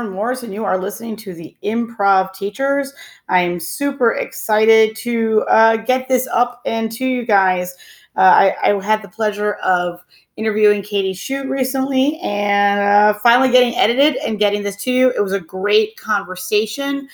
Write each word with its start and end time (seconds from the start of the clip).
Lauren 0.00 0.14
Morris, 0.14 0.42
and 0.42 0.54
you 0.54 0.64
are 0.64 0.78
listening 0.78 1.14
to 1.14 1.34
the 1.34 1.54
Improv 1.62 2.32
Teachers. 2.32 2.94
I 3.28 3.40
am 3.40 3.60
super 3.60 4.12
excited 4.12 4.96
to 4.96 5.42
uh, 5.42 5.76
get 5.76 6.08
this 6.08 6.26
up 6.28 6.62
and 6.64 6.90
to 6.92 7.04
you 7.04 7.26
guys. 7.26 7.74
Uh, 8.16 8.54
I, 8.62 8.70
I, 8.70 8.82
had 8.82 9.02
the 9.02 9.08
pleasure 9.08 9.54
of 9.56 10.02
interviewing 10.38 10.80
Katy 10.80 11.12
Schutte 11.12 11.50
recently 11.50 12.18
and 12.20 12.80
uh, 12.80 13.18
finally 13.18 13.50
getting 13.50 13.76
edited 13.76 14.16
and 14.16 14.38
getting 14.38 14.62
this 14.62 14.76
to 14.84 14.90
you. 14.90 15.10
It 15.10 15.22
was 15.22 15.34
a 15.34 15.40
great 15.40 15.98
conversation. 15.98 17.06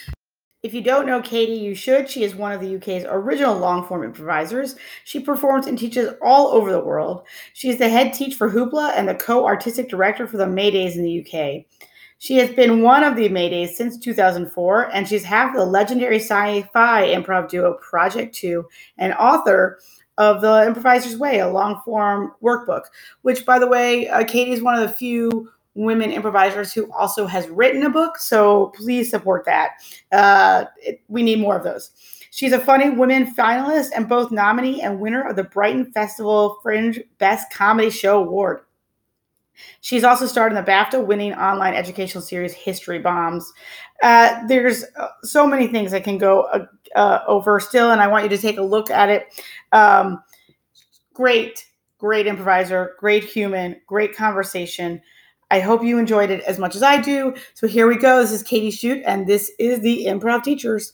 If 0.62 0.72
you 0.72 0.80
don't 0.80 1.06
know 1.06 1.20
Katy, 1.20 1.54
you 1.54 1.74
should. 1.74 2.08
She 2.08 2.22
is 2.22 2.36
one 2.36 2.52
of 2.52 2.60
the 2.60 2.76
UK's 2.76 3.04
original 3.08 3.58
long 3.58 3.84
form 3.84 4.04
improvisers. 4.04 4.76
She 5.02 5.18
performs 5.18 5.66
and 5.66 5.76
teaches 5.76 6.14
all 6.22 6.52
over 6.52 6.70
the 6.70 6.78
world. 6.78 7.26
She 7.52 7.68
is 7.68 7.78
the 7.78 7.88
head 7.88 8.14
teach 8.14 8.36
for 8.36 8.48
Hoopla 8.48 8.92
and 8.94 9.08
the 9.08 9.16
co 9.16 9.44
artistic 9.44 9.88
director 9.88 10.28
for 10.28 10.36
the 10.36 10.46
Maydays 10.46 10.94
in 10.94 11.02
the 11.02 11.20
UK. 11.20 11.66
She 12.18 12.36
has 12.38 12.50
been 12.50 12.82
one 12.82 13.04
of 13.04 13.16
the 13.16 13.28
Maydays 13.28 13.70
since 13.70 13.98
2004, 13.98 14.94
and 14.94 15.06
she's 15.06 15.24
half 15.24 15.54
the 15.54 15.64
legendary 15.64 16.18
sci 16.18 16.62
fi 16.72 17.14
improv 17.14 17.48
duo 17.48 17.74
Project 17.74 18.34
2 18.34 18.64
and 18.98 19.12
author 19.14 19.78
of 20.18 20.40
The 20.40 20.66
Improviser's 20.66 21.18
Way, 21.18 21.40
a 21.40 21.48
long 21.48 21.80
form 21.84 22.32
workbook, 22.42 22.84
which, 23.22 23.44
by 23.44 23.58
the 23.58 23.66
way, 23.66 24.08
uh, 24.08 24.24
Katy 24.24 24.52
is 24.52 24.62
one 24.62 24.74
of 24.74 24.80
the 24.80 24.94
few 24.94 25.50
women 25.74 26.10
improvisers 26.10 26.72
who 26.72 26.90
also 26.92 27.26
has 27.26 27.48
written 27.48 27.82
a 27.82 27.90
book. 27.90 28.16
So 28.18 28.72
please 28.74 29.10
support 29.10 29.44
that. 29.44 29.72
Uh, 30.10 30.64
it, 30.78 31.02
we 31.08 31.22
need 31.22 31.38
more 31.38 31.56
of 31.56 31.64
those. 31.64 31.90
She's 32.30 32.52
a 32.52 32.58
funny 32.58 32.90
women 32.90 33.34
finalist 33.34 33.90
and 33.94 34.08
both 34.08 34.30
nominee 34.30 34.82
and 34.82 35.00
winner 35.00 35.26
of 35.28 35.36
the 35.36 35.44
Brighton 35.44 35.92
Festival 35.92 36.58
Fringe 36.62 37.00
Best 37.18 37.52
Comedy 37.52 37.90
Show 37.90 38.22
Award. 38.22 38.60
She's 39.80 40.04
also 40.04 40.26
starred 40.26 40.52
in 40.52 40.56
the 40.56 40.70
BAFTA 40.70 41.04
winning 41.04 41.34
online 41.34 41.74
educational 41.74 42.22
series 42.22 42.52
History 42.52 42.98
Bombs. 42.98 43.52
Uh, 44.02 44.46
there's 44.46 44.84
uh, 44.98 45.08
so 45.22 45.46
many 45.46 45.66
things 45.68 45.94
I 45.94 46.00
can 46.00 46.18
go 46.18 46.42
uh, 46.42 46.66
uh, 46.94 47.20
over 47.26 47.60
still, 47.60 47.90
and 47.90 48.00
I 48.00 48.08
want 48.08 48.24
you 48.24 48.30
to 48.30 48.38
take 48.38 48.58
a 48.58 48.62
look 48.62 48.90
at 48.90 49.08
it. 49.08 49.42
Um, 49.72 50.22
great, 51.14 51.64
great 51.98 52.26
improviser, 52.26 52.94
great 52.98 53.24
human, 53.24 53.80
great 53.86 54.14
conversation. 54.14 55.00
I 55.50 55.60
hope 55.60 55.84
you 55.84 55.98
enjoyed 55.98 56.30
it 56.30 56.42
as 56.42 56.58
much 56.58 56.74
as 56.74 56.82
I 56.82 57.00
do. 57.00 57.34
So 57.54 57.66
here 57.66 57.86
we 57.86 57.96
go. 57.96 58.20
This 58.20 58.32
is 58.32 58.42
Katy 58.42 58.70
Schutte, 58.70 59.02
and 59.06 59.26
this 59.26 59.50
is 59.58 59.80
the 59.80 60.06
Improv 60.06 60.42
Teachers. 60.42 60.92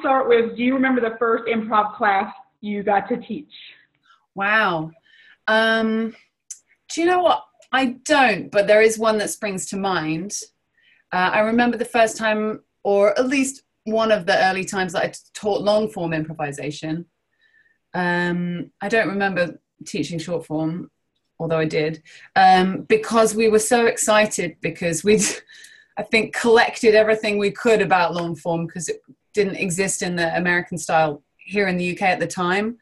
Start 0.00 0.28
with 0.28 0.56
Do 0.56 0.62
you 0.62 0.74
remember 0.74 1.00
the 1.00 1.16
first 1.18 1.44
improv 1.44 1.96
class 1.96 2.34
you 2.64 2.82
got 2.82 3.08
to 3.08 3.16
teach? 3.16 3.52
Wow. 4.34 4.90
Um, 5.46 6.14
do 6.88 7.00
you 7.00 7.06
know 7.06 7.22
what? 7.22 7.44
I 7.72 7.96
don't, 8.04 8.50
but 8.50 8.66
there 8.66 8.82
is 8.82 8.98
one 8.98 9.18
that 9.18 9.30
springs 9.30 9.66
to 9.66 9.76
mind. 9.76 10.38
Uh, 11.12 11.30
I 11.32 11.40
remember 11.40 11.76
the 11.76 11.84
first 11.84 12.16
time, 12.16 12.62
or 12.82 13.18
at 13.18 13.26
least 13.26 13.62
one 13.84 14.10
of 14.10 14.26
the 14.26 14.38
early 14.46 14.64
times 14.64 14.92
that 14.92 15.04
I 15.04 15.12
taught 15.34 15.60
long 15.60 15.88
form 15.90 16.12
improvisation. 16.12 17.06
Um, 17.92 18.70
I 18.80 18.88
don't 18.88 19.08
remember 19.08 19.60
teaching 19.84 20.18
short 20.18 20.46
form, 20.46 20.90
although 21.38 21.58
I 21.58 21.66
did, 21.66 22.02
um, 22.34 22.82
because 22.82 23.34
we 23.34 23.48
were 23.48 23.58
so 23.58 23.86
excited 23.86 24.56
because 24.60 25.04
we'd, 25.04 25.22
I 25.96 26.02
think, 26.02 26.34
collected 26.34 26.94
everything 26.94 27.38
we 27.38 27.50
could 27.50 27.82
about 27.82 28.14
long 28.14 28.34
form 28.34 28.66
because 28.66 28.88
it 28.88 29.02
didn't 29.32 29.56
exist 29.56 30.02
in 30.02 30.16
the 30.16 30.34
American 30.36 30.78
style 30.78 31.22
here 31.44 31.68
in 31.68 31.76
the 31.76 31.92
UK 31.92 32.02
at 32.02 32.20
the 32.20 32.26
time. 32.26 32.78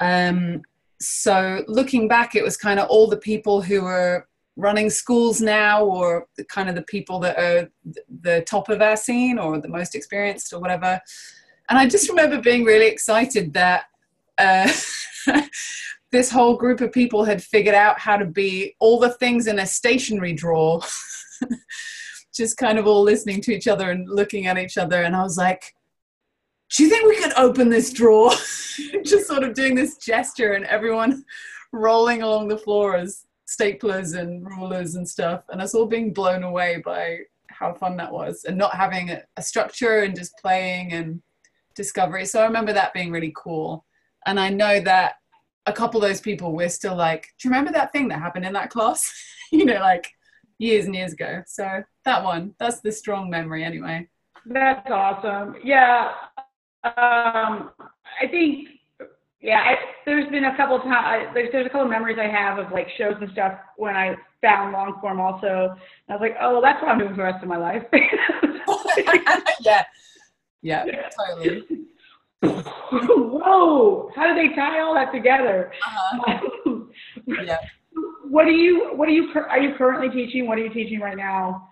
Um, 0.00 0.62
so 1.00 1.64
looking 1.66 2.08
back, 2.08 2.34
it 2.34 2.42
was 2.42 2.56
kind 2.56 2.80
of 2.80 2.88
all 2.88 3.06
the 3.06 3.16
people 3.16 3.62
who 3.62 3.82
were 3.82 4.26
running 4.56 4.90
schools 4.90 5.40
now 5.40 5.84
or 5.84 6.26
kind 6.48 6.68
of 6.68 6.74
the 6.74 6.82
people 6.82 7.18
that 7.20 7.38
are 7.38 7.70
the 8.22 8.42
top 8.42 8.68
of 8.68 8.82
our 8.82 8.96
scene 8.96 9.38
or 9.38 9.58
the 9.58 9.68
most 9.68 9.94
experienced 9.94 10.52
or 10.52 10.60
whatever. 10.60 11.00
And 11.68 11.78
I 11.78 11.86
just 11.86 12.08
remember 12.08 12.40
being 12.40 12.64
really 12.64 12.86
excited 12.86 13.52
that 13.54 13.84
uh, 14.38 14.70
this 16.10 16.30
whole 16.30 16.56
group 16.56 16.80
of 16.80 16.92
people 16.92 17.24
had 17.24 17.42
figured 17.42 17.74
out 17.74 17.98
how 17.98 18.16
to 18.16 18.24
be 18.24 18.74
all 18.80 18.98
the 18.98 19.10
things 19.10 19.46
in 19.46 19.58
a 19.58 19.66
stationary 19.66 20.32
drawer, 20.32 20.82
just 22.34 22.56
kind 22.56 22.78
of 22.78 22.86
all 22.86 23.02
listening 23.02 23.40
to 23.42 23.52
each 23.52 23.68
other 23.68 23.90
and 23.90 24.08
looking 24.08 24.46
at 24.46 24.58
each 24.58 24.76
other. 24.76 25.02
And 25.02 25.14
I 25.14 25.22
was 25.22 25.38
like, 25.38 25.74
do 26.70 26.84
you 26.84 26.88
think 26.88 27.08
we 27.08 27.20
could 27.20 27.32
open 27.36 27.68
this 27.68 27.92
drawer? 27.92 28.30
just 29.04 29.26
sort 29.26 29.42
of 29.42 29.54
doing 29.54 29.74
this 29.74 29.96
gesture 29.96 30.52
and 30.52 30.64
everyone 30.66 31.24
rolling 31.72 32.22
along 32.22 32.48
the 32.48 32.58
floor 32.58 32.96
as 32.96 33.26
staplers 33.48 34.16
and 34.16 34.46
rulers 34.46 34.94
and 34.94 35.08
stuff. 35.08 35.42
And 35.48 35.60
us 35.60 35.74
all 35.74 35.86
being 35.86 36.12
blown 36.12 36.44
away 36.44 36.82
by 36.84 37.20
how 37.48 37.74
fun 37.74 37.96
that 37.96 38.12
was 38.12 38.44
and 38.44 38.56
not 38.56 38.74
having 38.74 39.10
a, 39.10 39.42
structure 39.42 40.00
and 40.00 40.16
just 40.16 40.36
playing 40.38 40.92
and 40.92 41.20
discovery. 41.74 42.24
So 42.24 42.40
I 42.40 42.46
remember 42.46 42.72
that 42.72 42.94
being 42.94 43.10
really 43.10 43.32
cool. 43.36 43.84
And 44.26 44.38
I 44.38 44.50
know 44.50 44.80
that 44.80 45.14
a 45.66 45.72
couple 45.72 46.02
of 46.02 46.08
those 46.08 46.20
people 46.20 46.52
we're 46.52 46.68
still 46.68 46.96
like, 46.96 47.28
do 47.38 47.48
you 47.48 47.50
remember 47.50 47.72
that 47.72 47.92
thing 47.92 48.08
that 48.08 48.20
happened 48.20 48.44
in 48.44 48.52
that 48.52 48.70
class? 48.70 49.12
you 49.52 49.64
know, 49.64 49.80
like 49.80 50.10
years 50.58 50.86
and 50.86 50.94
years 50.94 51.12
ago. 51.12 51.42
So 51.46 51.82
that 52.04 52.22
one, 52.22 52.54
that's 52.58 52.80
the 52.80 52.92
strong 52.92 53.28
memory 53.28 53.64
anyway. 53.64 54.08
That's 54.46 54.88
awesome. 54.90 55.56
Yeah. 55.62 56.12
Um, 56.84 57.70
I 58.20 58.26
think, 58.30 58.68
yeah, 59.40 59.58
I, 59.58 59.74
there's 60.06 60.28
been 60.30 60.44
a 60.44 60.56
couple 60.56 60.78
times, 60.80 61.30
there's, 61.34 61.50
there's 61.52 61.66
a 61.66 61.68
couple 61.68 61.84
of 61.84 61.90
memories 61.90 62.18
I 62.20 62.28
have 62.28 62.58
of 62.58 62.72
like 62.72 62.88
shows 62.96 63.14
and 63.20 63.30
stuff 63.32 63.54
when 63.76 63.96
I 63.96 64.16
found 64.40 64.72
long 64.72 64.98
form 65.00 65.20
also. 65.20 65.76
I 66.08 66.12
was 66.12 66.20
like, 66.20 66.36
oh, 66.40 66.60
that's 66.62 66.80
what 66.82 66.90
I'm 66.90 66.98
doing 66.98 67.10
for 67.10 67.16
the 67.16 67.22
rest 67.24 67.42
of 67.42 67.48
my 67.48 67.56
life. 67.56 67.82
yeah. 69.60 69.84
Yeah, 70.62 70.84
totally. 71.28 71.64
Whoa! 72.92 74.10
How 74.14 74.26
do 74.26 74.34
they 74.34 74.54
tie 74.54 74.80
all 74.80 74.94
that 74.94 75.12
together? 75.12 75.72
Uh-huh. 75.86 76.80
yeah. 77.44 77.58
What 78.28 78.44
do 78.44 78.52
you? 78.52 78.92
What 78.94 79.08
are 79.08 79.12
you? 79.12 79.30
Are 79.34 79.60
you 79.60 79.74
currently 79.76 80.08
teaching? 80.08 80.46
What 80.46 80.58
are 80.58 80.62
you 80.62 80.72
teaching 80.72 81.00
right 81.00 81.16
now? 81.16 81.68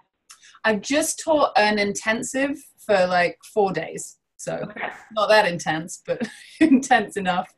I've 0.65 0.83
just 0.83 1.23
taught 1.25 1.53
an 1.57 1.79
intensive 1.79 2.59
for 2.85 3.07
like 3.07 3.39
four 3.55 3.73
days, 3.73 4.19
so 4.49 4.57
okay. 4.71 4.89
not 5.13 5.29
that 5.29 5.47
intense, 5.47 6.03
but 6.07 6.27
intense 6.61 7.17
enough. 7.17 7.53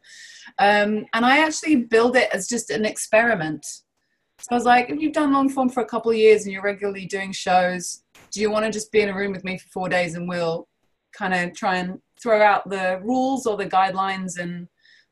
Um, 0.58 1.06
and 1.14 1.24
I 1.24 1.38
actually 1.38 1.76
build 1.76 2.16
it 2.16 2.28
as 2.32 2.48
just 2.48 2.70
an 2.70 2.84
experiment. 2.84 3.64
So 3.64 4.48
I 4.50 4.54
was 4.54 4.64
like, 4.64 4.90
if 4.90 5.00
you've 5.00 5.12
done 5.12 5.32
long 5.32 5.48
form 5.48 5.68
for 5.68 5.82
a 5.82 5.86
couple 5.86 6.10
of 6.10 6.16
years 6.16 6.44
and 6.44 6.52
you're 6.52 6.62
regularly 6.62 7.06
doing 7.06 7.30
shows, 7.30 8.02
do 8.32 8.40
you 8.40 8.50
want 8.50 8.64
to 8.64 8.70
just 8.70 8.90
be 8.90 9.00
in 9.00 9.10
a 9.10 9.14
room 9.14 9.32
with 9.32 9.44
me 9.44 9.58
for 9.58 9.68
four 9.68 9.88
days 9.88 10.14
and 10.14 10.28
we'll 10.28 10.66
kind 11.12 11.34
of 11.34 11.54
try 11.54 11.76
and 11.76 12.00
throw 12.20 12.42
out 12.42 12.68
the 12.68 13.00
rules 13.02 13.46
or 13.46 13.56
the 13.56 13.66
guidelines 13.66 14.38
and 14.38 14.66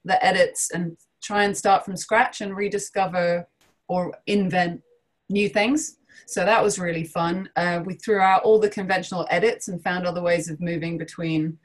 the 0.04 0.24
edits 0.24 0.70
and 0.72 0.96
try 1.22 1.44
and 1.44 1.56
start 1.56 1.84
from 1.84 1.96
scratch 1.96 2.40
and 2.40 2.56
rediscover 2.56 3.46
or 3.88 4.14
invent 4.26 4.80
new 5.28 5.48
things. 5.48 5.97
So 6.26 6.44
that 6.44 6.62
was 6.62 6.78
really 6.78 7.04
fun. 7.04 7.48
Uh, 7.56 7.82
we 7.84 7.94
threw 7.94 8.20
out 8.20 8.42
all 8.42 8.58
the 8.58 8.68
conventional 8.68 9.26
edits 9.30 9.68
and 9.68 9.82
found 9.82 10.06
other 10.06 10.22
ways 10.22 10.48
of 10.48 10.60
moving 10.60 10.98
between 10.98 11.58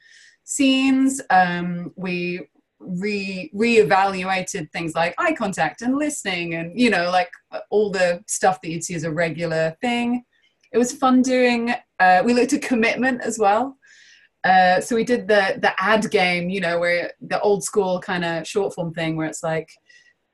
scenes. 0.44 1.22
Um, 1.30 1.92
we 1.96 2.48
re 2.80 3.50
reevaluated 3.56 4.72
things 4.72 4.94
like 4.96 5.16
eye 5.18 5.34
contact 5.34 5.82
and 5.82 5.98
listening, 5.98 6.56
and 6.56 6.80
you 6.80 6.90
know, 6.90 7.10
like 7.12 7.30
all 7.70 7.92
the 7.92 8.24
stuff 8.28 8.62
that 8.62 8.70
you'd 8.70 8.84
see 8.84 8.96
as 8.96 9.04
a 9.04 9.12
regular 9.12 9.76
thing. 9.82 10.24
It 10.72 10.78
was 10.78 10.92
fun 10.92 11.22
doing. 11.22 11.74
Uh, 12.00 12.24
we 12.26 12.34
looked 12.34 12.54
at 12.54 12.62
commitment 12.62 13.22
as 13.22 13.38
well. 13.38 13.78
Uh, 14.44 14.82
so 14.82 14.96
we 14.96 15.04
did 15.04 15.28
the 15.28 15.58
the 15.62 15.74
ad 15.82 16.10
game, 16.12 16.50
you 16.50 16.60
know, 16.60 16.80
where 16.80 17.12
the 17.22 17.40
old 17.42 17.64
school 17.64 18.00
kind 18.00 18.26
of 18.26 18.48
short 18.48 18.74
form 18.74 18.94
thing, 18.94 19.16
where 19.16 19.28
it's 19.28 19.44
like, 19.44 19.70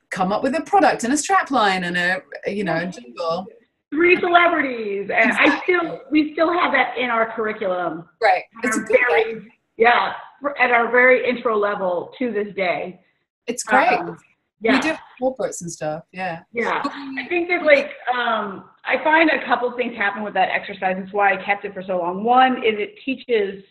come 0.09 0.31
up 0.31 0.41
with 0.41 0.55
a 0.55 0.61
product 0.61 1.03
and 1.03 1.13
a 1.13 1.17
strap 1.17 1.51
line 1.51 1.83
and 1.83 1.97
a 1.97 2.21
you 2.47 2.63
know 2.63 2.77
a 2.77 2.87
jingle. 2.87 3.45
Three 3.91 4.19
celebrities, 4.19 5.09
and 5.13 5.31
exactly. 5.31 5.51
I 5.51 5.61
still 5.63 6.01
we 6.11 6.33
still 6.33 6.53
have 6.53 6.71
that 6.73 6.97
in 6.97 7.09
our 7.09 7.33
curriculum. 7.33 8.07
Right, 8.21 8.43
it's 8.63 8.77
very 8.87 9.51
yeah 9.77 10.13
at 10.59 10.71
our 10.71 10.91
very 10.91 11.27
intro 11.27 11.57
level 11.57 12.13
to 12.19 12.31
this 12.31 12.53
day. 12.55 12.99
It's 13.47 13.63
great. 13.63 13.87
Um, 13.87 14.17
yeah. 14.61 14.75
We 14.75 14.81
do 14.81 14.97
corporates 15.21 15.61
and 15.61 15.71
stuff. 15.71 16.03
Yeah. 16.11 16.41
Yeah. 16.51 16.81
I 16.83 17.27
think 17.29 17.47
that 17.49 17.63
like 17.63 17.91
um, 18.13 18.65
I 18.85 19.01
find 19.03 19.29
a 19.29 19.45
couple 19.45 19.71
things 19.77 19.95
happen 19.95 20.23
with 20.23 20.33
that 20.33 20.49
exercise. 20.49 20.97
It's 20.99 21.13
why 21.13 21.33
I 21.33 21.43
kept 21.43 21.65
it 21.65 21.73
for 21.73 21.81
so 21.81 21.97
long. 21.97 22.23
One 22.23 22.57
is 22.57 22.75
it 22.77 22.95
teaches 23.03 23.63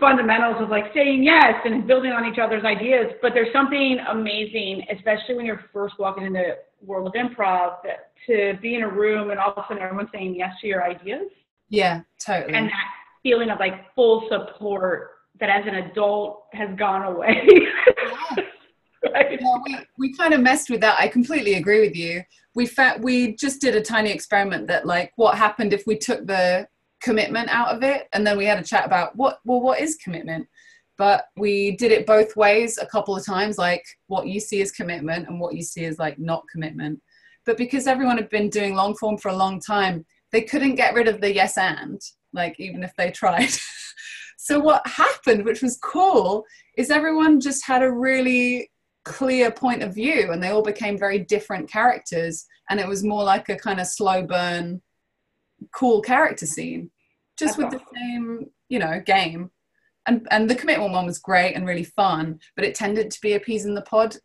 fundamentals 0.00 0.62
of 0.62 0.68
like 0.68 0.86
saying 0.94 1.22
yes 1.22 1.54
and 1.64 1.86
building 1.86 2.12
on 2.12 2.30
each 2.30 2.38
other's 2.38 2.64
ideas. 2.64 3.12
But 3.20 3.32
there's 3.34 3.52
something 3.52 3.98
amazing, 4.10 4.86
especially 4.94 5.34
when 5.36 5.46
you're 5.46 5.64
first 5.72 5.94
walking 5.98 6.24
in 6.24 6.32
the 6.32 6.58
world 6.84 7.06
of 7.06 7.12
improv, 7.14 7.76
that 7.84 8.12
to 8.26 8.58
be 8.60 8.74
in 8.74 8.82
a 8.82 8.88
room 8.88 9.30
and 9.30 9.38
all 9.38 9.52
of 9.52 9.58
a 9.58 9.64
sudden 9.68 9.82
everyone's 9.82 10.10
saying 10.12 10.34
yes 10.36 10.52
to 10.60 10.66
your 10.66 10.84
ideas. 10.84 11.28
Yeah, 11.68 12.02
totally. 12.24 12.54
And 12.54 12.68
that 12.68 12.88
feeling 13.22 13.50
of 13.50 13.58
like 13.58 13.94
full 13.94 14.28
support 14.28 15.10
that 15.40 15.48
as 15.48 15.64
an 15.66 15.74
adult 15.74 16.44
has 16.52 16.68
gone 16.76 17.04
away. 17.04 17.46
right? 19.12 19.40
Yeah, 19.40 19.56
we, 19.64 19.78
we 19.98 20.16
kind 20.16 20.34
of 20.34 20.40
messed 20.40 20.70
with 20.70 20.80
that. 20.82 20.98
I 20.98 21.08
completely 21.08 21.54
agree 21.54 21.80
with 21.80 21.96
you. 21.96 22.22
We 22.54 22.66
fa- 22.66 22.98
we 23.00 23.34
just 23.36 23.60
did 23.60 23.74
a 23.74 23.80
tiny 23.80 24.10
experiment 24.10 24.68
that 24.68 24.86
like 24.86 25.12
what 25.16 25.38
happened 25.38 25.72
if 25.72 25.84
we 25.86 25.96
took 25.96 26.26
the 26.26 26.66
commitment 27.02 27.48
out 27.50 27.74
of 27.74 27.82
it. 27.82 28.08
And 28.12 28.26
then 28.26 28.38
we 28.38 28.46
had 28.46 28.58
a 28.58 28.64
chat 28.64 28.86
about 28.86 29.16
what 29.16 29.38
well 29.44 29.60
what 29.60 29.80
is 29.80 29.96
commitment? 29.96 30.46
But 30.98 31.26
we 31.36 31.76
did 31.76 31.90
it 31.90 32.06
both 32.06 32.36
ways 32.36 32.78
a 32.78 32.86
couple 32.86 33.16
of 33.16 33.24
times 33.24 33.58
like 33.58 33.84
what 34.06 34.26
you 34.26 34.38
see 34.40 34.62
as 34.62 34.70
commitment 34.70 35.26
and 35.26 35.40
what 35.40 35.54
you 35.54 35.62
see 35.62 35.84
as 35.84 35.98
like 35.98 36.18
not 36.18 36.44
commitment. 36.50 37.00
But 37.44 37.56
because 37.56 37.86
everyone 37.86 38.18
had 38.18 38.30
been 38.30 38.50
doing 38.50 38.74
long 38.74 38.94
form 38.96 39.18
for 39.18 39.28
a 39.28 39.36
long 39.36 39.60
time 39.60 40.04
they 40.30 40.42
couldn't 40.42 40.76
get 40.76 40.94
rid 40.94 41.08
of 41.08 41.20
the 41.20 41.34
yes 41.34 41.58
and 41.58 42.00
like 42.32 42.58
even 42.58 42.82
if 42.82 42.92
they 42.96 43.10
tried. 43.10 43.50
So 44.44 44.58
what 44.58 44.84
happened 44.88 45.44
which 45.44 45.62
was 45.62 45.78
cool 45.84 46.44
is 46.76 46.90
everyone 46.90 47.38
just 47.38 47.64
had 47.64 47.80
a 47.80 47.92
really 47.92 48.72
clear 49.04 49.52
point 49.52 49.84
of 49.84 49.94
view 49.94 50.32
and 50.32 50.42
they 50.42 50.48
all 50.48 50.64
became 50.64 50.98
very 50.98 51.20
different 51.20 51.70
characters. 51.70 52.44
And 52.68 52.80
it 52.80 52.88
was 52.88 53.04
more 53.04 53.22
like 53.22 53.48
a 53.50 53.56
kind 53.56 53.78
of 53.78 53.86
slow 53.86 54.24
burn 54.24 54.82
cool 55.72 56.00
character 56.00 56.46
scene 56.46 56.90
just 57.38 57.58
with 57.58 57.70
the 57.70 57.80
same 57.94 58.50
you 58.68 58.78
know 58.78 59.00
game. 59.04 59.50
And 60.06 60.26
and 60.30 60.50
the 60.50 60.54
commitment 60.54 60.92
one 60.92 61.06
was 61.06 61.18
great 61.18 61.54
and 61.54 61.66
really 61.66 61.84
fun 61.84 62.40
but 62.56 62.64
it 62.64 62.74
tended 62.74 63.10
to 63.10 63.20
be 63.20 63.34
a 63.34 63.40
peas 63.40 63.66
in 63.66 63.74
the 63.74 63.82
pod 63.82 64.16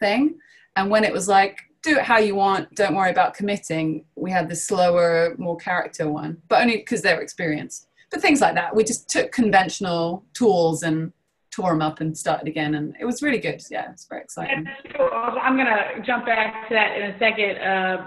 thing. 0.00 0.38
And 0.74 0.90
when 0.90 1.04
it 1.04 1.12
was 1.12 1.28
like 1.28 1.58
do 1.82 1.98
it 1.98 2.04
how 2.04 2.18
you 2.18 2.34
want 2.34 2.74
don't 2.74 2.94
worry 2.94 3.10
about 3.10 3.34
committing 3.34 4.04
we 4.16 4.30
had 4.30 4.48
the 4.48 4.56
slower 4.56 5.34
more 5.38 5.56
character 5.56 6.08
one 6.08 6.38
but 6.48 6.60
only 6.62 6.78
because 6.78 7.02
they're 7.02 7.20
experienced. 7.20 7.86
But 8.10 8.20
things 8.20 8.40
like 8.40 8.54
that 8.54 8.74
we 8.74 8.82
just 8.84 9.08
took 9.08 9.30
conventional 9.30 10.24
tools 10.34 10.82
and 10.82 11.12
tore 11.52 11.70
them 11.70 11.82
up 11.82 12.00
and 12.00 12.16
started 12.16 12.48
again 12.48 12.74
and 12.74 12.96
it 12.98 13.04
was 13.04 13.22
really 13.22 13.38
good. 13.38 13.62
Yeah 13.70 13.92
it's 13.92 14.06
very 14.06 14.22
exciting. 14.22 14.66
i'm 14.98 15.56
gonna 15.56 16.02
jump 16.04 16.26
back 16.26 16.68
to 16.68 16.74
that 16.74 16.96
in 16.96 17.10
a 17.10 17.18
second 17.18 17.58
uh, 17.58 18.06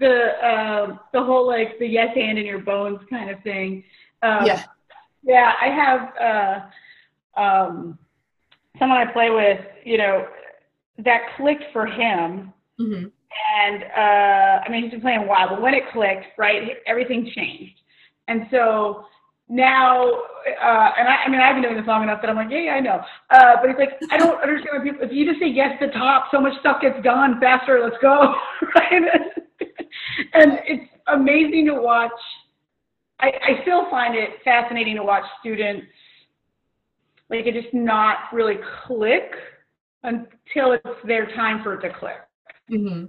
the 0.00 0.46
uh, 0.46 0.96
the 1.12 1.22
whole 1.22 1.46
like 1.46 1.78
the 1.78 1.86
yes 1.86 2.08
and 2.16 2.38
in 2.38 2.44
your 2.44 2.58
bones 2.58 2.98
kind 3.08 3.30
of 3.30 3.42
thing 3.42 3.82
um, 4.22 4.44
yeah 4.44 4.64
yeah, 5.24 5.52
I 5.60 5.68
have 5.68 6.70
uh, 7.36 7.40
um, 7.40 7.98
someone 8.78 8.98
I 8.98 9.12
play 9.12 9.30
with, 9.30 9.60
you 9.84 9.98
know, 9.98 10.26
that 10.98 11.20
clicked 11.36 11.64
for 11.72 11.86
him. 11.86 12.52
Mm-hmm. 12.78 13.06
And 13.56 13.82
uh, 13.84 14.64
I 14.64 14.66
mean, 14.70 14.82
he's 14.82 14.92
been 14.92 15.00
playing 15.00 15.20
a 15.20 15.26
while, 15.26 15.48
but 15.48 15.62
when 15.62 15.74
it 15.74 15.84
clicked, 15.92 16.26
right, 16.38 16.76
everything 16.86 17.30
changed. 17.34 17.74
And 18.28 18.46
so 18.50 19.06
now, 19.48 20.04
uh, 20.06 20.90
and 20.98 21.08
I, 21.08 21.24
I 21.26 21.28
mean, 21.28 21.40
I've 21.40 21.54
been 21.56 21.62
doing 21.62 21.76
this 21.76 21.86
long 21.86 22.02
enough 22.04 22.20
that 22.22 22.30
I'm 22.30 22.36
like, 22.36 22.50
yeah, 22.50 22.64
yeah, 22.66 22.72
I 22.72 22.80
know. 22.80 23.00
Uh, 23.30 23.56
but 23.60 23.70
it's 23.70 23.78
like, 23.78 23.98
I 24.12 24.18
don't 24.18 24.40
understand 24.40 24.70
when 24.72 24.82
people, 24.82 25.06
if 25.06 25.12
you 25.12 25.26
just 25.26 25.40
say 25.40 25.48
yes 25.48 25.78
to 25.80 25.86
the 25.88 25.92
top, 25.92 26.26
so 26.30 26.40
much 26.40 26.58
stuff 26.60 26.80
gets 26.80 27.02
done 27.02 27.40
faster, 27.40 27.80
let's 27.82 27.96
go, 28.00 28.34
right? 28.76 29.02
And 30.34 30.58
it's 30.66 30.90
amazing 31.08 31.66
to 31.66 31.74
watch 31.74 32.10
I, 33.20 33.28
I 33.28 33.62
still 33.62 33.88
find 33.90 34.16
it 34.16 34.30
fascinating 34.44 34.96
to 34.96 35.02
watch 35.02 35.24
students 35.40 35.86
like 37.30 37.46
it 37.46 37.54
just 37.54 37.72
not 37.72 38.16
really 38.32 38.56
click 38.86 39.30
until 40.02 40.72
it's 40.72 41.06
their 41.06 41.26
time 41.34 41.62
for 41.62 41.74
it 41.74 41.80
to 41.80 41.98
click. 41.98 42.16
Mm-hmm. 42.70 43.06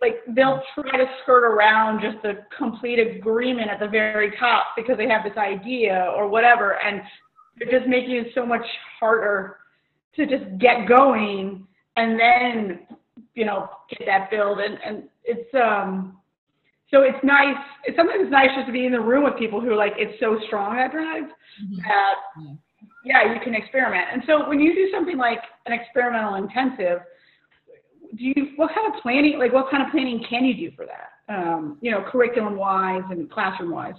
Like 0.00 0.16
they'll 0.34 0.62
try 0.74 0.96
to 0.96 1.06
skirt 1.22 1.44
around 1.44 2.00
just 2.00 2.22
the 2.22 2.44
complete 2.56 2.98
agreement 2.98 3.68
at 3.68 3.80
the 3.80 3.88
very 3.88 4.32
top 4.38 4.68
because 4.76 4.96
they 4.96 5.08
have 5.08 5.24
this 5.24 5.36
idea 5.36 6.12
or 6.16 6.28
whatever, 6.28 6.78
and 6.80 7.02
they're 7.58 7.78
just 7.80 7.88
making 7.88 8.16
it 8.16 8.28
so 8.34 8.46
much 8.46 8.64
harder 8.98 9.56
to 10.16 10.26
just 10.26 10.44
get 10.58 10.88
going 10.88 11.66
and 11.96 12.18
then 12.18 12.80
you 13.34 13.44
know 13.44 13.68
get 13.90 14.06
that 14.06 14.30
build 14.30 14.58
and 14.60 14.78
and 14.84 15.04
it's 15.24 15.52
um 15.54 16.17
so 16.90 17.02
it's 17.02 17.22
nice. 17.22 17.56
It's 17.84 17.96
sometimes 17.96 18.22
it's 18.22 18.30
nice 18.30 18.48
just 18.54 18.66
to 18.66 18.72
be 18.72 18.86
in 18.86 18.92
the 18.92 19.00
room 19.00 19.24
with 19.24 19.36
people 19.38 19.60
who 19.60 19.70
are 19.70 19.76
like 19.76 19.92
it's 19.96 20.18
so 20.20 20.38
strong 20.46 20.76
that 20.76 20.92
drive 20.92 21.24
mm-hmm. 21.24 21.76
that 21.76 22.56
yeah, 23.04 23.32
you 23.32 23.40
can 23.40 23.54
experiment. 23.54 24.06
And 24.12 24.22
so 24.26 24.48
when 24.48 24.60
you 24.60 24.74
do 24.74 24.90
something 24.92 25.16
like 25.16 25.40
an 25.66 25.72
experimental 25.72 26.34
intensive, 26.34 27.00
do 28.16 28.24
you 28.24 28.52
what 28.56 28.70
kind 28.74 28.94
of 28.94 29.00
planning 29.02 29.38
like 29.38 29.52
what 29.52 29.70
kind 29.70 29.82
of 29.82 29.90
planning 29.90 30.24
can 30.28 30.44
you 30.44 30.54
do 30.54 30.74
for 30.74 30.86
that? 30.86 31.10
Um, 31.28 31.76
you 31.82 31.90
know, 31.90 32.02
curriculum 32.02 32.56
wise 32.56 33.02
and 33.10 33.30
classroom 33.30 33.70
wise. 33.70 33.94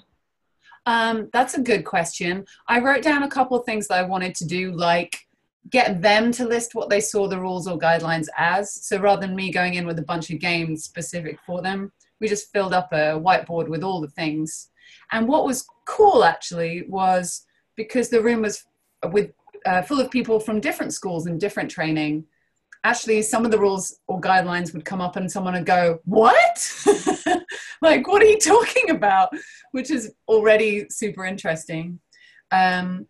Um, 0.85 1.29
that's 1.31 1.53
a 1.53 1.61
good 1.61 1.85
question. 1.85 2.45
I 2.67 2.79
wrote 2.79 3.03
down 3.03 3.21
a 3.21 3.29
couple 3.29 3.59
of 3.59 3.65
things 3.65 3.87
that 3.87 3.99
I 3.99 4.03
wanted 4.03 4.33
to 4.35 4.45
do, 4.45 4.71
like 4.71 5.27
get 5.69 6.01
them 6.01 6.31
to 6.31 6.47
list 6.47 6.73
what 6.73 6.89
they 6.89 6.99
saw 6.99 7.27
the 7.27 7.39
rules 7.39 7.67
or 7.67 7.77
guidelines 7.77 8.27
as. 8.37 8.73
So 8.73 8.97
rather 8.99 9.27
than 9.27 9.35
me 9.35 9.51
going 9.51 9.75
in 9.75 9.85
with 9.85 9.99
a 9.99 10.03
bunch 10.03 10.31
of 10.31 10.39
games 10.39 10.83
specific 10.83 11.37
for 11.45 11.61
them, 11.61 11.91
we 12.19 12.27
just 12.27 12.51
filled 12.51 12.73
up 12.73 12.89
a 12.91 13.19
whiteboard 13.19 13.67
with 13.67 13.83
all 13.83 14.01
the 14.01 14.09
things. 14.09 14.69
And 15.11 15.27
what 15.27 15.45
was 15.45 15.65
cool 15.87 16.23
actually 16.23 16.83
was 16.87 17.45
because 17.75 18.09
the 18.09 18.21
room 18.21 18.41
was 18.41 18.63
with 19.11 19.31
uh, 19.65 19.81
full 19.81 19.99
of 19.99 20.11
people 20.11 20.39
from 20.39 20.59
different 20.59 20.93
schools 20.93 21.25
and 21.25 21.39
different 21.39 21.71
training. 21.71 22.25
Actually, 22.83 23.21
some 23.21 23.43
of 23.43 23.51
the 23.51 23.59
rules 23.59 23.99
or 24.07 24.21
guidelines 24.21 24.73
would 24.73 24.85
come 24.85 25.01
up, 25.01 25.17
and 25.17 25.29
someone 25.29 25.53
would 25.53 25.65
go, 25.65 25.99
"What? 26.05 26.85
like, 27.81 28.07
what 28.07 28.21
are 28.21 28.25
you 28.25 28.37
talking 28.39 28.91
about?" 28.91 29.29
Which 29.71 29.91
is 29.91 30.13
already 30.29 30.87
super 30.89 31.25
interesting. 31.25 31.99
Um, 32.51 33.07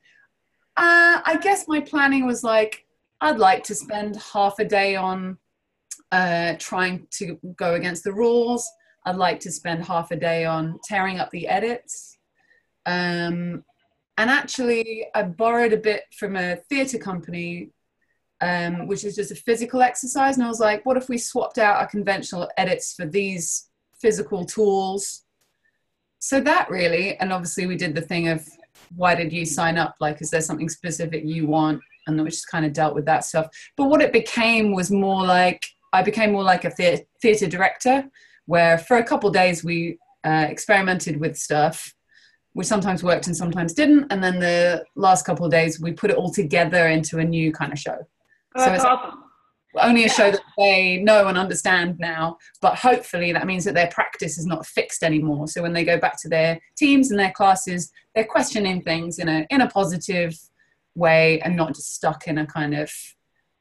uh, 0.76 1.22
I 1.26 1.38
guess 1.42 1.68
my 1.68 1.82
planning 1.82 2.26
was 2.26 2.44
like, 2.44 2.86
I'd 3.22 3.38
like 3.38 3.64
to 3.66 3.76
spend 3.76 4.16
half 4.34 4.60
a 4.60 4.66
day 4.66 4.96
on 4.96 5.38
uh, 6.12 6.56
trying 6.58 7.06
to 7.12 7.38
go 7.58 7.74
against 7.74 8.04
the 8.04 8.14
rules. 8.14 8.68
I'd 9.06 9.16
like 9.16 9.40
to 9.42 9.52
spend 9.52 9.86
half 9.86 10.12
a 10.12 10.16
day 10.16 10.46
on 10.46 10.80
tearing 10.84 11.20
up 11.20 11.30
the 11.32 11.48
edits. 11.48 12.18
Um, 12.86 13.64
and 14.18 14.30
actually, 14.30 15.06
I 15.16 15.24
borrowed 15.24 15.74
a 15.74 15.78
bit 15.78 16.04
from 16.18 16.36
a 16.36 16.58
theatre 16.70 16.98
company, 16.98 17.72
um, 18.42 18.88
which 18.88 19.06
is 19.06 19.16
just 19.16 19.32
a 19.32 19.36
physical 19.36 19.82
exercise. 19.82 20.36
And 20.36 20.46
I 20.46 20.50
was 20.50 20.60
like, 20.60 20.86
what 20.86 20.98
if 20.98 21.08
we 21.08 21.18
swapped 21.18 21.58
out 21.58 21.78
our 21.78 21.88
conventional 21.88 22.50
edits 22.58 22.94
for 22.94 23.06
these 23.06 23.70
physical 24.02 24.46
tools? 24.46 25.24
So 26.20 26.42
that 26.42 26.70
really, 26.70 27.18
and 27.18 27.32
obviously, 27.32 27.66
we 27.66 27.78
did 27.78 27.96
the 27.96 28.02
thing 28.02 28.28
of 28.28 28.46
why 28.96 29.16
did 29.16 29.32
you 29.32 29.46
sign 29.46 29.78
up? 29.78 29.96
Like, 30.02 30.22
is 30.22 30.30
there 30.30 30.42
something 30.42 30.70
specific 30.70 31.24
you 31.26 31.48
want? 31.48 31.82
And 32.08 32.22
we 32.22 32.30
just 32.30 32.50
kind 32.50 32.66
of 32.66 32.74
dealt 32.74 32.96
with 32.96 33.06
that 33.06 33.24
stuff. 33.24 33.48
But 33.78 33.86
what 33.86 34.02
it 34.02 34.12
became 34.12 34.74
was 34.74 34.92
more 34.92 35.24
like, 35.24 35.66
I 35.94 36.02
became 36.02 36.32
more 36.32 36.44
like 36.44 36.66
a 36.66 36.72
theatre 36.72 37.48
director 37.48 38.10
where 38.50 38.80
for 38.80 38.98
a 38.98 39.04
couple 39.04 39.30
days 39.30 39.64
we 39.64 40.00
uh, 40.26 40.48
experimented 40.50 41.20
with 41.20 41.38
stuff 41.38 41.94
which 42.54 42.66
sometimes 42.66 43.04
worked 43.04 43.28
and 43.28 43.38
sometimes 43.38 43.74
didn't 43.74 44.12
and 44.12 44.24
then 44.24 44.40
the 44.40 44.84
last 44.96 45.24
couple 45.24 45.46
of 45.46 45.52
days 45.52 45.80
we 45.80 45.92
put 45.92 46.10
it 46.10 46.18
all 46.18 46.32
together 46.32 46.88
into 46.88 47.20
a 47.20 47.24
new 47.24 47.52
kind 47.54 47.72
of 47.72 47.78
show 47.78 47.98
oh, 48.56 48.66
so 48.66 48.74
it's 48.74 48.84
awesome. 48.84 49.24
only 49.80 50.02
a 50.02 50.08
yeah. 50.08 50.14
show 50.14 50.32
that 50.32 50.42
they 50.58 50.98
know 50.98 51.28
and 51.28 51.38
understand 51.38 52.00
now 52.00 52.40
but 52.60 52.76
hopefully 52.76 53.32
that 53.32 53.46
means 53.46 53.66
that 53.66 53.76
their 53.76 53.90
practice 53.90 54.40
is 54.40 54.48
not 54.48 54.66
fixed 54.66 55.04
anymore 55.04 55.48
so 55.48 55.62
when 55.62 55.74
they 55.74 55.86
go 55.86 56.00
back 56.00 56.20
to 56.20 56.28
their 56.28 56.60
teams 56.76 57.12
and 57.12 57.20
their 57.20 57.32
classes 57.32 57.92
they're 58.16 58.26
questioning 58.26 58.82
things 58.82 59.20
in 59.20 59.30
a 59.30 59.46
in 59.52 59.62
a 59.62 59.70
positive 59.70 60.36
way 60.96 61.40
and 61.42 61.56
not 61.56 61.76
just 61.76 61.94
stuck 61.94 62.28
in 62.28 62.40
a 62.40 62.48
kind 62.48 62.74
of 62.74 62.92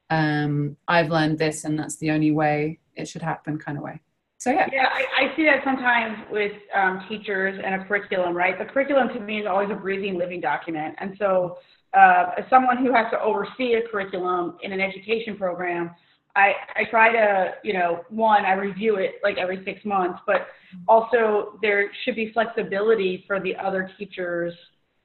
um, 0.09 0.79
i've 0.89 1.11
learned 1.11 1.39
this 1.39 1.65
and 1.65 1.79
that's 1.79 1.97
the 1.97 2.11
only 2.11 2.31
way 2.31 2.79
it 2.97 3.07
should 3.07 3.21
happen 3.21 3.59
kind 3.59 3.77
of 3.77 3.85
way 3.85 4.01
so 4.39 4.51
yeah. 4.51 4.67
Yeah, 4.73 4.87
I, 4.87 5.25
I 5.25 5.37
see 5.37 5.45
that 5.45 5.63
sometimes 5.65 6.17
with 6.31 6.53
um, 6.75 7.05
teachers 7.09 7.61
and 7.63 7.75
a 7.75 7.85
curriculum, 7.85 8.35
right? 8.35 8.59
The 8.59 8.65
curriculum 8.65 9.09
to 9.09 9.21
me 9.21 9.41
is 9.41 9.47
always 9.47 9.69
a 9.71 9.75
breathing, 9.75 10.17
living 10.17 10.41
document. 10.41 10.95
And 10.99 11.17
so, 11.19 11.59
uh, 11.93 12.33
as 12.39 12.45
someone 12.49 12.77
who 12.79 12.93
has 12.93 13.07
to 13.11 13.21
oversee 13.21 13.75
a 13.75 13.89
curriculum 13.91 14.59
in 14.63 14.73
an 14.73 14.81
education 14.81 15.37
program, 15.37 15.91
I, 16.37 16.53
I 16.77 16.85
try 16.91 17.11
to, 17.11 17.55
you 17.65 17.73
know, 17.73 18.05
one, 18.11 18.45
I 18.45 18.53
review 18.53 18.97
it 18.97 19.15
like 19.25 19.39
every 19.39 19.65
six 19.65 19.85
months, 19.85 20.21
but 20.27 20.47
also 20.87 21.59
there 21.63 21.91
should 22.05 22.15
be 22.15 22.31
flexibility 22.33 23.25
for 23.27 23.41
the 23.41 23.57
other 23.57 23.91
teachers 23.99 24.55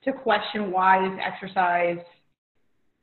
to 0.04 0.14
question 0.14 0.72
why 0.72 1.08
this 1.08 1.20
exercise 1.26 1.98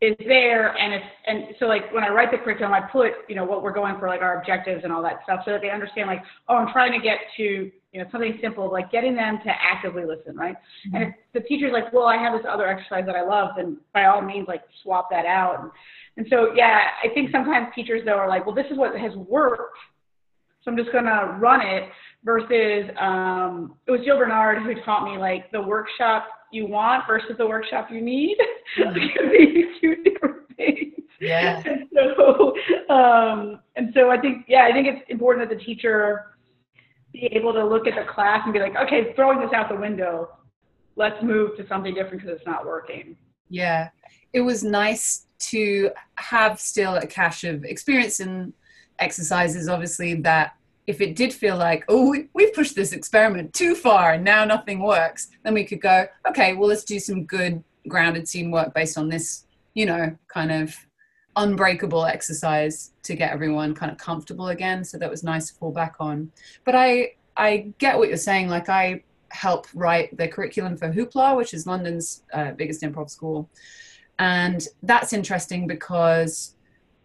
is 0.00 0.16
there 0.26 0.76
and 0.78 0.94
it's 0.94 1.04
and 1.26 1.44
so 1.58 1.66
like 1.66 1.92
when 1.92 2.02
I 2.02 2.08
write 2.08 2.30
the 2.30 2.38
curriculum 2.38 2.72
I 2.72 2.80
put 2.80 3.12
you 3.28 3.34
know 3.34 3.44
what 3.44 3.62
we're 3.62 3.72
going 3.72 3.98
for 3.98 4.08
like 4.08 4.22
our 4.22 4.38
objectives 4.38 4.82
and 4.82 4.92
all 4.92 5.02
that 5.02 5.20
stuff 5.24 5.40
so 5.44 5.52
that 5.52 5.60
they 5.60 5.70
understand 5.70 6.08
like 6.08 6.22
oh 6.48 6.56
I'm 6.56 6.72
trying 6.72 6.92
to 6.92 7.04
get 7.04 7.18
to 7.36 7.42
you 7.42 8.02
know 8.02 8.04
something 8.10 8.38
simple 8.40 8.72
like 8.72 8.90
getting 8.90 9.14
them 9.14 9.38
to 9.44 9.50
actively 9.50 10.04
listen 10.06 10.36
right 10.36 10.56
mm-hmm. 10.86 10.96
and 10.96 11.04
if 11.04 11.14
the 11.34 11.40
teacher's 11.40 11.72
like 11.72 11.92
well 11.92 12.06
I 12.06 12.16
have 12.16 12.32
this 12.32 12.46
other 12.50 12.66
exercise 12.66 13.04
that 13.04 13.14
I 13.14 13.22
love 13.22 13.50
then 13.56 13.76
by 13.92 14.06
all 14.06 14.22
means 14.22 14.48
like 14.48 14.62
swap 14.82 15.10
that 15.10 15.26
out 15.26 15.60
and, 15.62 15.70
and 16.16 16.26
so 16.30 16.54
yeah 16.54 16.78
I 17.04 17.12
think 17.12 17.30
sometimes 17.30 17.68
teachers 17.74 18.00
though 18.06 18.16
are 18.16 18.28
like 18.28 18.46
well 18.46 18.54
this 18.54 18.66
is 18.70 18.78
what 18.78 18.96
has 18.98 19.14
worked 19.16 19.76
so 20.62 20.70
I'm 20.70 20.76
just 20.78 20.92
gonna 20.92 21.36
run 21.38 21.60
it 21.60 21.90
versus 22.24 22.90
um, 23.00 23.74
it 23.86 23.90
was 23.90 24.00
Jill 24.04 24.18
Bernard 24.18 24.62
who 24.62 24.74
taught 24.82 25.04
me 25.04 25.18
like 25.18 25.50
the 25.52 25.60
workshop 25.60 26.26
you 26.52 26.66
want 26.66 27.06
versus 27.06 27.36
the 27.38 27.46
workshop 27.46 27.88
you 27.90 28.00
need. 28.00 28.36
Mm-hmm. 28.78 29.70
two 29.80 30.02
different 30.02 30.56
things. 30.56 30.94
Yeah. 31.20 31.62
and 31.64 31.88
so, 31.94 32.54
um, 32.88 33.60
and 33.76 33.92
so 33.94 34.10
I 34.10 34.18
think, 34.20 34.46
yeah, 34.48 34.66
I 34.68 34.72
think 34.72 34.86
it's 34.86 35.02
important 35.08 35.48
that 35.48 35.56
the 35.56 35.62
teacher 35.62 36.26
be 37.12 37.26
able 37.32 37.52
to 37.52 37.64
look 37.64 37.86
at 37.86 37.94
the 37.94 38.10
class 38.10 38.42
and 38.44 38.52
be 38.52 38.60
like, 38.60 38.76
okay, 38.76 39.12
throwing 39.14 39.40
this 39.40 39.50
out 39.52 39.68
the 39.68 39.76
window, 39.76 40.28
let's 40.96 41.22
move 41.22 41.56
to 41.56 41.66
something 41.68 41.94
different 41.94 42.22
because 42.22 42.36
it's 42.36 42.46
not 42.46 42.64
working. 42.64 43.16
Yeah, 43.48 43.90
it 44.32 44.40
was 44.40 44.62
nice 44.62 45.26
to 45.40 45.90
have 46.16 46.60
still 46.60 46.94
a 46.96 47.06
cache 47.06 47.44
of 47.44 47.64
experience 47.64 48.20
and 48.20 48.52
exercises, 48.98 49.68
obviously, 49.68 50.14
that 50.22 50.54
if 50.86 51.00
it 51.00 51.16
did 51.16 51.32
feel 51.32 51.56
like, 51.56 51.84
oh, 51.88 52.10
we, 52.10 52.28
we've 52.34 52.52
pushed 52.52 52.74
this 52.74 52.92
experiment 52.92 53.54
too 53.54 53.74
far 53.74 54.12
and 54.12 54.24
now 54.24 54.44
nothing 54.44 54.80
works, 54.80 55.28
then 55.44 55.54
we 55.54 55.64
could 55.64 55.80
go, 55.80 56.06
okay, 56.28 56.54
well, 56.54 56.68
let's 56.68 56.84
do 56.84 56.98
some 56.98 57.24
good 57.24 57.62
grounded 57.88 58.28
scene 58.28 58.50
work 58.50 58.74
based 58.74 58.98
on 58.98 59.08
this, 59.08 59.46
you 59.74 59.86
know, 59.86 60.16
kind 60.28 60.50
of 60.50 60.74
unbreakable 61.36 62.04
exercise 62.04 62.92
to 63.02 63.14
get 63.14 63.30
everyone 63.30 63.74
kind 63.74 63.92
of 63.92 63.98
comfortable 63.98 64.48
again. 64.48 64.84
So 64.84 64.98
that 64.98 65.10
was 65.10 65.22
nice 65.22 65.48
to 65.50 65.54
fall 65.54 65.72
back 65.72 65.96
on. 66.00 66.30
But 66.64 66.74
I, 66.74 67.14
I 67.36 67.72
get 67.78 67.96
what 67.96 68.08
you're 68.08 68.16
saying. 68.16 68.48
Like 68.48 68.68
I 68.68 69.02
help 69.30 69.66
write 69.74 70.16
the 70.16 70.28
curriculum 70.28 70.76
for 70.76 70.92
Hoopla, 70.92 71.36
which 71.36 71.54
is 71.54 71.66
London's 71.66 72.22
uh, 72.32 72.52
biggest 72.52 72.82
improv 72.82 73.10
school. 73.10 73.48
And 74.18 74.66
that's 74.82 75.12
interesting 75.12 75.66
because 75.66 76.56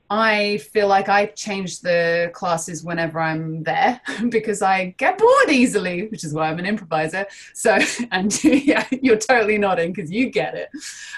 I 0.10 0.58
feel 0.58 0.88
like 0.88 1.10
I 1.10 1.28
change 1.28 1.82
the 1.82 2.30
classes 2.34 2.84
whenever 2.84 3.20
I'm 3.20 3.64
there 3.64 4.00
because 4.30 4.62
I 4.62 4.96
get 4.98 5.18
bored 5.18 5.50
easily, 5.50 6.08
which 6.08 6.24
is 6.24 6.34
why 6.34 6.50
I'm 6.50 6.60
an 6.60 6.66
improviser. 6.66 7.26
So, 7.54 7.80
and 8.12 8.44
yeah, 8.44 8.86
you're 8.92 9.18
totally 9.18 9.58
nodding 9.58 9.94
because 9.94 10.12
you 10.12 10.30
get 10.30 10.56
it. 10.56 10.70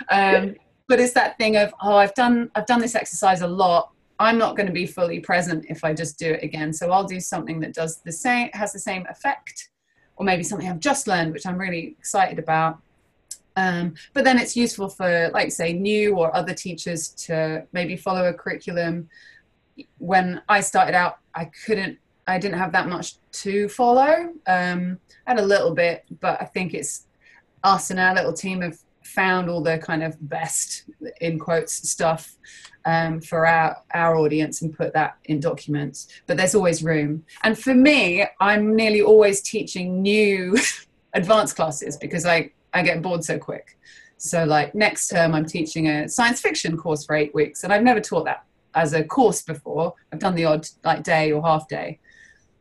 Um, 0.09 0.55
but 0.87 0.99
it's 0.99 1.13
that 1.13 1.37
thing 1.37 1.57
of, 1.57 1.73
oh, 1.81 1.97
I've 1.97 2.13
done, 2.13 2.49
I've 2.55 2.65
done 2.65 2.79
this 2.79 2.95
exercise 2.95 3.41
a 3.41 3.47
lot. 3.47 3.91
I'm 4.19 4.37
not 4.37 4.55
going 4.55 4.67
to 4.67 4.73
be 4.73 4.87
fully 4.87 5.19
present 5.19 5.65
if 5.69 5.83
I 5.83 5.93
just 5.93 6.17
do 6.17 6.31
it 6.31 6.43
again. 6.43 6.71
So 6.71 6.91
I'll 6.91 7.03
do 7.03 7.19
something 7.19 7.59
that 7.59 7.73
does 7.73 7.97
the 7.97 8.11
same, 8.11 8.49
has 8.53 8.71
the 8.71 8.79
same 8.79 9.05
effect, 9.09 9.69
or 10.15 10.25
maybe 10.25 10.43
something 10.43 10.67
I've 10.67 10.79
just 10.79 11.07
learned, 11.07 11.33
which 11.33 11.45
I'm 11.45 11.57
really 11.57 11.95
excited 11.99 12.39
about. 12.39 12.79
Um, 13.57 13.95
but 14.13 14.23
then 14.23 14.37
it's 14.37 14.55
useful 14.55 14.87
for, 14.87 15.29
like, 15.33 15.51
say, 15.51 15.73
new 15.73 16.15
or 16.15 16.33
other 16.33 16.53
teachers 16.53 17.09
to 17.25 17.65
maybe 17.73 17.97
follow 17.97 18.29
a 18.29 18.33
curriculum. 18.33 19.09
When 19.97 20.41
I 20.47 20.61
started 20.61 20.95
out, 20.95 21.17
I 21.33 21.45
couldn't, 21.65 21.97
I 22.27 22.37
didn't 22.37 22.59
have 22.59 22.71
that 22.73 22.87
much 22.87 23.15
to 23.43 23.67
follow. 23.67 24.31
Um, 24.45 24.99
I 25.25 25.31
had 25.31 25.39
a 25.39 25.45
little 25.45 25.73
bit, 25.73 26.05
but 26.21 26.39
I 26.39 26.45
think 26.45 26.75
it's 26.75 27.07
us 27.63 27.89
and 27.89 27.99
our 27.99 28.13
little 28.13 28.31
team 28.31 28.61
have 28.61 28.77
found 29.03 29.49
all 29.49 29.61
the 29.61 29.79
kind 29.79 30.03
of 30.03 30.15
best, 30.29 30.83
in 31.19 31.39
quotes, 31.39 31.89
stuff 31.89 32.35
um, 32.85 33.21
for 33.21 33.47
our, 33.47 33.77
our 33.93 34.17
audience 34.17 34.61
and 34.61 34.75
put 34.75 34.93
that 34.93 35.17
in 35.25 35.39
documents. 35.39 36.09
But 36.27 36.37
there's 36.37 36.53
always 36.53 36.83
room. 36.83 37.25
And 37.43 37.57
for 37.57 37.73
me, 37.73 38.23
I'm 38.39 38.75
nearly 38.75 39.01
always 39.01 39.41
teaching 39.41 40.03
new 40.03 40.55
advanced 41.13 41.55
classes 41.55 41.97
because 41.97 42.25
I 42.27 42.51
I 42.73 42.83
get 42.83 43.01
bored 43.01 43.23
so 43.23 43.37
quick. 43.37 43.77
So 44.17 44.43
like 44.45 44.73
next 44.73 45.07
term, 45.09 45.33
I'm 45.33 45.45
teaching 45.45 45.87
a 45.87 46.09
science 46.09 46.41
fiction 46.41 46.75
course 46.77 47.05
for 47.05 47.15
eight 47.15 47.33
weeks, 47.33 47.63
and 47.63 47.71
I've 47.71 47.83
never 47.83 48.01
taught 48.01 48.25
that 48.25 48.45
as 48.75 48.93
a 48.93 49.03
course 49.03 49.41
before. 49.41 49.93
I've 50.11 50.19
done 50.19 50.35
the 50.35 50.45
odd 50.45 50.67
like 50.83 51.03
day 51.03 51.31
or 51.31 51.41
half 51.41 51.67
day, 51.67 51.99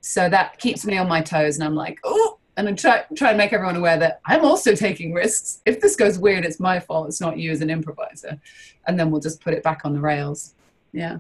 so 0.01 0.29
that 0.29 0.59
keeps 0.59 0.85
me 0.85 0.99
on 0.99 1.09
my 1.09 1.23
toes, 1.23 1.57
and 1.57 1.65
I'm 1.65 1.75
like, 1.75 1.99
oh, 2.05 2.39
and 2.57 2.69
I 2.69 2.73
try 2.73 3.05
try 3.17 3.31
and 3.31 3.39
make 3.39 3.53
everyone 3.53 3.77
aware 3.77 3.99
that 3.99 4.21
I'm 4.27 4.45
also 4.45 4.75
taking 4.75 5.13
risks. 5.13 5.61
If 5.65 5.81
this 5.81 5.97
goes 5.97 6.19
weird, 6.19 6.45
it's 6.45 6.61
my 6.61 6.79
fault. 6.79 7.09
It's 7.09 7.21
not 7.21 7.39
you 7.39 7.51
as 7.51 7.63
an 7.63 7.71
improviser, 7.71 8.39
and 8.87 8.99
then 8.99 9.11
we'll 9.11 9.21
just 9.21 9.41
put 9.41 9.55
it 9.55 9.63
back 9.63 9.83
on 9.85 9.95
the 9.95 10.01
rails. 10.01 10.55
Yeah. 10.93 11.19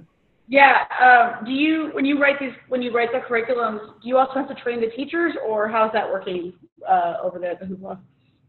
Yeah. 0.49 0.85
Um, 1.01 1.45
do 1.45 1.51
you 1.51 1.91
when 1.93 2.05
you 2.05 2.21
write 2.21 2.39
these 2.39 2.53
when 2.69 2.83
you 2.83 2.93
write 2.93 3.11
the 3.13 3.19
curriculums, 3.19 3.81
do 4.03 4.09
you 4.09 4.19
also 4.19 4.35
have 4.35 4.49
to 4.49 4.55
train 4.55 4.81
the 4.81 4.91
teachers, 4.91 5.35
or 5.47 5.69
how's 5.69 5.93
that 5.93 6.09
working 6.09 6.53
uh, 6.87 7.17
over 7.23 7.39
there 7.39 7.53
at 7.53 7.61
the 7.61 7.67
Hoopla? 7.67 7.99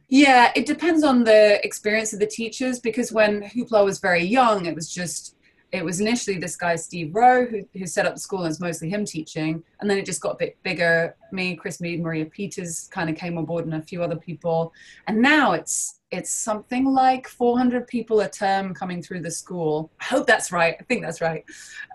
Yeah, 0.10 0.52
it 0.56 0.66
depends 0.66 1.04
on 1.04 1.24
the 1.24 1.64
experience 1.66 2.14
of 2.14 2.20
the 2.20 2.28
teachers 2.28 2.80
because 2.80 3.12
when 3.12 3.42
Hoopla 3.42 3.84
was 3.84 4.00
very 4.00 4.24
young, 4.24 4.66
it 4.66 4.76
was 4.76 4.90
just 4.90 5.36
it 5.74 5.84
was 5.84 6.00
initially 6.00 6.38
this 6.38 6.56
guy 6.56 6.78
Steve 6.78 7.14
Roe 7.14 7.46
who, 7.46 7.62
who 7.74 7.86
set 7.86 8.06
up 8.06 8.14
the 8.14 8.20
school 8.22 8.44
and 8.44 8.50
it's 8.50 8.62
mostly 8.62 8.90
him 8.90 9.04
teaching. 9.04 9.62
And 9.82 9.90
then 9.90 9.98
it 9.98 10.06
just 10.06 10.22
got 10.22 10.36
a 10.36 10.38
bit 10.38 10.58
bigger. 10.64 11.14
Me 11.34 11.58
Chris 11.58 11.82
Mead 11.82 12.02
Maria 12.02 12.26
Peters 12.26 12.88
kind 12.90 13.10
of 13.10 13.18
came 13.18 13.38
on 13.38 13.44
board 13.44 13.66
and 13.66 13.74
a 13.74 13.82
few 13.82 14.02
other 14.02 14.16
people. 14.16 14.72
And 15.08 15.22
now 15.22 15.52
it's 15.52 16.00
it's 16.10 16.32
something 16.32 16.86
like 16.86 17.28
400 17.28 17.86
people 17.86 18.22
a 18.22 18.30
term 18.30 18.74
coming 18.74 19.02
through 19.02 19.22
the 19.22 19.32
school. 19.32 19.92
I 20.00 20.06
hope 20.06 20.26
that's 20.26 20.54
right. 20.54 20.78
I 20.80 20.84
think 20.84 21.02
that's 21.02 21.20
right. 21.20 21.44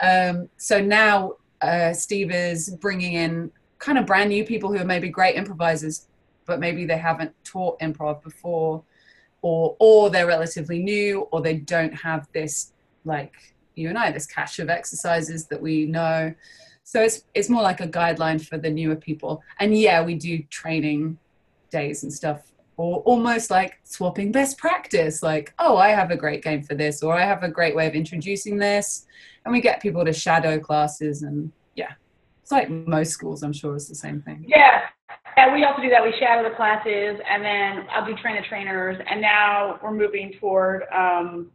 Um, 0.03 0.51
so 0.59 0.83
now 0.83 1.37
uh, 1.63 1.95
Steve 1.95 2.31
is 2.31 2.77
bringing 2.79 3.15
in 3.15 3.51
kind 3.79 3.97
of 3.97 4.05
brand 4.05 4.29
new 4.29 4.45
people 4.45 4.71
who 4.71 4.79
are 4.79 4.85
maybe 4.85 5.09
great 5.09 5.37
improvisers 5.37 6.09
but 6.47 6.61
maybe 6.61 6.85
they 6.85 6.99
haven't 6.99 7.33
taught 7.45 7.79
improv 7.81 8.23
before 8.23 8.83
or 9.43 9.77
or 9.79 10.09
they're 10.09 10.27
relatively 10.27 10.83
new 10.83 11.23
or 11.33 11.43
they 11.43 11.55
don't 11.55 11.93
have 11.93 12.27
this 12.33 12.73
like 13.05 13.35
you 13.75 13.89
and 13.89 13.99
I 13.99 14.11
this 14.11 14.27
cache 14.27 14.59
of 14.61 14.71
exercises 14.71 15.47
that 15.47 15.61
we 15.61 15.87
know. 15.87 16.33
So 16.85 17.03
it's 17.03 17.25
it's 17.35 17.49
more 17.49 17.63
like 17.63 17.81
a 17.81 17.89
guideline 17.89 18.45
for 18.45 18.57
the 18.57 18.71
newer 18.71 18.97
people. 18.97 19.43
And 19.59 19.77
yeah 19.77 20.03
we 20.03 20.15
do 20.15 20.43
training 20.45 21.19
days 21.71 22.03
and 22.03 22.13
stuff 22.13 22.53
or 22.77 22.99
almost 23.01 23.51
like 23.51 23.79
swapping 23.85 24.33
best 24.33 24.59
practice 24.59 25.23
like 25.23 25.53
oh 25.59 25.77
I 25.77 25.91
have 25.91 26.11
a 26.11 26.17
great 26.17 26.43
game 26.43 26.63
for 26.63 26.75
this 26.75 27.03
or 27.03 27.15
I 27.15 27.25
have 27.25 27.43
a 27.43 27.49
great 27.49 27.75
way 27.75 27.87
of 27.87 27.95
introducing 27.95 28.57
this. 28.59 29.07
And 29.45 29.53
we 29.53 29.61
get 29.61 29.83
people 29.83 30.05
to 30.05 30.13
shadow 30.13 30.59
classes 30.59 31.23
and 31.23 31.51
yeah. 31.75 31.93
It's 32.43 32.53
like 32.53 32.71
most 32.71 33.11
schools 33.11 33.43
I'm 33.43 33.53
sure 33.53 33.75
it's 33.75 33.89
the 33.89 33.95
same 33.95 34.23
thing. 34.23 34.45
Yeah 34.47 34.83
yeah, 35.37 35.53
we 35.53 35.65
also 35.65 35.83
do 35.83 35.91
that. 35.91 36.03
We 36.03 36.15
shadow 36.19 36.49
the 36.49 36.55
classes, 36.55 37.21
and 37.29 37.43
then 37.43 37.87
I'll 37.93 38.07
do 38.07 38.15
train 38.21 38.37
the 38.37 38.47
trainers. 38.49 38.97
And 39.11 39.21
now 39.21 39.79
we're 39.83 39.95
moving 39.95 40.33
toward 40.41 40.83
um, 40.95 41.51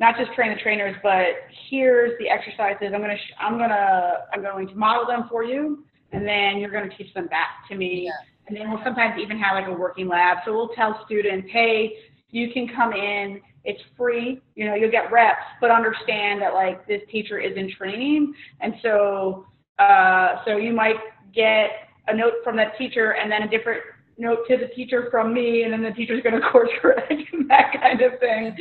not 0.00 0.16
just 0.18 0.32
train 0.32 0.54
the 0.54 0.60
trainers, 0.60 0.96
but 1.02 1.46
here's 1.70 2.18
the 2.18 2.28
exercises. 2.28 2.92
I'm 2.94 3.00
gonna, 3.00 3.16
sh- 3.16 3.34
I'm 3.38 3.58
gonna, 3.58 4.24
I'm 4.32 4.42
going 4.42 4.66
to 4.68 4.74
model 4.74 5.06
them 5.06 5.26
for 5.30 5.44
you, 5.44 5.84
and 6.12 6.26
then 6.26 6.58
you're 6.58 6.70
gonna 6.70 6.94
teach 6.96 7.12
them 7.14 7.28
back 7.28 7.68
to 7.70 7.76
me. 7.76 8.04
Yeah. 8.06 8.12
And 8.48 8.56
then 8.56 8.70
we'll 8.70 8.82
sometimes 8.84 9.20
even 9.22 9.38
have 9.38 9.54
like 9.54 9.68
a 9.68 9.78
working 9.78 10.08
lab. 10.08 10.38
So 10.44 10.52
we'll 10.52 10.70
tell 10.70 11.00
students, 11.06 11.48
hey, 11.52 11.92
you 12.30 12.52
can 12.52 12.68
come 12.74 12.92
in. 12.92 13.40
It's 13.64 13.80
free. 13.96 14.40
You 14.56 14.66
know, 14.66 14.74
you'll 14.74 14.90
get 14.90 15.12
reps, 15.12 15.38
but 15.60 15.70
understand 15.70 16.42
that 16.42 16.54
like 16.54 16.84
this 16.88 17.00
teacher 17.10 17.38
is 17.38 17.56
in 17.56 17.70
training, 17.78 18.34
and 18.60 18.74
so, 18.82 19.46
uh, 19.78 20.42
so 20.44 20.56
you 20.56 20.72
might 20.72 20.96
get 21.32 21.70
a 22.08 22.16
note 22.16 22.34
from 22.42 22.56
that 22.56 22.76
teacher 22.76 23.12
and 23.12 23.30
then 23.30 23.42
a 23.42 23.48
different 23.48 23.82
note 24.18 24.46
to 24.48 24.56
the 24.56 24.68
teacher 24.74 25.08
from 25.10 25.32
me, 25.32 25.62
and 25.62 25.72
then 25.72 25.82
the 25.82 25.90
teacher's 25.90 26.22
going 26.22 26.40
to 26.40 26.48
course 26.50 26.70
correct 26.80 27.10
and 27.10 27.48
that 27.50 27.72
kind 27.80 28.00
of 28.00 28.18
thing. 28.20 28.56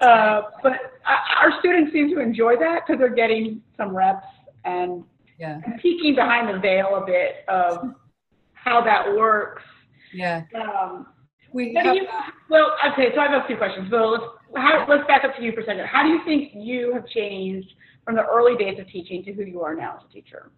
Uh, 0.00 0.42
but 0.62 0.72
our 1.06 1.58
students 1.60 1.92
seem 1.92 2.14
to 2.14 2.20
enjoy 2.20 2.56
that 2.56 2.80
because 2.86 2.98
they're 2.98 3.14
getting 3.14 3.62
some 3.76 3.94
reps 3.94 4.26
and 4.64 5.04
yeah. 5.38 5.60
peeking 5.80 6.14
behind 6.14 6.54
the 6.54 6.58
veil 6.58 7.00
a 7.02 7.06
bit 7.06 7.44
of 7.48 7.94
how 8.52 8.82
that 8.82 9.14
works. 9.16 9.62
Yeah. 10.12 10.42
Um, 10.54 11.06
we 11.52 11.74
have, 11.74 11.94
you, 11.94 12.06
well, 12.50 12.72
okay, 12.92 13.10
so 13.14 13.20
I 13.20 13.28
have 13.30 13.44
a 13.44 13.46
few 13.46 13.56
questions. 13.56 13.88
So 13.90 13.96
let's, 14.06 14.24
how, 14.56 14.86
let's 14.88 15.06
back 15.06 15.24
up 15.24 15.36
to 15.36 15.42
you 15.42 15.52
for 15.52 15.60
a 15.60 15.64
second. 15.64 15.86
How 15.86 16.02
do 16.02 16.08
you 16.08 16.20
think 16.24 16.52
you 16.54 16.92
have 16.92 17.06
changed 17.08 17.68
from 18.04 18.16
the 18.16 18.24
early 18.24 18.56
days 18.56 18.78
of 18.80 18.88
teaching 18.88 19.22
to 19.24 19.32
who 19.32 19.42
you 19.42 19.60
are 19.60 19.74
now 19.74 19.98
as 19.98 20.10
a 20.10 20.12
teacher? 20.12 20.50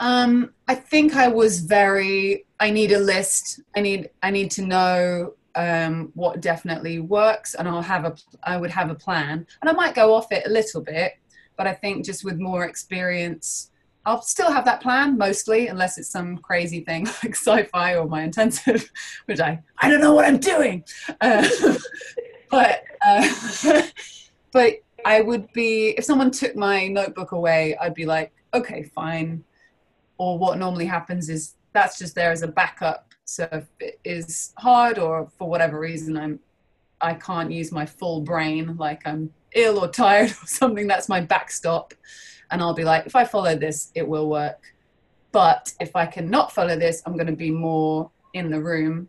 Um, 0.00 0.54
I 0.66 0.74
think 0.74 1.14
I 1.14 1.28
was 1.28 1.60
very. 1.60 2.46
I 2.58 2.70
need 2.70 2.92
a 2.92 2.98
list. 2.98 3.60
I 3.76 3.80
need. 3.80 4.08
I 4.22 4.30
need 4.30 4.50
to 4.52 4.62
know 4.62 5.34
um, 5.54 6.10
what 6.14 6.40
definitely 6.40 7.00
works, 7.00 7.54
and 7.54 7.68
I'll 7.68 7.82
have 7.82 8.06
a. 8.06 8.16
I 8.42 8.56
would 8.56 8.70
have 8.70 8.90
a 8.90 8.94
plan, 8.94 9.46
and 9.60 9.70
I 9.70 9.72
might 9.72 9.94
go 9.94 10.14
off 10.14 10.32
it 10.32 10.46
a 10.46 10.50
little 10.50 10.80
bit, 10.80 11.12
but 11.56 11.66
I 11.66 11.74
think 11.74 12.06
just 12.06 12.24
with 12.24 12.38
more 12.38 12.64
experience, 12.64 13.70
I'll 14.06 14.22
still 14.22 14.50
have 14.50 14.64
that 14.64 14.80
plan 14.80 15.18
mostly, 15.18 15.68
unless 15.68 15.98
it's 15.98 16.08
some 16.08 16.38
crazy 16.38 16.80
thing 16.80 17.04
like 17.22 17.36
sci-fi 17.36 17.96
or 17.96 18.08
my 18.08 18.22
intensive, 18.22 18.90
which 19.26 19.40
I 19.40 19.62
I 19.82 19.90
don't 19.90 20.00
know 20.00 20.14
what 20.14 20.24
I'm 20.24 20.38
doing. 20.38 20.82
Uh, 21.20 21.46
but 22.50 22.84
uh, 23.06 23.82
but 24.50 24.76
I 25.04 25.20
would 25.20 25.52
be 25.52 25.90
if 25.98 26.04
someone 26.04 26.30
took 26.30 26.56
my 26.56 26.88
notebook 26.88 27.32
away, 27.32 27.76
I'd 27.76 27.94
be 27.94 28.06
like, 28.06 28.32
okay, 28.54 28.84
fine 28.94 29.44
or 30.20 30.36
what 30.36 30.58
normally 30.58 30.84
happens 30.84 31.30
is 31.30 31.54
that's 31.72 31.98
just 31.98 32.14
there 32.14 32.30
as 32.30 32.42
a 32.42 32.46
backup. 32.46 33.14
So 33.24 33.48
if 33.52 33.66
it 33.80 33.98
is 34.04 34.52
hard 34.58 34.98
or 34.98 35.30
for 35.38 35.48
whatever 35.48 35.80
reason 35.80 36.14
I'm 36.14 36.40
I 37.00 37.14
can't 37.14 37.50
use 37.50 37.72
my 37.72 37.86
full 37.86 38.20
brain, 38.20 38.76
like 38.76 39.00
I'm 39.06 39.32
ill 39.54 39.78
or 39.82 39.88
tired 39.88 40.30
or 40.42 40.46
something, 40.46 40.86
that's 40.86 41.08
my 41.08 41.22
backstop. 41.22 41.94
And 42.50 42.60
I'll 42.60 42.74
be 42.74 42.84
like, 42.84 43.06
if 43.06 43.16
I 43.16 43.24
follow 43.24 43.56
this, 43.56 43.92
it 43.94 44.06
will 44.06 44.28
work. 44.28 44.74
But 45.32 45.72
if 45.80 45.96
I 45.96 46.04
cannot 46.04 46.52
follow 46.52 46.76
this, 46.76 47.02
I'm 47.06 47.14
going 47.14 47.26
to 47.28 47.32
be 47.46 47.50
more 47.50 48.10
in 48.34 48.50
the 48.50 48.60
room. 48.60 49.08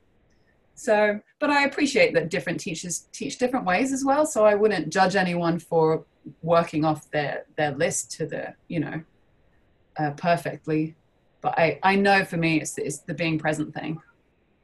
So, 0.76 1.20
but 1.40 1.50
I 1.50 1.66
appreciate 1.66 2.14
that 2.14 2.30
different 2.30 2.62
teachers 2.62 3.10
teach 3.12 3.38
different 3.38 3.66
ways 3.66 3.92
as 3.92 4.06
well. 4.06 4.26
So 4.26 4.46
I 4.46 4.56
wouldn't 4.56 4.94
judge 4.94 5.18
anyone 5.18 5.60
for 5.60 6.06
working 6.42 6.86
off 6.86 7.12
their 7.12 7.44
their 7.58 7.72
list 7.72 8.12
to 8.12 8.26
the 8.26 8.54
you 8.70 8.80
know 8.80 9.02
uh, 9.98 10.12
perfectly 10.12 10.96
but 11.42 11.58
i 11.58 11.80
i 11.84 11.96
know 11.96 12.24
for 12.24 12.38
me 12.38 12.62
it's 12.62 12.78
it's 12.78 13.00
the 13.00 13.14
being 13.14 13.38
present 13.38 13.74
thing. 13.74 14.00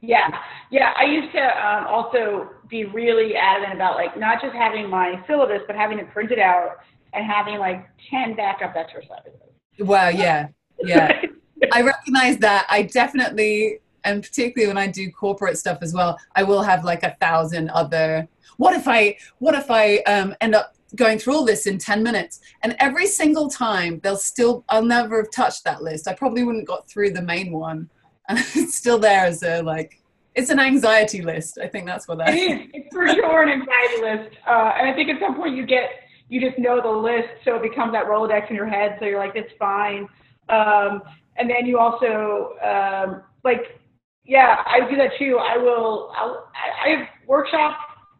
Yeah. 0.00 0.28
Yeah 0.70 0.92
i 0.96 1.04
used 1.04 1.32
to 1.32 1.42
um, 1.42 1.86
also 1.86 2.50
be 2.68 2.84
really 2.84 3.34
adamant 3.34 3.74
about 3.74 3.96
like 3.96 4.18
not 4.18 4.40
just 4.40 4.54
having 4.54 4.88
my 4.88 5.22
syllabus 5.26 5.62
but 5.66 5.76
having 5.76 5.98
it 5.98 6.10
printed 6.10 6.38
out 6.38 6.78
and 7.12 7.24
having 7.24 7.58
like 7.58 7.88
10 8.10 8.36
backup 8.36 8.76
exercises 8.76 9.32
well 9.80 10.10
yeah. 10.10 10.48
Yeah. 10.80 11.22
I 11.72 11.82
recognize 11.82 12.38
that. 12.38 12.66
I 12.70 12.82
definitely 12.82 13.80
and 14.04 14.22
particularly 14.22 14.68
when 14.68 14.78
i 14.78 14.86
do 14.86 15.10
corporate 15.10 15.58
stuff 15.58 15.78
as 15.82 15.92
well 15.92 16.18
i 16.36 16.42
will 16.42 16.62
have 16.62 16.84
like 16.84 17.02
a 17.02 17.16
thousand 17.20 17.68
other 17.70 18.28
what 18.56 18.74
if 18.74 18.86
i 18.86 19.16
what 19.38 19.54
if 19.54 19.70
i 19.70 19.96
um, 19.98 20.34
end 20.40 20.54
up 20.54 20.74
going 20.96 21.18
through 21.18 21.34
all 21.34 21.44
this 21.44 21.66
in 21.66 21.78
10 21.78 22.02
minutes. 22.02 22.40
And 22.62 22.76
every 22.78 23.06
single 23.06 23.48
time 23.48 24.00
they'll 24.02 24.16
still 24.16 24.64
i'll 24.68 24.84
never 24.84 25.18
have 25.22 25.30
touched 25.30 25.64
that 25.64 25.82
list. 25.82 26.08
I 26.08 26.14
probably 26.14 26.44
wouldn't 26.44 26.66
got 26.66 26.88
through 26.88 27.10
the 27.10 27.22
main 27.22 27.52
one. 27.52 27.90
And 28.30 28.38
it's 28.38 28.74
still 28.74 28.98
there 28.98 29.24
as 29.24 29.42
a 29.42 29.62
like 29.62 30.02
it's 30.34 30.50
an 30.50 30.60
anxiety 30.60 31.22
list. 31.22 31.58
I 31.62 31.66
think 31.66 31.86
that's 31.86 32.06
what 32.06 32.18
that 32.18 32.28
it 32.28 32.36
is. 32.36 32.68
it's 32.74 32.94
for 32.94 33.08
sure 33.08 33.42
an 33.42 33.48
anxiety 33.48 34.02
list. 34.02 34.36
Uh, 34.46 34.72
and 34.78 34.86
i 34.86 34.92
think 34.94 35.08
at 35.08 35.18
some 35.18 35.34
point 35.34 35.56
you 35.56 35.64
get 35.64 35.88
you 36.28 36.38
just 36.38 36.58
know 36.58 36.78
the 36.82 36.90
list 36.90 37.28
so 37.46 37.56
it 37.56 37.62
becomes 37.62 37.92
that 37.92 38.04
rolodex 38.04 38.50
in 38.50 38.56
your 38.56 38.66
head 38.66 38.98
so 39.00 39.06
you're 39.06 39.18
like 39.18 39.34
it's 39.34 39.52
fine. 39.58 40.06
Um, 40.50 41.02
and 41.38 41.48
then 41.48 41.64
you 41.64 41.78
also 41.78 42.52
um, 42.62 43.22
like 43.44 43.80
yeah 44.26 44.62
i 44.66 44.86
do 44.90 44.96
that 44.96 45.12
too. 45.18 45.38
I 45.38 45.56
will 45.56 46.12
I'll, 46.14 46.50
i 46.84 46.90
have 46.90 47.08
workshop 47.26 47.78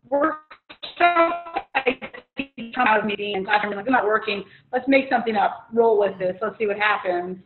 workshop 0.08 0.48
I 1.00 1.47
come 2.74 2.86
out 2.86 3.00
of 3.00 3.06
meeting 3.06 3.36
and 3.36 3.46
classroom 3.46 3.74
like, 3.74 3.86
I'm 3.86 3.92
not 3.92 4.06
working. 4.06 4.44
Let's 4.72 4.86
make 4.88 5.08
something 5.10 5.36
up. 5.36 5.68
Roll 5.72 5.98
with 5.98 6.18
this. 6.18 6.36
Let's 6.40 6.58
see 6.58 6.66
what 6.66 6.78
happens. 6.78 7.38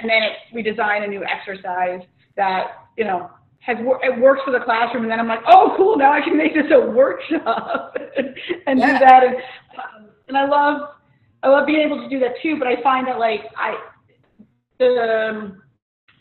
And 0.00 0.10
then 0.10 0.22
it, 0.22 0.32
we 0.52 0.62
design 0.62 1.02
a 1.02 1.06
new 1.06 1.22
exercise 1.24 2.00
that, 2.36 2.86
you 2.96 3.04
know, 3.04 3.30
has 3.60 3.78
it 3.80 4.20
works 4.20 4.42
for 4.44 4.50
the 4.50 4.60
classroom. 4.64 5.04
And 5.04 5.12
then 5.12 5.20
I'm 5.20 5.28
like, 5.28 5.40
oh, 5.48 5.74
cool. 5.76 5.96
Now 5.96 6.12
I 6.12 6.20
can 6.20 6.36
make 6.36 6.54
this 6.54 6.66
a 6.70 6.90
workshop 6.90 7.96
and 8.66 8.78
yeah. 8.78 8.98
do 8.98 9.04
that. 9.04 9.22
And, 9.24 9.36
um, 9.36 10.10
and 10.28 10.36
I 10.36 10.46
love, 10.46 10.90
I 11.42 11.48
love 11.48 11.66
being 11.66 11.80
able 11.80 12.02
to 12.02 12.08
do 12.08 12.18
that 12.20 12.32
too. 12.42 12.56
But 12.58 12.68
I 12.68 12.82
find 12.82 13.06
that 13.06 13.18
like 13.18 13.40
I, 13.56 13.76
the, 14.78 15.30
um, 15.30 15.62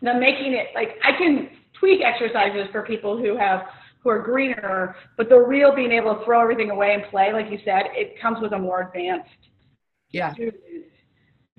the 0.02 0.14
making 0.14 0.54
it 0.54 0.68
like 0.76 0.98
I 1.04 1.18
can 1.18 1.50
tweak 1.80 2.02
exercises 2.02 2.68
for 2.72 2.84
people 2.84 3.18
who 3.18 3.38
have 3.38 3.62
who 4.04 4.10
are 4.10 4.22
greener, 4.22 4.96
but 5.18 5.30
the 5.30 5.40
real 5.40 5.74
being 5.74 5.92
able 5.92 6.16
to 6.16 6.26
throw 6.26 6.42
everything 6.42 6.70
away 6.70 6.94
and 6.94 7.04
play, 7.10 7.32
like 7.32 7.50
you 7.50 7.60
said, 7.64 7.84
it 7.94 8.20
comes 8.22 8.38
with 8.42 8.52
a 8.52 8.60
more 8.60 8.82
advanced 8.82 9.30
yeah. 10.12 10.34
student, 10.34 10.56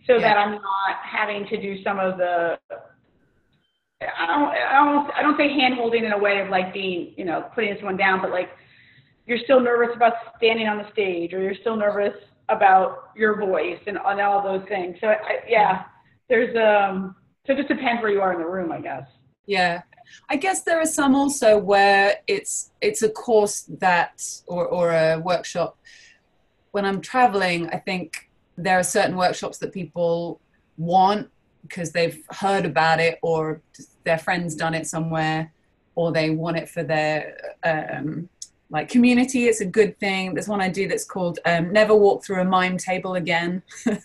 so 0.06 0.14
yeah. 0.14 0.20
that 0.20 0.36
I'm 0.36 0.52
not 0.52 0.96
having 1.02 1.46
to 1.48 1.60
do 1.60 1.82
some 1.82 1.98
of 1.98 2.18
the 2.18 2.58
I 4.00 4.26
don't, 4.26 4.48
I 4.48 4.84
don't, 4.84 5.10
I 5.14 5.22
don't 5.22 5.38
say 5.38 5.48
hand 5.48 5.74
holding 5.74 6.04
in 6.04 6.12
a 6.12 6.18
way 6.18 6.40
of 6.40 6.48
like 6.50 6.74
being, 6.74 7.14
you 7.16 7.24
know, 7.24 7.48
putting 7.54 7.74
someone 7.76 7.96
down, 7.96 8.20
but 8.20 8.30
like 8.30 8.50
you're 9.26 9.38
still 9.44 9.60
nervous 9.60 9.94
about 9.96 10.12
standing 10.36 10.68
on 10.68 10.78
the 10.78 10.90
stage 10.92 11.32
or 11.32 11.40
you're 11.40 11.54
still 11.54 11.76
nervous 11.76 12.14
about 12.48 13.10
your 13.16 13.38
voice 13.38 13.78
and, 13.86 13.98
and 14.04 14.20
all 14.20 14.42
those 14.42 14.66
things. 14.68 14.96
So 15.00 15.08
I, 15.08 15.40
yeah, 15.48 15.84
there's, 16.28 16.54
um, 16.56 17.16
so 17.46 17.52
it 17.52 17.56
just 17.56 17.68
depends 17.68 18.02
where 18.02 18.10
you 18.10 18.20
are 18.20 18.34
in 18.34 18.40
the 18.40 18.46
room, 18.46 18.72
I 18.72 18.80
guess. 18.80 19.06
Yeah. 19.46 19.82
I 20.28 20.36
guess 20.36 20.62
there 20.62 20.80
are 20.80 20.86
some 20.86 21.14
also 21.14 21.58
where 21.58 22.16
it's 22.26 22.70
it's 22.80 23.02
a 23.02 23.08
course 23.08 23.62
that 23.78 24.22
or 24.46 24.66
or 24.66 24.90
a 24.90 25.18
workshop. 25.18 25.76
When 26.72 26.84
I'm 26.84 27.00
traveling, 27.00 27.68
I 27.70 27.78
think 27.78 28.30
there 28.56 28.78
are 28.78 28.84
certain 28.84 29.16
workshops 29.16 29.58
that 29.58 29.72
people 29.72 30.40
want 30.76 31.30
because 31.62 31.92
they've 31.92 32.22
heard 32.30 32.66
about 32.66 33.00
it 33.00 33.18
or 33.22 33.60
their 34.04 34.18
friends 34.18 34.54
done 34.54 34.74
it 34.74 34.86
somewhere 34.86 35.52
or 35.94 36.12
they 36.12 36.30
want 36.30 36.56
it 36.56 36.68
for 36.68 36.82
their 36.82 37.36
um, 37.62 38.28
like 38.70 38.88
community. 38.88 39.46
It's 39.46 39.60
a 39.60 39.66
good 39.66 39.98
thing. 39.98 40.34
There's 40.34 40.48
one 40.48 40.60
i 40.60 40.68
do 40.68 40.88
that's 40.88 41.04
called 41.04 41.38
um, 41.46 41.72
never 41.72 41.94
walk 41.94 42.24
through 42.24 42.40
a 42.40 42.44
mime 42.44 42.78
table 42.78 43.14
again. 43.14 43.62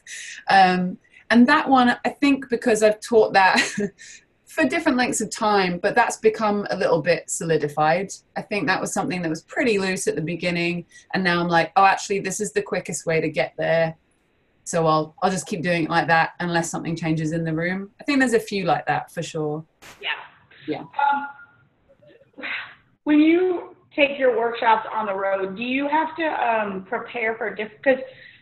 Um, 0.49 0.97
and 1.29 1.47
that 1.47 1.69
one 1.69 1.95
i 2.05 2.09
think 2.09 2.49
because 2.49 2.83
i've 2.83 2.99
taught 2.99 3.33
that 3.33 3.62
for 4.49 4.65
different 4.65 4.97
lengths 4.97 5.21
of 5.21 5.29
time, 5.29 5.77
but 5.77 5.93
that's 5.93 6.17
become 6.17 6.65
a 6.71 6.75
little 6.75 7.03
bit 7.03 7.29
solidified. 7.29 8.12
I 8.35 8.41
think 8.41 8.65
that 8.65 8.81
was 8.81 8.91
something 8.91 9.21
that 9.21 9.29
was 9.29 9.43
pretty 9.43 9.77
loose 9.77 10.07
at 10.07 10.15
the 10.15 10.23
beginning, 10.23 10.85
and 11.13 11.23
now 11.23 11.39
I'm 11.39 11.47
like, 11.47 11.71
oh, 11.75 11.85
actually, 11.85 12.21
this 12.21 12.39
is 12.39 12.51
the 12.51 12.63
quickest 12.63 13.05
way 13.05 13.21
to 13.21 13.29
get 13.29 13.53
there. 13.59 13.95
So 14.63 14.88
I'll 14.88 15.15
I'll 15.21 15.29
just 15.29 15.45
keep 15.45 15.62
doing 15.62 15.83
it 15.83 15.89
like 15.89 16.07
that 16.07 16.31
unless 16.39 16.69
something 16.69 16.95
changes 16.95 17.31
in 17.31 17.43
the 17.43 17.53
room. 17.53 17.91
I 18.01 18.03
think 18.03 18.19
there's 18.19 18.33
a 18.33 18.39
few 18.39 18.65
like 18.65 18.88
that 18.88 19.12
for 19.12 19.21
sure. 19.21 19.63
Yeah. 20.01 20.09
Yeah. 20.67 20.81
Um, 20.81 21.27
when 23.03 23.19
you 23.19 23.75
take 23.95 24.17
your 24.17 24.35
workshops 24.35 24.88
on 24.91 25.05
the 25.05 25.13
road, 25.13 25.57
do 25.57 25.63
you 25.63 25.88
have 25.88 26.15
to 26.17 26.25
um, 26.25 26.85
prepare 26.85 27.35
for 27.35 27.53
different 27.53 27.83
because 27.83 27.99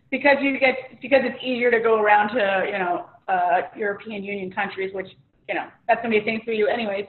because 0.09 0.37
you 0.41 0.57
get 0.57 1.01
because 1.01 1.21
it's 1.23 1.41
easier 1.43 1.69
to 1.69 1.81
go 1.81 1.99
around 1.99 2.29
to 2.29 2.63
you 2.65 2.79
know 2.79 3.07
uh, 3.27 3.63
European 3.75 4.23
Union 4.23 4.51
countries, 4.51 4.93
which 4.93 5.09
you 5.47 5.55
know, 5.55 5.65
that's 5.87 6.01
gonna 6.01 6.13
be 6.13 6.19
a 6.19 6.23
thing 6.23 6.41
for 6.43 6.51
you 6.51 6.67
anyways. 6.67 7.05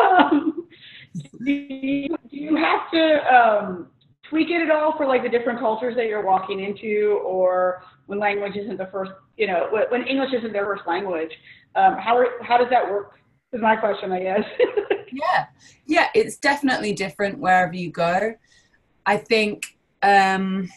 um, 0.00 0.66
do, 1.44 1.52
you, 1.52 2.08
do 2.30 2.36
you 2.36 2.56
have 2.56 2.90
to 2.92 3.34
um, 3.34 3.86
tweak 4.28 4.50
it 4.50 4.62
at 4.62 4.70
all 4.70 4.96
for 4.96 5.06
like 5.06 5.22
the 5.22 5.28
different 5.28 5.58
cultures 5.58 5.96
that 5.96 6.06
you're 6.06 6.24
walking 6.24 6.60
into, 6.60 7.20
or 7.24 7.82
when 8.06 8.18
language 8.18 8.56
isn't 8.56 8.76
the 8.76 8.88
first, 8.92 9.12
you 9.36 9.46
know, 9.46 9.68
when 9.88 10.06
English 10.06 10.32
isn't 10.34 10.52
their 10.52 10.66
first 10.66 10.82
language? 10.86 11.30
Um, 11.74 11.96
how 11.96 12.24
how 12.42 12.58
does 12.58 12.70
that 12.70 12.90
work? 12.90 13.14
Is 13.52 13.62
my 13.62 13.76
question, 13.76 14.12
I 14.12 14.20
guess. 14.20 14.44
yeah, 15.12 15.46
yeah, 15.86 16.08
it's 16.14 16.36
definitely 16.36 16.92
different 16.92 17.38
wherever 17.38 17.74
you 17.74 17.90
go. 17.90 18.34
I 19.06 19.16
think 19.16 19.78
um, 20.02 20.68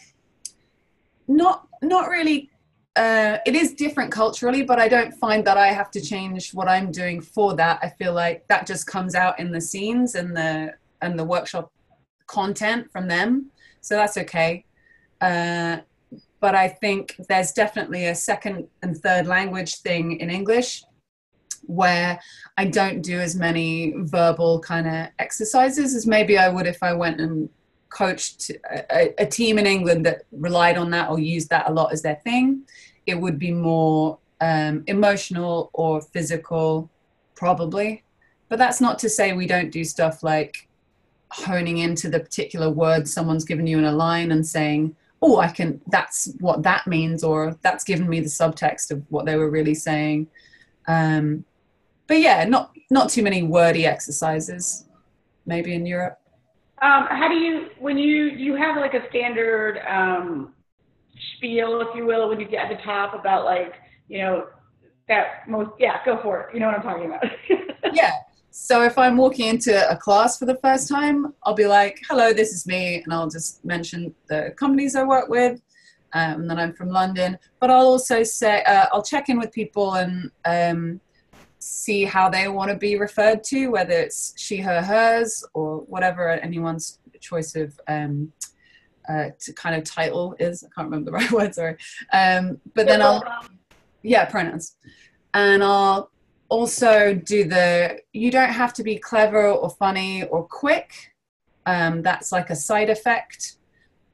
not 1.28 1.68
not 1.82 2.08
really 2.08 2.48
uh, 2.96 3.38
it 3.46 3.54
is 3.54 3.72
different 3.72 4.12
culturally, 4.12 4.62
but 4.62 4.78
I 4.78 4.88
don't 4.88 5.12
find 5.14 5.44
that 5.46 5.56
I 5.56 5.68
have 5.68 5.90
to 5.92 6.00
change 6.00 6.52
what 6.52 6.68
I'm 6.68 6.90
doing 6.90 7.20
for 7.20 7.54
that. 7.56 7.78
I 7.82 7.88
feel 7.88 8.12
like 8.12 8.46
that 8.48 8.66
just 8.66 8.86
comes 8.86 9.14
out 9.14 9.40
in 9.40 9.50
the 9.50 9.60
scenes 9.60 10.14
and 10.14 10.36
the 10.36 10.74
and 11.00 11.18
the 11.18 11.24
workshop 11.24 11.72
content 12.26 12.90
from 12.92 13.08
them, 13.08 13.50
so 13.80 13.96
that's 13.96 14.16
okay. 14.18 14.64
Uh, 15.20 15.78
but 16.40 16.54
I 16.54 16.68
think 16.68 17.16
there's 17.28 17.52
definitely 17.52 18.06
a 18.06 18.14
second 18.14 18.68
and 18.82 18.96
third 18.96 19.26
language 19.26 19.76
thing 19.76 20.18
in 20.20 20.28
English 20.28 20.84
where 21.66 22.20
I 22.58 22.64
don't 22.66 23.02
do 23.02 23.20
as 23.20 23.36
many 23.36 23.94
verbal 23.96 24.60
kind 24.60 24.86
of 24.86 25.08
exercises 25.18 25.94
as 25.94 26.06
maybe 26.06 26.36
I 26.36 26.48
would 26.48 26.66
if 26.66 26.82
I 26.82 26.92
went 26.92 27.20
and 27.20 27.48
coached 27.92 28.50
a, 28.70 29.22
a, 29.22 29.26
team 29.26 29.58
in 29.58 29.66
England 29.66 30.06
that 30.06 30.22
relied 30.32 30.78
on 30.78 30.90
that 30.90 31.10
or 31.10 31.18
used 31.18 31.50
that 31.50 31.68
a 31.68 31.72
lot 31.72 31.92
as 31.92 32.02
their 32.02 32.16
thing, 32.24 32.62
it 33.06 33.14
would 33.14 33.38
be 33.38 33.52
more 33.52 34.18
um, 34.40 34.82
emotional 34.86 35.70
or 35.74 36.00
physical, 36.00 36.90
probably. 37.34 38.02
But 38.48 38.58
that's 38.58 38.80
not 38.80 38.98
to 39.00 39.08
say 39.08 39.32
we 39.32 39.46
don't 39.46 39.70
do 39.70 39.84
stuff 39.84 40.22
like 40.22 40.68
honing 41.30 41.78
into 41.78 42.08
the 42.08 42.20
particular 42.20 42.70
word 42.70 43.08
someone's 43.08 43.44
given 43.44 43.66
you 43.66 43.78
in 43.78 43.84
a 43.84 43.92
line 43.92 44.32
and 44.32 44.46
saying, 44.46 44.96
oh, 45.20 45.38
I 45.38 45.48
can, 45.48 45.80
that's 45.86 46.32
what 46.40 46.62
that 46.64 46.86
means, 46.86 47.22
or 47.22 47.56
that's 47.62 47.84
given 47.84 48.08
me 48.08 48.20
the 48.20 48.26
subtext 48.26 48.90
of 48.90 49.02
what 49.10 49.24
they 49.24 49.36
were 49.36 49.50
really 49.50 49.74
saying. 49.74 50.26
Um, 50.88 51.44
but 52.08 52.18
yeah, 52.20 52.44
not 52.44 52.72
not 52.90 53.08
too 53.08 53.22
many 53.22 53.42
wordy 53.42 53.86
exercises, 53.86 54.84
maybe 55.46 55.72
in 55.74 55.86
Europe. 55.86 56.18
Um, 56.82 57.06
how 57.10 57.28
do 57.28 57.36
you 57.36 57.68
when 57.78 57.96
you 57.96 58.24
you 58.24 58.56
have 58.56 58.76
like 58.76 58.92
a 58.92 59.08
standard 59.08 59.80
um, 59.88 60.52
spiel, 61.36 61.80
if 61.80 61.94
you 61.94 62.04
will, 62.04 62.28
when 62.28 62.40
you 62.40 62.48
get 62.48 62.64
at 62.70 62.76
the 62.76 62.82
top 62.82 63.14
about 63.14 63.44
like 63.44 63.74
you 64.08 64.18
know 64.18 64.48
that 65.06 65.48
most 65.48 65.70
yeah 65.78 66.04
go 66.04 66.20
for 66.20 66.40
it. 66.40 66.54
You 66.54 66.58
know 66.58 66.66
what 66.66 66.74
I'm 66.74 66.82
talking 66.82 67.06
about. 67.06 67.24
yeah. 67.94 68.12
So 68.50 68.82
if 68.82 68.98
I'm 68.98 69.16
walking 69.16 69.46
into 69.46 69.90
a 69.90 69.96
class 69.96 70.38
for 70.38 70.44
the 70.44 70.56
first 70.56 70.88
time, 70.88 71.32
I'll 71.44 71.54
be 71.54 71.66
like, 71.66 72.00
"Hello, 72.08 72.32
this 72.32 72.52
is 72.52 72.66
me," 72.66 73.00
and 73.04 73.14
I'll 73.14 73.30
just 73.30 73.64
mention 73.64 74.12
the 74.26 74.52
companies 74.56 74.96
I 74.96 75.04
work 75.04 75.28
with, 75.28 75.62
um, 76.14 76.40
and 76.40 76.50
then 76.50 76.58
I'm 76.58 76.72
from 76.72 76.88
London. 76.88 77.38
But 77.60 77.70
I'll 77.70 77.86
also 77.86 78.24
say 78.24 78.64
uh, 78.64 78.86
I'll 78.92 79.04
check 79.04 79.28
in 79.28 79.38
with 79.38 79.52
people 79.52 79.94
and 79.94 80.32
um, 80.44 81.00
see 81.62 82.04
how 82.04 82.28
they 82.28 82.48
want 82.48 82.70
to 82.70 82.76
be 82.76 82.96
referred 82.98 83.44
to, 83.44 83.68
whether 83.68 83.92
it's 83.92 84.34
she, 84.36 84.56
her, 84.58 84.82
hers, 84.82 85.44
or 85.54 85.78
whatever 85.82 86.28
anyone's 86.28 86.98
choice 87.20 87.54
of 87.54 87.78
um, 87.86 88.32
uh, 89.08 89.28
kind 89.54 89.76
of 89.76 89.84
title 89.84 90.34
is. 90.38 90.64
I 90.64 90.68
can't 90.74 90.90
remember 90.90 91.10
the 91.10 91.16
right 91.18 91.30
word, 91.30 91.54
sorry. 91.54 91.76
Um, 92.12 92.60
but 92.74 92.86
then 92.86 93.00
I'll, 93.00 93.24
yeah, 94.02 94.24
pronouns. 94.24 94.76
And 95.34 95.62
I'll 95.62 96.10
also 96.48 97.14
do 97.14 97.44
the, 97.44 98.00
you 98.12 98.30
don't 98.30 98.52
have 98.52 98.72
to 98.74 98.82
be 98.82 98.98
clever 98.98 99.48
or 99.48 99.70
funny 99.70 100.24
or 100.24 100.46
quick. 100.46 101.12
um, 101.66 102.02
that's 102.02 102.32
like 102.32 102.50
a 102.50 102.56
side 102.56 102.90
effect. 102.90 103.56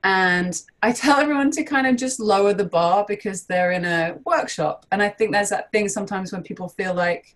And 0.05 0.61
I 0.83 0.93
tell 0.93 1.17
everyone 1.21 1.51
to 1.53 1.65
kind 1.65 1.87
of 1.87 1.97
just 1.97 2.21
lower 2.21 2.53
the 2.53 2.65
bar 2.65 3.05
because 3.09 3.45
they're 3.45 3.73
in 3.73 3.85
a 3.85 4.19
workshop. 4.25 4.87
And 4.93 5.03
I 5.03 5.09
think 5.09 5.33
there's 5.33 5.49
that 5.49 5.73
thing 5.73 5.89
sometimes 5.89 6.33
when 6.33 6.43
people 6.43 6.69
feel 6.69 6.95
like 6.95 7.35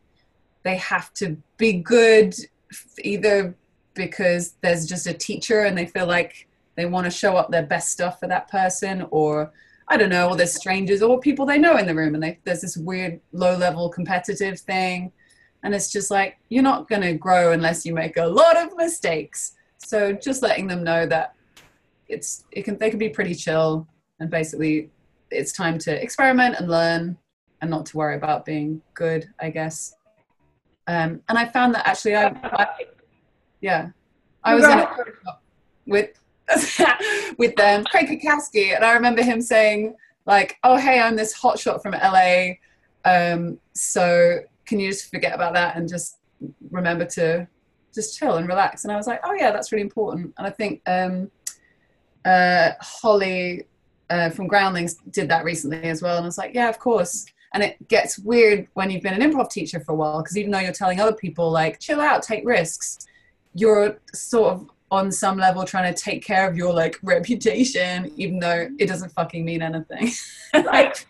they 0.63 0.77
have 0.77 1.13
to 1.15 1.37
be 1.57 1.75
good 1.75 2.35
either 3.03 3.55
because 3.95 4.55
there's 4.63 4.87
just 4.87 5.07
a 5.07 5.13
teacher 5.13 5.61
and 5.61 5.77
they 5.77 5.87
feel 5.87 6.07
like 6.07 6.49
they 6.77 6.87
want 6.87 7.05
to 7.05 7.11
show 7.11 7.37
up 7.37 7.51
their 7.51 7.67
best 7.67 7.91
stuff 7.91 8.19
for 8.21 8.27
that 8.29 8.49
person 8.49 9.07
or 9.11 9.53
I 9.89 9.97
don't 9.97 10.09
know, 10.09 10.29
or 10.29 10.37
there's 10.37 10.55
strangers 10.55 11.03
or 11.03 11.21
people 11.21 11.45
they 11.45 11.59
know 11.59 11.77
in 11.77 11.87
the 11.87 11.95
room 11.95 12.15
and 12.15 12.23
they, 12.23 12.39
there's 12.45 12.63
this 12.63 12.77
weird 12.77 13.21
low 13.33 13.57
level 13.57 13.89
competitive 13.91 14.59
thing. 14.61 15.13
And 15.65 15.75
it's 15.75 15.93
just 15.93 16.11
like, 16.11 16.39
you're 16.49 16.63
not 16.63 16.89
going 16.89 17.03
to 17.03 17.15
grow 17.15 17.53
unless 17.53 17.85
you 17.85 17.93
make 17.93 18.17
a 18.17 18.25
lot 18.25 18.57
of 18.57 18.77
mistakes. 18.77 19.53
So 19.79 20.13
just 20.13 20.43
letting 20.43 20.67
them 20.67 20.83
know 20.83 21.05
that 21.07 21.35
it's, 22.09 22.45
it 22.53 22.63
can, 22.63 22.79
they 22.79 22.91
can 22.91 22.99
be 22.99 23.11
pretty 23.11 23.35
chill 23.35 23.87
and 24.19 24.31
basically 24.31 24.91
it's 25.31 25.53
time 25.53 25.79
to 25.79 26.03
experiment 26.03 26.57
and 26.59 26.69
learn 26.69 27.19
and 27.61 27.71
not 27.71 27.87
to 27.87 27.97
worry 27.97 28.17
about 28.17 28.45
being 28.45 28.81
good, 28.95 29.29
I 29.41 29.51
guess. 29.51 29.95
Um, 30.87 31.21
and 31.29 31.39
I 31.39 31.47
found 31.47 31.75
that 31.75 31.87
actually 31.87 32.17
I, 32.17 32.27
I 32.43 32.67
yeah, 33.61 33.91
I 34.43 34.55
was 34.55 34.65
in 34.65 34.79
a 34.79 34.89
with 35.87 36.11
with 37.39 37.59
um, 37.61 37.85
Craig 37.85 38.09
Cackowski, 38.09 38.75
and 38.75 38.85
I 38.85 38.93
remember 38.95 39.23
him 39.23 39.41
saying 39.41 39.95
like, 40.27 40.59
"Oh, 40.65 40.77
hey, 40.77 41.01
I'm 41.01 41.17
this 41.17 41.39
hotshot 41.39 41.83
from 41.83 41.93
LA, 41.93 42.55
um, 43.05 43.59
so 43.75 44.41
can 44.67 44.81
you 44.81 44.91
just 44.91 45.11
forget 45.11 45.35
about 45.35 45.55
that 45.55 45.77
and 45.77 45.89
just 45.89 46.19
remember 46.71 47.05
to 47.05 47.47
just 47.95 48.19
chill 48.19 48.37
and 48.37 48.49
relax?" 48.49 48.85
And 48.85 48.93
I 48.93 48.97
was 48.97 49.07
like, 49.07 49.21
"Oh 49.25 49.33
yeah, 49.33 49.53
that's 49.53 49.71
really 49.71 49.83
important." 49.83 50.35
And 50.37 50.47
I 50.47 50.51
think 50.51 50.83
um, 50.87 51.31
uh, 52.25 52.71
Holly 52.81 53.67
uh, 54.11 54.31
from 54.31 54.49
Groundlings 54.49 54.97
did 55.11 55.29
that 55.31 55.45
recently 55.45 55.85
as 55.85 56.03
well, 56.03 56.17
and 56.17 56.25
I 56.25 56.27
was 56.27 56.39
like, 56.39 56.55
"Yeah, 56.55 56.69
of 56.69 56.79
course." 56.79 57.27
And 57.55 57.63
it 57.63 57.89
gets 57.89 58.19
weird 58.19 58.67
when 58.75 58.91
you've 58.91 59.03
been 59.03 59.21
an 59.21 59.31
improv 59.31 59.51
teacher 59.51 59.81
for 59.81 59.93
a 59.93 59.95
while 59.95 60.23
because 60.23 60.39
even 60.39 60.51
though 60.51 60.59
you're 60.59 60.73
telling 60.73 61.01
other 61.01 61.15
people 61.15 61.51
like, 61.51 61.81
"Chill 61.81 62.01
out, 62.01 62.23
take 62.23 62.47
risks," 62.47 63.07
you're 63.55 63.99
sort 64.15 64.55
of 64.55 64.71
on 64.91 65.11
some 65.11 65.39
level 65.39 65.65
trying 65.65 65.93
to 65.93 66.01
take 66.01 66.25
care 66.25 66.49
of 66.49 66.57
your 66.57 66.73
like 66.73 66.99
reputation, 67.03 68.13
even 68.17 68.39
though 68.39 68.69
it 68.79 68.87
doesn't 68.87 69.11
fucking 69.11 69.45
mean 69.45 69.63
anything. 69.63 70.11
Right. 70.55 71.07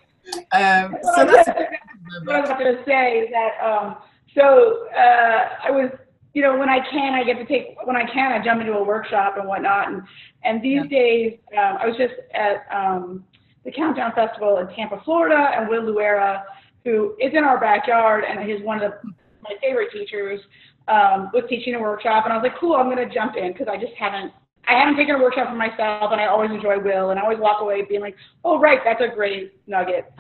um, 0.53 0.97
so 1.03 1.25
that's 1.25 1.49
what 1.49 2.37
I 2.37 2.41
was 2.41 2.51
going 2.51 2.77
to 2.77 2.85
say 2.85 3.29
that 3.33 3.61
um, 3.61 3.97
so 4.37 4.87
uh, 4.97 5.49
I 5.65 5.71
was 5.71 5.91
you 6.33 6.43
know 6.43 6.57
when 6.57 6.69
I 6.69 6.79
can 6.89 7.13
I 7.15 7.25
get 7.25 7.39
to 7.39 7.45
take 7.45 7.77
when 7.85 7.97
I 7.97 8.07
can 8.07 8.31
I 8.33 8.43
jump 8.43 8.61
into 8.61 8.75
a 8.75 8.85
workshop 8.85 9.37
and 9.37 9.49
whatnot 9.49 9.89
and 9.89 10.03
and 10.45 10.63
these 10.63 10.83
yeah. 10.85 10.99
days 10.99 11.39
um, 11.59 11.79
I 11.81 11.87
was 11.87 11.97
just 11.97 12.15
at 12.35 12.67
um, 12.73 13.25
the 13.65 13.73
Countdown 13.73 14.13
Festival 14.15 14.59
in 14.59 14.69
Tampa, 14.75 15.01
Florida, 15.05 15.53
and 15.57 15.69
Will 15.69 15.83
Luera, 15.83 16.43
who 16.85 17.15
is 17.21 17.33
in 17.33 17.45
our 17.45 17.61
backyard 17.61 18.25
and 18.29 18.49
he's 18.49 18.63
one 18.65 18.83
of 18.83 18.91
the, 18.91 19.11
my 19.43 19.55
favorite 19.61 19.91
teachers 19.93 20.41
um, 20.89 21.31
was 21.33 21.45
teaching 21.49 21.75
a 21.75 21.81
workshop, 21.81 22.25
and 22.25 22.33
I 22.33 22.37
was 22.37 22.43
like, 22.43 22.59
cool, 22.59 22.75
I'm 22.75 22.91
going 22.91 23.09
to 23.09 23.13
jump 23.13 23.37
in 23.37 23.53
because 23.53 23.69
I 23.71 23.77
just 23.77 23.93
haven't. 23.99 24.33
I 24.69 24.79
haven't 24.79 24.97
taken 24.97 25.17
a 25.17 25.19
workshop 25.19 25.49
for 25.49 25.57
myself, 25.57 26.13
and 26.13 26.21
I 26.21 26.27
always 26.27 26.51
enjoy 26.53 26.79
Will, 26.79 27.11
and 27.11 27.19
I 27.19 27.25
always 27.25 27.41
walk 27.41 27.61
away 27.61 27.83
being 27.83 28.01
like, 28.01 28.15
"Oh, 28.45 28.61
right, 28.61 28.79
that's 28.85 29.01
a 29.01 29.13
great 29.13 29.55
nugget." 29.67 30.13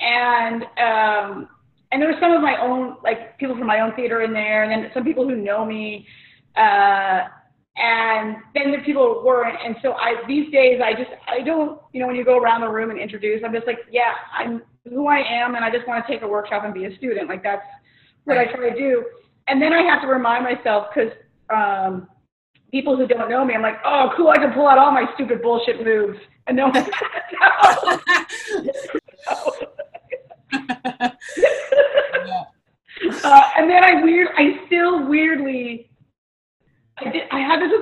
And 0.00 0.64
um, 0.76 1.48
and 1.90 2.00
there 2.00 2.10
were 2.10 2.18
some 2.20 2.32
of 2.32 2.42
my 2.42 2.60
own, 2.60 2.96
like 3.02 3.38
people 3.38 3.56
from 3.56 3.66
my 3.66 3.80
own 3.80 3.94
theater 3.96 4.20
in 4.20 4.34
there, 4.34 4.64
and 4.64 4.70
then 4.70 4.90
some 4.92 5.02
people 5.02 5.26
who 5.26 5.34
know 5.34 5.64
me, 5.64 6.06
uh, 6.56 7.28
and 7.80 8.36
then 8.54 8.72
the 8.72 8.78
people 8.84 9.22
weren't. 9.24 9.56
And 9.64 9.76
so 9.82 9.92
I 9.92 10.22
these 10.28 10.52
days 10.52 10.80
I 10.84 10.92
just 10.92 11.10
I 11.26 11.42
don't, 11.42 11.80
you 11.92 12.00
know, 12.00 12.06
when 12.06 12.16
you 12.16 12.24
go 12.24 12.38
around 12.38 12.60
the 12.60 12.68
room 12.68 12.90
and 12.90 12.98
introduce, 12.98 13.42
I'm 13.44 13.52
just 13.52 13.66
like, 13.66 13.78
yeah, 13.90 14.12
I'm 14.36 14.62
who 14.88 15.08
I 15.08 15.18
am, 15.18 15.54
and 15.54 15.64
I 15.64 15.70
just 15.70 15.86
want 15.86 16.04
to 16.06 16.12
take 16.12 16.22
a 16.22 16.28
workshop 16.28 16.64
and 16.64 16.72
be 16.74 16.84
a 16.84 16.96
student. 16.96 17.28
Like 17.28 17.42
that's 17.42 17.66
what 18.24 18.38
I 18.38 18.46
try 18.46 18.70
to 18.70 18.76
do 18.76 19.04
and 19.50 19.60
then 19.60 19.72
I 19.72 19.82
have 19.82 20.00
to 20.02 20.06
remind 20.06 20.44
myself 20.44 20.86
because 20.94 21.12
um, 21.50 22.08
people 22.70 22.96
who 22.96 23.06
don't 23.06 23.28
know 23.28 23.44
me, 23.44 23.54
I'm 23.54 23.62
like, 23.62 23.80
oh, 23.84 24.12
cool, 24.16 24.28
I 24.28 24.36
can 24.36 24.52
pull 24.52 24.68
out 24.68 24.78
all 24.78 24.92
my 24.92 25.06
stupid 25.14 25.42
bullshit 25.42 25.84
moves, 25.84 26.18
and 26.46 26.56
no. 26.56 26.66
uh, 33.24 33.42
and 33.56 33.68
then 33.68 33.82
I 33.84 34.02
weird, 34.02 34.28
I 34.36 34.64
still 34.66 35.08
weirdly, 35.08 35.90
I 36.98 37.10
did, 37.10 37.22
I 37.32 37.40
had 37.40 37.60
this 37.60 37.72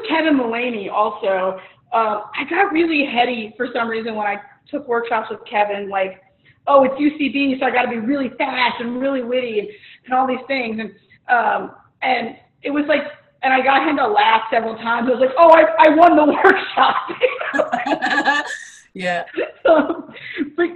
Mullaney 0.58 0.88
also. 0.88 1.60
Uh, 1.92 2.20
I 2.36 2.44
got 2.50 2.72
really 2.72 3.06
heady 3.06 3.54
for 3.56 3.68
some 3.72 3.88
reason 3.88 4.14
when 4.14 4.26
I 4.26 4.36
took 4.70 4.86
workshops 4.86 5.28
with 5.30 5.40
Kevin, 5.48 5.88
like, 5.88 6.22
oh, 6.66 6.84
it's 6.84 6.94
UCB, 6.94 7.58
so 7.58 7.66
I 7.66 7.70
got 7.70 7.82
to 7.82 7.88
be 7.88 7.98
really 7.98 8.30
fast 8.36 8.80
and 8.80 9.00
really 9.00 9.22
witty 9.22 9.60
and, 9.60 9.68
and 10.04 10.14
all 10.14 10.26
these 10.26 10.44
things. 10.46 10.78
And 10.78 10.90
um, 11.28 11.72
and 12.02 12.36
it 12.62 12.70
was 12.70 12.84
like, 12.88 13.02
and 13.42 13.52
I 13.52 13.62
got 13.62 13.88
him 13.88 13.96
to 13.96 14.06
laugh 14.06 14.42
several 14.50 14.74
times. 14.76 15.08
I 15.08 15.14
was 15.14 15.20
like, 15.20 15.34
oh, 15.38 15.50
I, 15.50 15.62
I 15.78 15.94
won 15.94 16.16
the 16.16 16.24
workshop. 17.54 18.46
yeah. 18.94 19.24
So, 19.64 20.10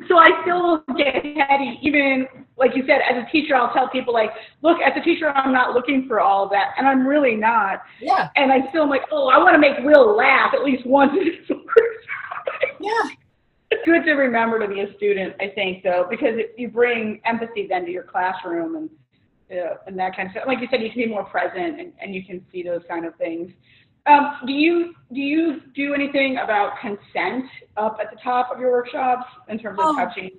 so 0.07 0.19
I 0.19 0.29
still 0.43 0.85
get 0.99 1.25
heady, 1.49 1.79
even 1.81 2.27
like 2.63 2.77
you 2.77 2.85
said, 2.87 3.01
as 3.11 3.21
a 3.21 3.31
teacher, 3.31 3.57
I'll 3.57 3.73
tell 3.75 3.89
people 3.89 4.15
like, 4.15 4.31
look, 4.63 4.79
as 4.81 4.93
a 4.97 5.05
teacher, 5.05 5.31
I'm 5.31 5.53
not 5.53 5.75
looking 5.75 6.07
for 6.07 6.21
all 6.21 6.45
of 6.45 6.51
that, 6.51 6.75
and 6.79 6.87
I'm 6.87 7.05
really 7.05 7.35
not. 7.35 7.83
Yeah. 8.01 8.29
And 8.37 8.53
I 8.53 8.69
still 8.71 8.85
am 8.85 8.89
like, 8.89 9.03
oh, 9.11 9.29
I 9.29 9.39
want 9.39 9.55
to 9.55 9.59
make 9.59 9.85
Will 9.85 10.17
laugh 10.17 10.55
at 10.55 10.63
least 10.65 10.87
once 10.87 11.11
in 11.13 11.27
his 11.27 11.49
workshop. 11.51 12.79
yeah. 12.81 13.11
It's 13.73 13.85
good 13.85 14.05
to 14.05 14.13
remember 14.13 14.61
to 14.61 14.69
be 14.73 14.81
a 14.81 14.95
student, 14.97 15.35
I 15.41 15.49
think, 15.49 15.83
though, 15.83 16.07
because 16.09 16.35
it, 16.35 16.55
you 16.57 16.69
bring 16.69 17.21
empathy 17.25 17.67
then 17.69 17.85
to 17.87 17.91
your 17.91 18.05
classroom 18.05 18.77
and 18.77 18.91
uh, 19.51 19.77
and 19.87 19.99
that 19.99 20.17
kind 20.17 20.29
of 20.29 20.33
stuff. 20.33 20.45
Like 20.47 20.61
you 20.61 20.69
said, 20.71 20.81
you 20.81 20.91
can 20.91 21.03
be 21.03 21.07
more 21.07 21.25
present 21.25 21.81
and, 21.81 21.93
and 22.01 22.15
you 22.15 22.25
can 22.25 22.45
see 22.51 22.63
those 22.63 22.81
kind 22.89 23.05
of 23.05 23.15
things. 23.17 23.51
Um, 24.07 24.37
do 24.47 24.53
you 24.53 24.95
do 25.13 25.21
you 25.21 25.61
do 25.75 25.95
anything 25.95 26.39
about 26.43 26.79
consent 26.81 27.45
up 27.77 27.99
at 28.01 28.11
the 28.11 28.19
top 28.23 28.51
of 28.53 28.61
your 28.61 28.71
workshops 28.71 29.27
in 29.49 29.59
terms 29.59 29.79
of 29.79 29.87
oh. 29.89 29.97
touching? 29.97 30.31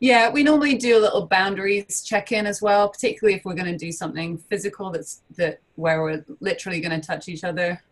Yeah, 0.00 0.30
we 0.30 0.42
normally 0.42 0.76
do 0.76 0.96
a 0.96 1.00
little 1.00 1.26
boundaries 1.26 2.02
check 2.02 2.32
in 2.32 2.46
as 2.46 2.62
well, 2.62 2.88
particularly 2.88 3.36
if 3.36 3.44
we're 3.44 3.54
going 3.54 3.70
to 3.70 3.76
do 3.76 3.92
something 3.92 4.38
physical 4.38 4.90
that's 4.90 5.22
that 5.36 5.60
where 5.76 6.02
we're 6.02 6.24
literally 6.40 6.80
going 6.80 6.98
to 6.98 7.06
touch 7.06 7.28
each 7.28 7.44
other. 7.44 7.82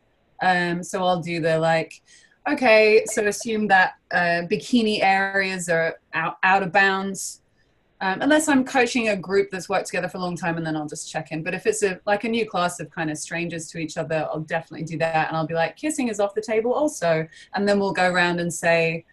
Um, 0.42 0.82
so 0.82 1.04
I'll 1.04 1.20
do 1.20 1.40
the 1.40 1.58
like, 1.58 2.00
okay, 2.48 3.04
so 3.06 3.26
assume 3.26 3.68
that 3.68 3.94
uh, 4.10 4.46
bikini 4.50 5.02
areas 5.02 5.68
are 5.68 6.00
out, 6.14 6.38
out 6.42 6.62
of 6.62 6.72
bounds 6.72 7.42
um, 8.00 8.22
unless 8.22 8.48
I'm 8.48 8.64
coaching 8.64 9.08
a 9.08 9.16
group 9.16 9.50
that's 9.50 9.68
worked 9.68 9.86
together 9.86 10.08
for 10.08 10.18
a 10.18 10.20
long 10.20 10.36
time, 10.36 10.56
and 10.56 10.64
then 10.64 10.76
I'll 10.76 10.86
just 10.86 11.10
check 11.10 11.32
in. 11.32 11.42
But 11.42 11.54
if 11.54 11.66
it's 11.66 11.82
a 11.82 12.00
like 12.06 12.24
a 12.24 12.28
new 12.28 12.48
class 12.48 12.78
of 12.78 12.90
kind 12.90 13.10
of 13.10 13.18
strangers 13.18 13.68
to 13.70 13.78
each 13.78 13.96
other, 13.96 14.28
I'll 14.32 14.40
definitely 14.40 14.86
do 14.86 14.98
that, 14.98 15.28
and 15.28 15.36
I'll 15.36 15.46
be 15.46 15.54
like, 15.54 15.76
kissing 15.76 16.08
is 16.08 16.20
off 16.20 16.34
the 16.34 16.40
table 16.40 16.72
also, 16.72 17.26
and 17.54 17.68
then 17.68 17.80
we'll 17.80 17.92
go 17.92 18.08
around 18.10 18.38
and 18.38 18.52
say, 18.52 19.04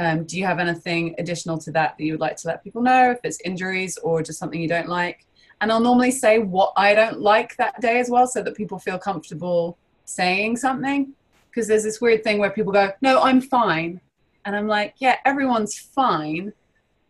um, 0.00 0.24
do 0.24 0.38
you 0.38 0.46
have 0.46 0.58
anything 0.58 1.14
additional 1.18 1.58
to 1.58 1.72
that 1.72 1.96
that 1.96 2.04
you 2.04 2.14
would 2.14 2.20
like 2.20 2.36
to 2.36 2.48
let 2.48 2.64
people 2.64 2.82
know? 2.82 3.10
If 3.10 3.20
it's 3.22 3.40
injuries 3.42 3.98
or 3.98 4.22
just 4.22 4.38
something 4.38 4.60
you 4.60 4.68
don't 4.68 4.88
like, 4.88 5.26
and 5.60 5.70
I'll 5.70 5.80
normally 5.80 6.10
say 6.10 6.38
what 6.38 6.72
I 6.76 6.94
don't 6.94 7.20
like 7.20 7.56
that 7.56 7.80
day 7.80 8.00
as 8.00 8.08
well, 8.08 8.26
so 8.26 8.42
that 8.42 8.56
people 8.56 8.78
feel 8.78 8.98
comfortable 8.98 9.76
saying 10.06 10.56
something. 10.56 11.12
Because 11.50 11.66
there's 11.68 11.82
this 11.82 12.00
weird 12.00 12.22
thing 12.22 12.38
where 12.38 12.50
people 12.50 12.72
go, 12.72 12.92
no, 13.02 13.20
I'm 13.20 13.40
fine, 13.40 14.00
and 14.44 14.56
I'm 14.56 14.68
like, 14.68 14.94
yeah, 14.98 15.16
everyone's 15.24 15.78
fine 15.78 16.52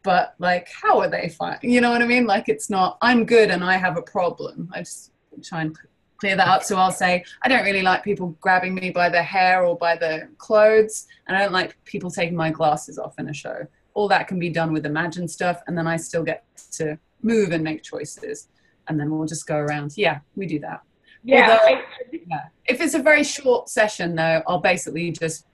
but 0.03 0.35
like 0.39 0.69
how 0.83 0.99
are 0.99 1.11
they 1.11 1.29
fine? 1.29 1.59
You 1.63 1.81
know 1.81 1.91
what 1.91 2.03
i 2.03 2.07
mean? 2.07 2.27
Like 2.27 2.49
it's 2.49 2.71
not 2.71 2.99
i'm 3.03 3.25
good 3.25 3.51
and 3.51 3.63
i 3.63 3.77
have 3.77 3.97
a 3.97 4.03
problem. 4.03 4.71
I 4.73 4.81
just 4.81 5.13
try 5.43 5.63
and 5.63 5.77
clear 6.21 6.37
that 6.37 6.47
up. 6.47 6.63
So 6.63 6.77
i'll 6.77 6.93
say 6.93 7.25
i 7.43 7.49
don't 7.49 7.65
really 7.65 7.83
like 7.83 8.05
people 8.05 8.37
grabbing 8.41 8.75
me 8.75 8.91
by 8.91 9.09
the 9.09 9.23
hair 9.23 9.65
or 9.65 9.77
by 9.77 9.97
the 9.97 10.29
clothes 10.39 11.07
and 11.27 11.37
i 11.37 11.41
don't 11.41 11.53
like 11.53 11.77
people 11.85 12.11
taking 12.11 12.37
my 12.37 12.51
glasses 12.51 12.99
off 12.99 13.19
in 13.19 13.29
a 13.29 13.35
show. 13.35 13.67
All 13.95 14.07
that 14.09 14.29
can 14.29 14.39
be 14.39 14.51
done 14.51 14.73
with 14.73 14.87
imagine 14.87 15.27
stuff 15.27 15.63
and 15.67 15.77
then 15.77 15.87
i 15.87 15.97
still 15.97 16.23
get 16.23 16.45
to 16.73 16.99
move 17.23 17.51
and 17.51 17.65
make 17.65 17.83
choices 17.83 18.49
and 18.89 18.99
then 18.99 19.11
we'll 19.11 19.27
just 19.27 19.47
go 19.47 19.57
around. 19.57 19.95
Yeah 19.97 20.21
we 20.37 20.47
do 20.47 20.59
that. 20.61 20.83
Yeah, 21.23 21.59
Although, 21.61 21.83
yeah. 22.13 22.45
if 22.65 22.81
it's 22.81 22.95
a 22.95 23.03
very 23.03 23.25
short 23.25 23.69
session 23.69 24.15
though 24.15 24.43
i'll 24.47 24.61
basically 24.61 25.11
just 25.11 25.47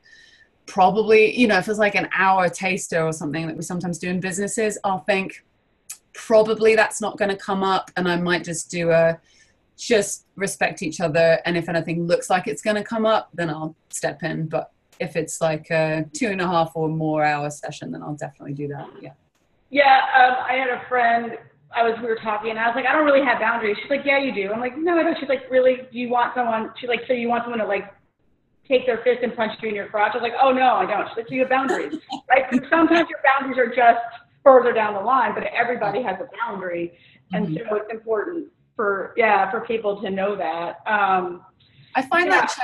probably, 0.66 1.37
you 1.38 1.46
know, 1.46 1.59
if 1.59 1.68
it's 1.68 1.79
like 1.79 1.94
an 1.94 2.09
hour 2.16 2.48
taster 2.48 3.02
or 3.02 3.12
something 3.12 3.46
that 3.46 3.57
we 3.57 3.62
sometimes 3.62 3.98
do 3.98 4.09
in 4.09 4.20
businesses, 4.20 4.79
I'll 4.85 5.00
think 5.00 5.44
probably 6.12 6.74
that's 6.74 7.00
not 7.00 7.18
going 7.18 7.31
to 7.31 7.37
come 7.37 7.62
up 7.62 7.90
and 7.96 8.09
I 8.09 8.16
might 8.16 8.44
just 8.44 8.70
do 8.70 8.90
a 8.90 9.18
just 9.76 10.26
respect 10.36 10.82
each 10.82 11.00
other. 11.00 11.40
And 11.44 11.56
if 11.56 11.68
anything 11.68 12.06
looks 12.06 12.30
like 12.30 12.46
it's 12.46 12.62
going 12.62 12.76
to 12.76 12.84
come 12.84 13.06
up, 13.06 13.30
then 13.34 13.50
I'll 13.50 13.76
step 13.90 14.22
in. 14.22 14.48
But 14.48 14.72
if 14.98 15.16
it's 15.16 15.40
like 15.40 15.70
a 15.70 16.06
two 16.12 16.28
and 16.28 16.40
a 16.40 16.46
half 16.46 16.72
or 16.74 16.88
more 16.88 17.24
hour 17.24 17.50
session, 17.50 17.92
then 17.92 18.02
I'll 18.02 18.14
definitely 18.14 18.54
do 18.54 18.68
that. 18.68 18.88
Yeah. 19.00 19.12
Yeah. 19.70 20.00
Um, 20.16 20.36
I 20.48 20.54
had 20.54 20.68
a 20.70 20.82
friend 20.88 21.38
I 21.74 21.82
was 21.82 21.98
we 22.00 22.06
were 22.06 22.18
talking 22.22 22.50
and 22.50 22.58
I 22.58 22.68
was 22.68 22.76
like, 22.76 22.86
I 22.86 22.92
don't 22.92 23.04
really 23.04 23.24
have 23.24 23.38
boundaries. 23.38 23.76
She's 23.82 23.90
like, 23.90 24.06
Yeah, 24.06 24.18
you 24.18 24.32
do. 24.32 24.52
I'm 24.52 24.60
like, 24.60 24.78
No, 24.78 24.96
I 24.98 25.02
don't. 25.02 25.18
She's 25.18 25.28
like, 25.28 25.50
Really? 25.50 25.76
Do 25.92 25.98
you 25.98 26.08
want 26.08 26.34
someone? 26.34 26.70
She's 26.80 26.88
like, 26.88 27.00
So 27.06 27.12
you 27.12 27.28
want 27.28 27.44
someone 27.44 27.58
to 27.58 27.66
like 27.66 27.92
take 28.66 28.86
their 28.86 28.98
fist 28.98 29.20
and 29.22 29.34
punch 29.36 29.52
you 29.62 29.68
in 29.68 29.74
your 29.74 29.88
crotch. 29.88 30.12
I 30.14 30.16
was 30.16 30.22
like, 30.22 30.32
oh 30.42 30.52
no, 30.52 30.74
I 30.74 30.86
don't. 30.86 31.06
She's 31.08 31.16
like, 31.18 31.28
So 31.28 31.34
you 31.34 31.40
have 31.40 31.50
boundaries, 31.50 31.94
right? 32.30 32.44
Sometimes 32.70 33.08
your 33.08 33.20
boundaries 33.22 33.58
are 33.58 33.68
just 33.74 34.00
further 34.42 34.72
down 34.72 34.94
the 34.94 35.00
line, 35.00 35.34
but 35.34 35.44
everybody 35.44 36.02
has 36.02 36.16
a 36.20 36.28
boundary, 36.38 36.96
and 37.32 37.46
mm-hmm. 37.46 37.68
so 37.68 37.76
it's 37.76 37.92
important 37.92 38.48
for 38.76 39.14
yeah 39.16 39.50
for 39.50 39.60
people 39.60 40.00
to 40.02 40.10
know 40.10 40.36
that. 40.36 40.80
Um, 40.86 41.42
I 41.94 42.02
find 42.02 42.26
yeah. 42.26 42.42
that 42.42 42.56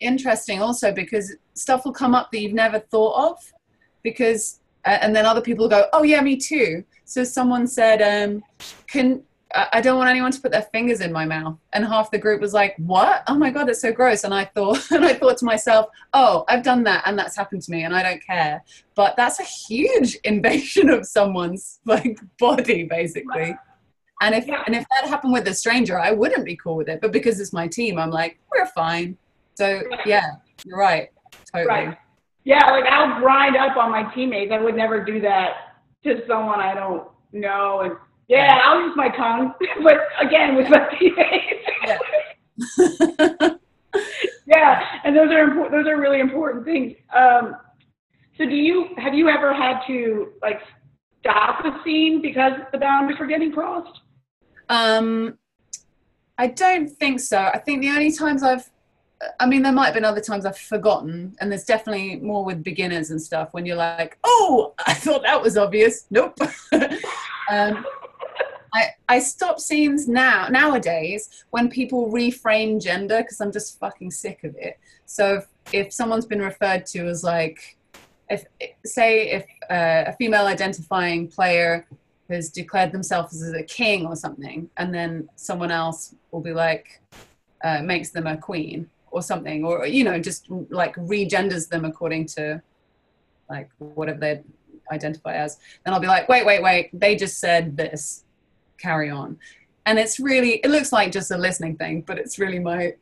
interesting 0.00 0.60
also 0.62 0.92
because 0.92 1.36
stuff 1.54 1.84
will 1.84 1.92
come 1.92 2.14
up 2.14 2.32
that 2.32 2.40
you've 2.40 2.54
never 2.54 2.80
thought 2.80 3.30
of, 3.30 3.52
because 4.02 4.60
uh, 4.84 4.98
and 5.02 5.14
then 5.14 5.26
other 5.26 5.42
people 5.42 5.68
go, 5.68 5.86
oh 5.92 6.02
yeah, 6.02 6.20
me 6.20 6.36
too. 6.36 6.82
So 7.04 7.22
someone 7.22 7.66
said, 7.66 8.02
um, 8.02 8.42
can 8.86 9.22
I 9.54 9.80
don't 9.80 9.96
want 9.96 10.10
anyone 10.10 10.30
to 10.30 10.40
put 10.40 10.52
their 10.52 10.68
fingers 10.72 11.00
in 11.00 11.10
my 11.10 11.24
mouth. 11.24 11.56
And 11.72 11.84
half 11.84 12.10
the 12.10 12.18
group 12.18 12.40
was 12.40 12.52
like, 12.52 12.76
"What? 12.76 13.22
Oh 13.28 13.34
my 13.34 13.50
god, 13.50 13.68
that's 13.68 13.80
so 13.80 13.92
gross." 13.92 14.24
And 14.24 14.34
I 14.34 14.44
thought, 14.44 14.90
and 14.90 15.04
I 15.04 15.14
thought 15.14 15.38
to 15.38 15.44
myself, 15.46 15.86
"Oh, 16.12 16.44
I've 16.48 16.62
done 16.62 16.84
that, 16.84 17.04
and 17.06 17.18
that's 17.18 17.36
happened 17.36 17.62
to 17.62 17.70
me, 17.70 17.84
and 17.84 17.96
I 17.96 18.02
don't 18.02 18.24
care." 18.24 18.62
But 18.94 19.16
that's 19.16 19.40
a 19.40 19.44
huge 19.44 20.18
invasion 20.24 20.90
of 20.90 21.06
someone's 21.06 21.80
like 21.86 22.18
body, 22.38 22.84
basically. 22.84 23.56
And 24.20 24.34
if 24.34 24.46
yeah. 24.46 24.62
and 24.66 24.74
if 24.74 24.84
that 24.90 25.08
happened 25.08 25.32
with 25.32 25.46
a 25.48 25.54
stranger, 25.54 25.98
I 25.98 26.10
wouldn't 26.10 26.44
be 26.44 26.56
cool 26.56 26.76
with 26.76 26.88
it. 26.88 27.00
But 27.00 27.12
because 27.12 27.40
it's 27.40 27.52
my 27.52 27.68
team, 27.68 27.98
I'm 27.98 28.10
like, 28.10 28.38
we're 28.52 28.66
fine. 28.66 29.16
So 29.54 29.82
yeah, 30.04 30.32
you're 30.64 30.78
right. 30.78 31.10
Totally. 31.52 31.68
Right. 31.68 31.98
Yeah, 32.44 32.70
like 32.70 32.84
I'll 32.86 33.20
grind 33.20 33.56
up 33.56 33.76
on 33.76 33.90
my 33.90 34.12
teammates. 34.14 34.52
I 34.52 34.60
would 34.60 34.74
never 34.74 35.04
do 35.04 35.20
that 35.20 35.74
to 36.04 36.22
someone 36.26 36.60
I 36.60 36.74
don't 36.74 37.08
know 37.32 37.80
and 37.80 37.96
yeah, 38.28 38.60
I'll 38.62 38.82
use 38.82 38.92
my 38.94 39.08
tongue, 39.08 39.54
but 39.82 39.96
again 40.20 40.54
with 40.54 40.68
my 40.68 40.86
teammates. 40.98 41.64
Yeah. 41.86 41.98
yeah, 44.46 44.82
and 45.04 45.16
those 45.16 45.30
are 45.30 45.44
important. 45.44 45.72
Those 45.72 45.86
are 45.86 45.98
really 45.98 46.20
important 46.20 46.64
things. 46.64 46.94
Um, 47.14 47.56
so, 48.36 48.44
do 48.44 48.54
you 48.54 48.88
have 48.98 49.14
you 49.14 49.28
ever 49.28 49.54
had 49.54 49.80
to 49.86 50.32
like 50.42 50.60
stop 51.20 51.64
a 51.64 51.80
scene 51.84 52.20
because 52.20 52.52
the 52.70 52.78
boundaries 52.78 53.18
were 53.18 53.26
getting 53.26 53.50
crossed? 53.50 54.00
Um, 54.68 55.38
I 56.36 56.48
don't 56.48 56.88
think 56.88 57.20
so. 57.20 57.38
I 57.38 57.58
think 57.58 57.82
the 57.82 57.90
only 57.90 58.12
times 58.12 58.42
I've 58.42 58.70
I 59.40 59.46
mean, 59.46 59.62
there 59.62 59.72
might 59.72 59.86
have 59.86 59.94
been 59.94 60.04
other 60.04 60.20
times 60.20 60.46
I've 60.46 60.58
forgotten, 60.58 61.34
and 61.40 61.50
there's 61.50 61.64
definitely 61.64 62.16
more 62.16 62.44
with 62.44 62.62
beginners 62.62 63.10
and 63.10 63.20
stuff 63.20 63.48
when 63.52 63.66
you're 63.66 63.76
like, 63.76 64.16
"Oh, 64.22 64.74
I 64.86 64.94
thought 64.94 65.22
that 65.22 65.42
was 65.42 65.56
obvious." 65.56 66.06
Nope. 66.10 66.38
um, 67.50 67.84
I, 68.72 68.90
I 69.08 69.18
stop 69.18 69.58
scenes 69.58 70.08
now 70.08 70.48
nowadays 70.48 71.44
when 71.50 71.68
people 71.68 72.12
reframe 72.12 72.80
gender 72.80 73.18
because 73.18 73.40
I'm 73.40 73.50
just 73.50 73.78
fucking 73.78 74.10
sick 74.10 74.44
of 74.44 74.54
it. 74.56 74.78
So 75.06 75.36
if, 75.36 75.46
if 75.72 75.92
someone's 75.92 76.26
been 76.26 76.42
referred 76.42 76.86
to 76.86 77.08
as 77.08 77.24
like, 77.24 77.76
if 78.30 78.44
say 78.84 79.30
if 79.30 79.46
uh, 79.70 80.10
a 80.10 80.16
female 80.16 80.46
identifying 80.46 81.28
player 81.28 81.86
has 82.28 82.50
declared 82.50 82.92
themselves 82.92 83.42
as 83.42 83.52
a 83.52 83.62
king 83.62 84.06
or 84.06 84.16
something, 84.16 84.68
and 84.76 84.94
then 84.94 85.28
someone 85.36 85.70
else 85.70 86.14
will 86.30 86.40
be 86.40 86.52
like, 86.52 87.00
uh, 87.64 87.82
makes 87.82 88.10
them 88.10 88.26
a 88.26 88.36
queen 88.36 88.88
or 89.10 89.22
something, 89.22 89.64
or 89.64 89.86
you 89.86 90.04
know, 90.04 90.18
just 90.18 90.46
like 90.70 90.94
regenders 90.96 91.66
them 91.66 91.84
according 91.84 92.26
to 92.26 92.62
like 93.48 93.70
whatever 93.78 94.20
they 94.20 94.42
identify 94.90 95.34
as, 95.34 95.58
then 95.84 95.94
I'll 95.94 96.00
be 96.00 96.06
like, 96.06 96.28
wait, 96.28 96.46
wait, 96.46 96.62
wait, 96.62 96.90
they 96.92 97.16
just 97.16 97.38
said 97.38 97.76
this 97.76 98.24
carry 98.78 99.10
on. 99.10 99.38
And 99.86 99.98
it's 99.98 100.20
really, 100.20 100.56
it 100.56 100.70
looks 100.70 100.92
like 100.92 101.12
just 101.12 101.30
a 101.30 101.38
listening 101.38 101.76
thing, 101.76 102.02
but 102.02 102.18
it's 102.18 102.38
really 102.38 102.58
my 102.58 102.94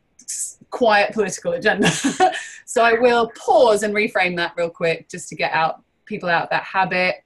quiet 0.69 1.13
political 1.13 1.53
agenda. 1.53 1.89
so 2.65 2.83
I 2.83 2.93
will 2.93 3.31
pause 3.37 3.83
and 3.83 3.93
reframe 3.93 4.35
that 4.37 4.53
real 4.57 4.69
quick 4.69 5.09
just 5.09 5.29
to 5.29 5.35
get 5.35 5.51
out 5.51 5.83
people 6.05 6.29
out 6.29 6.49
that 6.49 6.63
habit. 6.63 7.23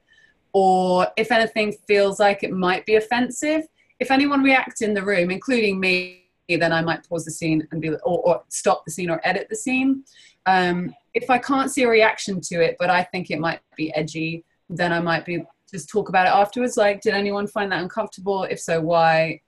Or 0.52 1.08
if 1.16 1.32
anything 1.32 1.72
feels 1.86 2.20
like 2.20 2.42
it 2.42 2.52
might 2.52 2.84
be 2.84 2.96
offensive, 2.96 3.66
if 3.98 4.10
anyone 4.10 4.42
reacts 4.42 4.82
in 4.82 4.94
the 4.94 5.02
room, 5.02 5.30
including 5.30 5.80
me, 5.80 6.24
then 6.48 6.72
I 6.72 6.82
might 6.82 7.08
pause 7.08 7.24
the 7.24 7.30
scene 7.30 7.66
and 7.70 7.80
be 7.80 7.90
or, 7.90 7.98
or 8.04 8.42
stop 8.48 8.84
the 8.84 8.90
scene 8.90 9.10
or 9.10 9.20
edit 9.24 9.46
the 9.48 9.56
scene. 9.56 10.04
Um, 10.46 10.94
if 11.14 11.30
I 11.30 11.38
can't 11.38 11.70
see 11.70 11.84
a 11.84 11.88
reaction 11.88 12.40
to 12.42 12.62
it, 12.62 12.76
but 12.78 12.90
I 12.90 13.04
think 13.04 13.30
it 13.30 13.38
might 13.38 13.60
be 13.76 13.94
edgy, 13.94 14.44
then 14.68 14.92
I 14.92 15.00
might 15.00 15.24
be 15.24 15.44
just 15.70 15.88
talk 15.88 16.08
about 16.08 16.26
it 16.26 16.34
afterwards. 16.34 16.76
Like, 16.76 17.00
did 17.00 17.14
anyone 17.14 17.46
find 17.46 17.72
that 17.72 17.80
uncomfortable? 17.80 18.44
If 18.44 18.60
so, 18.60 18.80
why? 18.80 19.40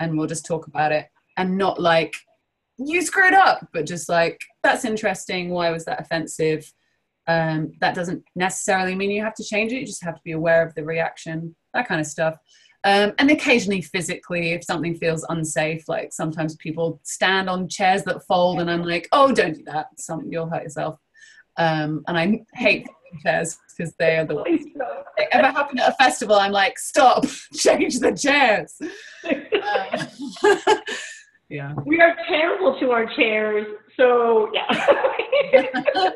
And 0.00 0.16
we'll 0.16 0.28
just 0.28 0.46
talk 0.46 0.66
about 0.66 0.92
it 0.92 1.08
and 1.36 1.58
not 1.58 1.80
like, 1.80 2.14
you 2.78 3.02
screwed 3.02 3.34
up, 3.34 3.68
but 3.72 3.84
just 3.86 4.08
like, 4.08 4.40
that's 4.62 4.84
interesting. 4.84 5.50
Why 5.50 5.70
was 5.70 5.84
that 5.86 6.00
offensive? 6.00 6.72
Um, 7.28 7.72
that 7.80 7.94
doesn't 7.94 8.24
necessarily 8.34 8.94
mean 8.94 9.10
you 9.10 9.22
have 9.22 9.34
to 9.34 9.44
change 9.44 9.72
it. 9.72 9.80
You 9.80 9.86
just 9.86 10.04
have 10.04 10.16
to 10.16 10.20
be 10.24 10.32
aware 10.32 10.66
of 10.66 10.74
the 10.74 10.84
reaction, 10.84 11.54
that 11.74 11.86
kind 11.86 12.00
of 12.00 12.06
stuff. 12.06 12.36
Um, 12.84 13.12
and 13.18 13.30
occasionally 13.30 13.82
physically, 13.82 14.52
if 14.52 14.64
something 14.64 14.96
feels 14.96 15.26
unsafe, 15.28 15.88
like 15.88 16.12
sometimes 16.12 16.56
people 16.56 17.00
stand 17.04 17.50
on 17.50 17.68
chairs 17.68 18.02
that 18.04 18.24
fold, 18.26 18.60
and 18.60 18.70
I'm 18.70 18.82
like, 18.82 19.08
oh, 19.12 19.32
don't 19.32 19.56
do 19.56 19.64
that. 19.64 19.88
Some, 19.98 20.26
you'll 20.30 20.48
hurt 20.48 20.62
yourself. 20.62 20.98
Um, 21.58 22.02
and 22.06 22.16
I 22.16 22.40
hate 22.54 22.86
chairs 23.22 23.58
because 23.76 23.94
they 23.98 24.16
are 24.16 24.24
the 24.24 24.36
worst. 24.36 24.68
If 25.16 25.28
ever 25.32 25.48
happen 25.48 25.78
at 25.80 25.90
a 25.90 25.96
festival, 25.96 26.36
I'm 26.36 26.52
like, 26.52 26.78
stop, 26.78 27.26
change 27.54 27.98
the 27.98 28.12
chairs. 28.12 28.80
Yeah. 31.50 31.72
We 31.86 31.98
are 32.00 32.14
terrible 32.28 32.78
to 32.78 32.90
our 32.90 33.06
chairs, 33.16 33.66
so 33.96 34.50
yeah. 34.52 36.10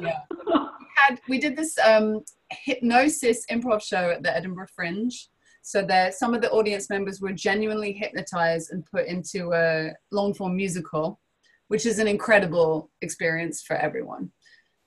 Yeah. 0.00 0.20
We, 0.82 1.08
had, 1.08 1.20
we 1.28 1.38
did 1.38 1.56
this 1.56 1.78
um, 1.78 2.20
hypnosis 2.50 3.44
improv 3.50 3.82
show 3.82 4.10
at 4.10 4.22
the 4.22 4.36
Edinburgh 4.36 4.68
Fringe. 4.74 5.28
So 5.64 5.82
that 5.86 6.14
some 6.14 6.34
of 6.34 6.42
the 6.42 6.50
audience 6.50 6.90
members 6.90 7.20
were 7.20 7.32
genuinely 7.32 7.92
hypnotized 7.92 8.72
and 8.72 8.84
put 8.84 9.06
into 9.06 9.52
a 9.52 9.92
long 10.10 10.34
form 10.34 10.56
musical, 10.56 11.20
which 11.68 11.86
is 11.86 11.98
an 12.00 12.08
incredible 12.08 12.90
experience 13.00 13.62
for 13.62 13.76
everyone. 13.76 14.32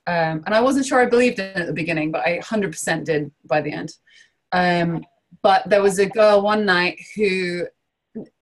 Um, 0.06 0.42
and 0.46 0.54
I 0.54 0.60
wasn't 0.60 0.86
sure 0.86 1.00
I 1.00 1.06
believed 1.06 1.38
in 1.38 1.46
it 1.46 1.56
at 1.56 1.66
the 1.66 1.72
beginning, 1.72 2.12
but 2.12 2.26
I 2.26 2.38
100% 2.38 3.04
did 3.04 3.32
by 3.44 3.60
the 3.60 3.72
end. 3.72 3.92
Um, 4.52 5.04
but 5.42 5.68
there 5.68 5.82
was 5.82 5.98
a 5.98 6.06
girl 6.06 6.42
one 6.42 6.64
night 6.64 7.00
who 7.16 7.66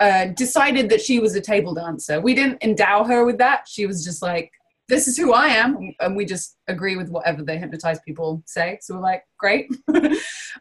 uh, 0.01 0.27
decided 0.27 0.89
that 0.91 1.01
she 1.01 1.21
was 1.21 1.35
a 1.35 1.41
table 1.41 1.75
dancer. 1.75 2.21
We 2.21 2.35
didn't 2.35 2.63
endow 2.63 3.05
her 3.05 3.25
with 3.25 3.39
that. 3.39 3.67
She 3.67 3.87
was 3.87 4.05
just 4.05 4.23
like, 4.23 4.53
this 4.89 5.09
is 5.09 5.17
who 5.17 5.33
I 5.33 5.49
am. 5.49 5.95
And 6.01 6.17
we 6.17 6.25
just 6.25 6.57
agree 6.69 6.97
with 6.97 7.09
whatever 7.09 7.43
the 7.43 7.57
hypnotized 7.57 8.03
people 8.05 8.43
say. 8.47 8.79
So 8.83 8.95
we're 8.95 9.01
like, 9.01 9.25
great. 9.39 9.71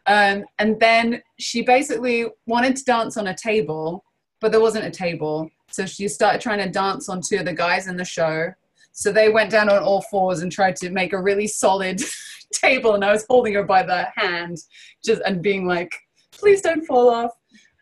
um, 0.06 0.44
and 0.58 0.80
then 0.80 1.22
she 1.38 1.62
basically 1.62 2.26
wanted 2.46 2.76
to 2.76 2.84
dance 2.84 3.16
on 3.16 3.26
a 3.26 3.36
table, 3.36 4.04
but 4.40 4.50
there 4.50 4.60
wasn't 4.60 4.86
a 4.86 4.90
table. 4.90 5.50
So 5.70 5.86
she 5.86 6.08
started 6.08 6.40
trying 6.40 6.58
to 6.58 6.70
dance 6.70 7.08
on 7.08 7.20
two 7.20 7.38
of 7.38 7.44
the 7.44 7.52
guys 7.52 7.86
in 7.86 7.96
the 7.96 8.04
show 8.04 8.52
so 8.96 9.10
they 9.10 9.28
went 9.28 9.50
down 9.50 9.68
on 9.68 9.82
all 9.82 10.02
fours 10.02 10.40
and 10.40 10.50
tried 10.50 10.76
to 10.76 10.90
make 10.90 11.12
a 11.12 11.20
really 11.20 11.48
solid 11.48 12.00
table, 12.52 12.94
and 12.94 13.04
I 13.04 13.10
was 13.10 13.26
holding 13.28 13.54
her 13.54 13.64
by 13.64 13.82
the 13.82 14.06
hand, 14.14 14.56
just 15.04 15.20
and 15.26 15.42
being 15.42 15.66
like, 15.66 15.92
"Please 16.30 16.62
don't 16.62 16.86
fall 16.86 17.10
off." 17.10 17.32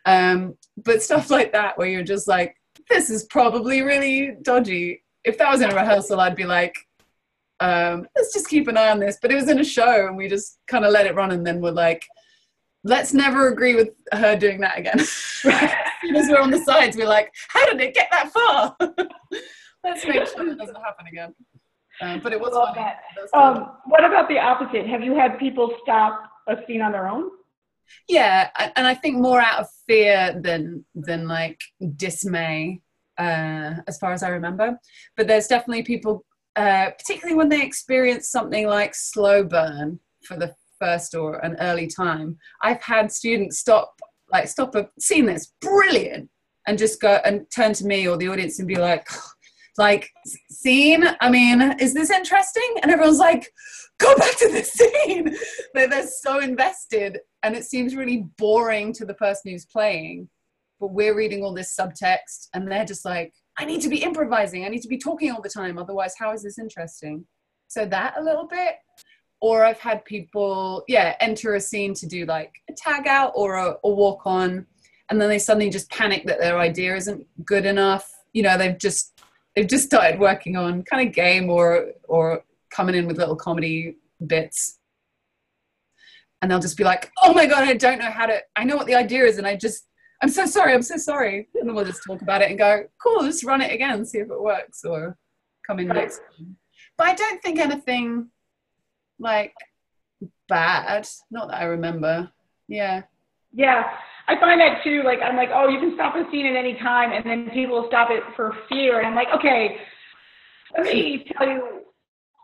Um, 0.05 0.57
but 0.75 1.03
stuff 1.03 1.29
like 1.29 1.53
that, 1.53 1.77
where 1.77 1.87
you're 1.87 2.03
just 2.03 2.27
like, 2.27 2.55
"This 2.89 3.11
is 3.11 3.25
probably 3.25 3.83
really 3.83 4.35
dodgy." 4.41 5.02
If 5.23 5.37
that 5.37 5.51
was 5.51 5.61
in 5.61 5.71
a 5.71 5.75
rehearsal, 5.75 6.19
I'd 6.19 6.35
be 6.35 6.45
like, 6.45 6.75
um, 7.59 8.07
"Let's 8.15 8.33
just 8.33 8.49
keep 8.49 8.67
an 8.67 8.77
eye 8.77 8.89
on 8.89 8.99
this." 8.99 9.17
But 9.21 9.31
it 9.31 9.35
was 9.35 9.49
in 9.49 9.59
a 9.59 9.63
show, 9.63 10.07
and 10.07 10.17
we 10.17 10.27
just 10.27 10.59
kind 10.67 10.85
of 10.85 10.91
let 10.91 11.05
it 11.05 11.15
run, 11.15 11.31
and 11.31 11.45
then 11.45 11.61
we're 11.61 11.71
like, 11.71 12.03
let's 12.83 13.13
never 13.13 13.47
agree 13.47 13.75
with 13.75 13.89
her 14.11 14.35
doing 14.35 14.59
that 14.61 14.77
again. 14.77 14.99
as 16.15 16.29
we're 16.29 16.39
on 16.39 16.51
the 16.51 16.63
sides, 16.63 16.97
we're 16.97 17.07
like, 17.07 17.31
how 17.49 17.65
did 17.65 17.79
it 17.81 17.93
get 17.93 18.09
that 18.11 18.31
far? 18.31 18.75
Let's 19.83 20.05
make 20.05 20.27
sure 20.27 20.47
it 20.49 20.57
doesn't 20.57 20.75
happen 20.75 21.07
again. 21.07 21.33
Um, 22.01 22.21
but 22.21 22.33
it 22.33 22.39
was 22.39 22.53
funny. 22.53 22.73
That. 22.75 23.37
Um, 23.37 23.71
what 23.85 24.03
about 24.03 24.29
the 24.29 24.39
opposite? 24.39 24.87
Have 24.87 25.01
you 25.01 25.15
had 25.15 25.37
people 25.37 25.73
stop 25.81 26.23
a 26.47 26.55
scene 26.65 26.81
on 26.81 26.91
their 26.91 27.07
own? 27.07 27.29
Yeah, 28.07 28.49
and 28.75 28.87
I 28.87 28.95
think 28.95 29.17
more 29.17 29.41
out 29.41 29.59
of 29.59 29.67
fear 29.87 30.39
than 30.41 30.85
than 30.95 31.27
like 31.27 31.59
dismay, 31.95 32.81
uh, 33.17 33.75
as 33.87 33.97
far 33.99 34.11
as 34.13 34.23
I 34.23 34.29
remember. 34.29 34.77
But 35.15 35.27
there's 35.27 35.47
definitely 35.47 35.83
people, 35.83 36.25
uh, 36.55 36.91
particularly 36.97 37.35
when 37.35 37.49
they 37.49 37.61
experience 37.61 38.29
something 38.29 38.67
like 38.67 38.95
slow 38.95 39.43
burn 39.43 39.99
for 40.25 40.37
the 40.37 40.53
first 40.79 41.15
or 41.15 41.39
an 41.45 41.55
early 41.59 41.87
time. 41.87 42.37
I've 42.61 42.81
had 42.81 43.11
students 43.11 43.59
stop, 43.59 43.93
like 44.31 44.47
stop 44.47 44.75
a 44.75 44.89
scene 44.99 45.25
that's 45.25 45.53
brilliant, 45.61 46.29
and 46.67 46.77
just 46.77 47.01
go 47.01 47.19
and 47.25 47.45
turn 47.53 47.73
to 47.73 47.85
me 47.85 48.07
or 48.07 48.17
the 48.17 48.29
audience 48.29 48.59
and 48.59 48.67
be 48.67 48.75
like, 48.75 49.07
like 49.77 50.07
scene 50.51 51.03
i 51.19 51.31
mean 51.31 51.59
is 51.79 51.95
this 51.95 52.11
interesting 52.11 52.75
and 52.83 52.91
everyone's 52.91 53.17
like 53.17 53.49
go 53.99 54.15
back 54.17 54.37
to 54.37 54.47
the 54.49 54.61
scene 54.63 55.35
they're, 55.73 55.87
they're 55.87 56.05
so 56.05 56.39
invested 56.39 57.17
and 57.41 57.55
it 57.55 57.63
seems 57.63 57.95
really 57.95 58.27
boring 58.37 58.93
to 58.93 59.03
the 59.03 59.15
person 59.15 59.51
who's 59.51 59.65
playing 59.65 60.29
but 60.83 60.91
we're 60.91 61.15
reading 61.15 61.45
all 61.45 61.53
this 61.53 61.73
subtext 61.73 62.49
and 62.53 62.69
they're 62.69 62.83
just 62.83 63.05
like 63.05 63.33
i 63.57 63.63
need 63.63 63.79
to 63.79 63.87
be 63.87 64.03
improvising. 64.03 64.65
I 64.65 64.67
need 64.67 64.81
to 64.81 64.89
be 64.89 64.97
talking 64.97 65.31
all 65.31 65.41
the 65.41 65.47
time. 65.47 65.77
Otherwise 65.77 66.13
how 66.19 66.33
is 66.33 66.43
this 66.43 66.59
interesting? 66.59 67.25
So 67.69 67.85
that 67.85 68.15
a 68.17 68.21
little 68.21 68.47
bit. 68.47 68.75
Or 69.39 69.63
i've 69.63 69.79
had 69.79 70.03
people 70.03 70.83
yeah 70.89 71.15
enter 71.21 71.55
a 71.55 71.61
scene 71.61 71.93
to 71.93 72.05
do 72.05 72.25
like 72.25 72.51
a 72.69 72.73
tag 72.73 73.07
out 73.07 73.31
or 73.33 73.55
a, 73.55 73.77
a 73.85 73.89
walk 73.89 74.23
on 74.25 74.65
and 75.09 75.21
then 75.21 75.29
they 75.29 75.39
suddenly 75.39 75.69
just 75.69 75.89
panic 75.89 76.25
that 76.25 76.41
their 76.41 76.59
idea 76.59 76.97
isn't 76.97 77.25
good 77.45 77.65
enough. 77.65 78.11
You 78.33 78.43
know 78.43 78.57
they've 78.57 78.77
just 78.77 79.21
they've 79.55 79.73
just 79.75 79.85
started 79.85 80.19
working 80.19 80.57
on 80.57 80.83
kind 80.83 81.07
of 81.07 81.15
game 81.15 81.49
or 81.49 81.93
or 82.09 82.43
coming 82.71 82.95
in 82.95 83.07
with 83.07 83.17
little 83.17 83.37
comedy 83.37 83.95
bits. 84.27 84.79
And 86.41 86.51
they'll 86.51 86.59
just 86.59 86.75
be 86.75 86.83
like 86.83 87.09
oh 87.23 87.33
my 87.33 87.45
god 87.45 87.63
i 87.69 87.73
don't 87.73 87.99
know 87.99 88.11
how 88.11 88.25
to 88.25 88.37
i 88.57 88.65
know 88.65 88.75
what 88.75 88.87
the 88.87 88.95
idea 88.95 89.23
is 89.23 89.37
and 89.37 89.47
i 89.47 89.55
just 89.55 89.87
i'm 90.23 90.29
so 90.29 90.45
sorry 90.45 90.73
i'm 90.73 90.81
so 90.81 90.97
sorry 90.97 91.47
and 91.55 91.67
then 91.67 91.75
we'll 91.75 91.85
just 91.85 92.01
talk 92.07 92.21
about 92.21 92.41
it 92.41 92.49
and 92.49 92.57
go 92.57 92.83
cool 93.01 93.21
let's 93.23 93.43
run 93.43 93.61
it 93.61 93.71
again 93.71 94.05
see 94.05 94.19
if 94.19 94.29
it 94.29 94.41
works 94.41 94.83
or 94.83 95.17
come 95.67 95.79
in 95.79 95.87
next 95.87 96.19
time. 96.37 96.55
but 96.97 97.07
i 97.07 97.13
don't 97.13 97.41
think 97.41 97.59
anything 97.59 98.29
like 99.19 99.53
bad 100.47 101.05
not 101.29 101.49
that 101.49 101.61
i 101.61 101.65
remember 101.65 102.31
yeah 102.67 103.03
yeah 103.53 103.83
I 104.25 104.39
find 104.39 104.61
that 104.61 104.81
too. 104.85 105.03
Like 105.03 105.19
I'm 105.21 105.35
like, 105.35 105.49
oh, 105.53 105.67
you 105.67 105.81
can 105.81 105.95
stop 105.95 106.15
a 106.15 106.23
scene 106.31 106.45
at 106.45 106.55
any 106.55 106.75
time, 106.75 107.11
and 107.11 107.25
then 107.25 107.53
people 107.53 107.83
stop 107.89 108.07
it 108.09 108.23
for 108.37 108.55
fear, 108.69 108.99
and 108.99 109.07
I'm 109.07 109.15
like, 109.15 109.27
okay, 109.35 109.75
let 110.77 110.85
me 110.85 111.25
tell 111.37 111.47
you, 111.47 111.81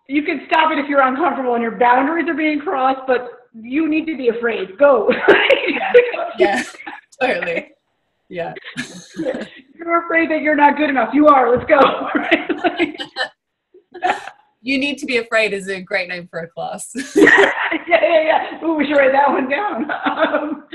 you 0.07 0.23
can 0.23 0.41
stop 0.47 0.71
it 0.71 0.79
if 0.79 0.87
you're 0.87 1.01
uncomfortable 1.01 1.53
and 1.53 1.61
your 1.61 1.77
boundaries 1.77 2.27
are 2.27 2.33
being 2.33 2.59
crossed, 2.59 3.01
but 3.07 3.47
you 3.53 3.87
need 3.87 4.05
to 4.07 4.17
be 4.17 4.29
afraid. 4.29 4.77
Go. 4.77 5.09
yeah. 5.67 5.93
yeah, 6.37 6.63
totally. 7.21 7.71
Yeah. 8.29 8.53
you're 9.75 10.05
afraid 10.05 10.29
that 10.29 10.41
you're 10.41 10.55
not 10.55 10.77
good 10.77 10.89
enough. 10.89 11.13
You 11.13 11.27
are. 11.27 11.55
Let's 11.55 11.67
go. 11.67 11.79
you 14.61 14.77
need 14.77 14.97
to 14.99 15.05
be 15.05 15.17
afraid 15.17 15.53
is 15.53 15.67
a 15.67 15.81
great 15.81 16.09
name 16.09 16.27
for 16.29 16.39
a 16.39 16.47
class. 16.47 16.91
yeah, 17.15 17.51
yeah, 17.87 18.21
yeah. 18.23 18.63
Ooh, 18.63 18.75
we 18.75 18.85
should 18.85 18.97
write 18.97 19.11
that 19.11 19.29
one 19.29 19.49
down. 19.49 19.89
Um, 20.05 20.65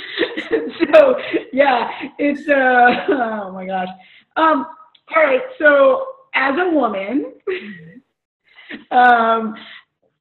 so 0.92 1.16
yeah, 1.52 1.88
it's 2.18 2.48
uh 2.48 3.06
oh 3.14 3.52
my 3.52 3.66
gosh. 3.66 3.88
Um, 4.36 4.66
all 5.14 5.22
right, 5.22 5.42
so 5.58 6.06
as 6.34 6.54
a 6.58 6.70
woman, 6.70 7.34
um, 8.90 9.54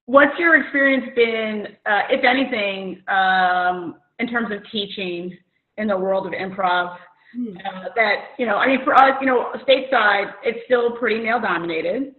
what's 0.05 0.37
your 0.37 0.61
experience 0.61 1.05
been, 1.15 1.67
uh, 1.85 2.01
if 2.09 2.23
anything, 2.23 3.01
um, 3.07 3.95
in 4.19 4.27
terms 4.27 4.51
of 4.51 4.59
teaching 4.71 5.35
in 5.77 5.87
the 5.87 5.97
world 5.97 6.25
of 6.27 6.33
improv? 6.33 6.97
Hmm. 7.35 7.57
Uh, 7.57 7.85
that 7.95 8.15
you 8.37 8.45
know, 8.45 8.57
I 8.57 8.67
mean, 8.67 8.83
for 8.83 8.93
us, 8.95 9.13
you 9.19 9.25
know, 9.25 9.51
stateside, 9.67 10.33
it's 10.43 10.59
still 10.65 10.91
pretty 10.97 11.21
male 11.21 11.41
dominated. 11.41 12.15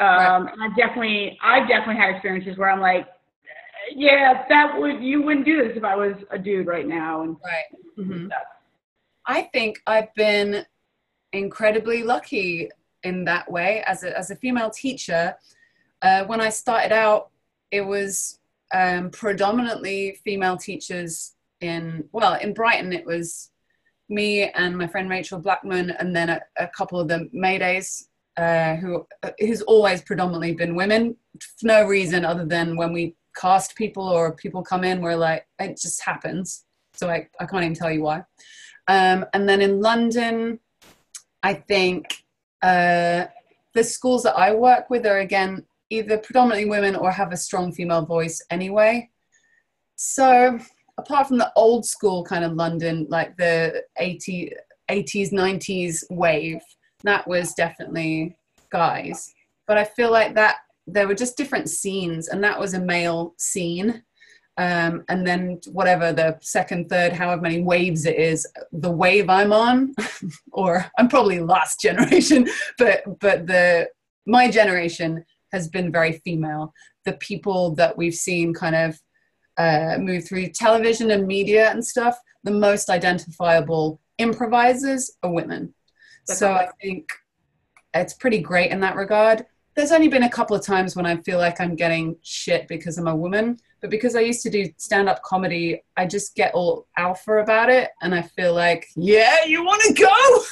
Um, 0.00 0.06
right. 0.08 0.52
and 0.52 0.62
I've 0.62 0.76
definitely, 0.76 1.38
I've 1.42 1.68
definitely 1.68 1.96
had 1.96 2.10
experiences 2.10 2.58
where 2.58 2.70
I'm 2.70 2.80
like, 2.80 3.06
yeah, 3.94 4.44
that 4.48 4.72
would 4.78 5.02
you 5.02 5.22
wouldn't 5.22 5.44
do 5.44 5.62
this 5.62 5.76
if 5.76 5.84
I 5.84 5.94
was 5.94 6.14
a 6.30 6.38
dude 6.38 6.66
right 6.66 6.86
now. 6.86 7.22
And 7.22 7.36
right. 7.44 7.64
Mm-hmm. 7.98 8.28
I 9.26 9.42
think 9.52 9.80
I've 9.86 10.12
been 10.14 10.64
incredibly 11.32 12.02
lucky 12.02 12.70
in 13.02 13.24
that 13.24 13.50
way 13.50 13.82
as 13.86 14.02
a 14.02 14.16
as 14.18 14.30
a 14.30 14.36
female 14.36 14.70
teacher. 14.70 15.34
Uh, 16.02 16.24
when 16.24 16.40
I 16.40 16.48
started 16.48 16.92
out, 16.92 17.30
it 17.70 17.82
was 17.82 18.40
um, 18.72 19.10
predominantly 19.10 20.18
female 20.24 20.56
teachers 20.56 21.34
in 21.64 22.08
well 22.12 22.34
in 22.34 22.54
Brighton. 22.54 22.92
It 22.92 23.06
was 23.06 23.50
me 24.08 24.50
and 24.50 24.76
my 24.76 24.86
friend 24.86 25.08
Rachel 25.08 25.38
Blackman, 25.38 25.90
and 25.90 26.14
then 26.14 26.28
a, 26.30 26.40
a 26.58 26.68
couple 26.68 27.00
of 27.00 27.08
the 27.08 27.28
Maydays 27.34 28.04
uh, 28.36 28.76
who 28.76 29.06
who's 29.38 29.62
always 29.62 30.02
predominantly 30.02 30.54
been 30.54 30.74
women 30.74 31.16
for 31.40 31.66
no 31.66 31.86
reason 31.86 32.24
other 32.24 32.44
than 32.44 32.76
when 32.76 32.92
we 32.92 33.14
cast 33.36 33.74
people 33.74 34.06
or 34.06 34.34
people 34.34 34.62
come 34.62 34.84
in, 34.84 35.00
we're 35.00 35.16
like, 35.16 35.46
it 35.58 35.78
just 35.80 36.02
happens. 36.02 36.64
So 36.94 37.10
I, 37.10 37.28
I 37.40 37.46
can't 37.46 37.64
even 37.64 37.74
tell 37.74 37.90
you 37.90 38.02
why. 38.02 38.24
Um, 38.86 39.26
and 39.32 39.48
then 39.48 39.60
in 39.60 39.80
London, 39.80 40.60
I 41.42 41.54
think 41.54 42.24
uh, 42.62 43.26
the 43.74 43.84
schools 43.84 44.22
that 44.22 44.38
I 44.38 44.54
work 44.54 44.90
with 44.90 45.04
are 45.06 45.18
again 45.18 45.64
either 45.90 46.18
predominantly 46.18 46.68
women 46.68 46.96
or 46.96 47.10
have 47.10 47.32
a 47.32 47.36
strong 47.36 47.72
female 47.72 48.04
voice 48.04 48.42
anyway. 48.50 49.10
So 49.96 50.58
apart 50.98 51.28
from 51.28 51.38
the 51.38 51.52
old 51.56 51.84
school 51.84 52.24
kind 52.24 52.44
of 52.44 52.52
London, 52.52 53.06
like 53.08 53.36
the 53.36 53.82
80, 53.98 54.52
80s, 54.90 55.32
90s 55.32 56.04
wave, 56.10 56.60
that 57.02 57.26
was 57.26 57.54
definitely 57.54 58.36
guys. 58.70 59.32
But 59.66 59.78
I 59.78 59.84
feel 59.84 60.10
like 60.10 60.34
that 60.34 60.56
there 60.86 61.08
were 61.08 61.14
just 61.14 61.36
different 61.36 61.70
scenes, 61.70 62.28
and 62.28 62.42
that 62.44 62.58
was 62.58 62.74
a 62.74 62.80
male 62.80 63.34
scene. 63.38 64.02
Um, 64.56 65.04
and 65.08 65.26
then 65.26 65.60
whatever 65.72 66.12
the 66.12 66.38
second, 66.40 66.88
third, 66.88 67.12
however 67.12 67.42
many 67.42 67.62
waves 67.62 68.06
it 68.06 68.16
is, 68.16 68.46
the 68.72 68.90
wave 68.90 69.28
I'm 69.28 69.52
on, 69.52 69.94
or 70.52 70.86
I'm 70.98 71.08
probably 71.08 71.40
last 71.40 71.80
generation, 71.80 72.48
but 72.78 73.02
but 73.20 73.46
the 73.46 73.88
my 74.26 74.50
generation 74.50 75.24
has 75.52 75.68
been 75.68 75.90
very 75.90 76.20
female. 76.24 76.72
The 77.04 77.14
people 77.14 77.74
that 77.76 77.96
we've 77.96 78.14
seen 78.14 78.54
kind 78.54 78.76
of 78.76 78.98
uh, 79.56 79.96
move 79.98 80.26
through 80.26 80.48
television 80.48 81.10
and 81.10 81.26
media 81.26 81.70
and 81.70 81.84
stuff, 81.84 82.18
the 82.42 82.50
most 82.50 82.90
identifiable 82.90 84.00
improvisers 84.18 85.10
are 85.22 85.32
women. 85.32 85.74
That's 86.26 86.38
so 86.38 86.52
I 86.52 86.68
think 86.80 87.08
it's 87.92 88.14
pretty 88.14 88.38
great 88.38 88.70
in 88.70 88.80
that 88.80 88.96
regard 88.96 89.46
there's 89.74 89.92
only 89.92 90.08
been 90.08 90.22
a 90.22 90.30
couple 90.30 90.54
of 90.54 90.64
times 90.64 90.94
when 90.94 91.06
I 91.06 91.16
feel 91.18 91.38
like 91.38 91.60
I'm 91.60 91.74
getting 91.74 92.16
shit 92.22 92.68
because 92.68 92.96
I'm 92.96 93.08
a 93.08 93.16
woman, 93.16 93.58
but 93.80 93.90
because 93.90 94.14
I 94.14 94.20
used 94.20 94.42
to 94.42 94.50
do 94.50 94.66
stand 94.76 95.08
up 95.08 95.22
comedy, 95.22 95.82
I 95.96 96.06
just 96.06 96.36
get 96.36 96.54
all 96.54 96.86
alpha 96.96 97.38
about 97.38 97.70
it. 97.70 97.90
And 98.00 98.14
I 98.14 98.22
feel 98.22 98.54
like, 98.54 98.86
yeah, 98.94 99.44
you 99.44 99.64
want 99.64 99.82
to 99.82 99.92
go? 99.94 100.44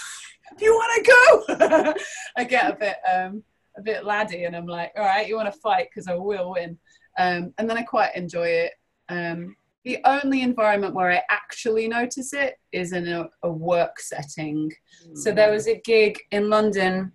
you 0.60 0.72
want 0.72 1.04
to 1.04 1.56
go? 1.58 1.94
I 2.36 2.44
get 2.44 2.72
a 2.72 2.76
bit, 2.76 2.96
um, 3.12 3.44
a 3.76 3.82
bit 3.82 4.04
laddie 4.04 4.44
and 4.44 4.56
I'm 4.56 4.66
like, 4.66 4.92
all 4.96 5.04
right, 5.04 5.26
you 5.26 5.36
want 5.36 5.52
to 5.52 5.60
fight 5.60 5.88
because 5.90 6.08
I 6.08 6.14
will 6.14 6.52
win. 6.52 6.78
Um, 7.16 7.54
and 7.58 7.70
then 7.70 7.78
I 7.78 7.82
quite 7.82 8.16
enjoy 8.16 8.48
it. 8.48 8.72
Um, 9.12 9.57
the 9.85 9.98
only 10.05 10.42
environment 10.42 10.94
where 10.94 11.11
I 11.11 11.22
actually 11.29 11.88
notice 11.88 12.33
it 12.33 12.55
is 12.70 12.92
in 12.92 13.09
a, 13.09 13.29
a 13.42 13.51
work 13.51 13.98
setting. 13.98 14.70
Mm. 15.07 15.18
So 15.18 15.33
there 15.33 15.51
was 15.51 15.66
a 15.66 15.81
gig 15.81 16.18
in 16.31 16.48
London 16.48 17.12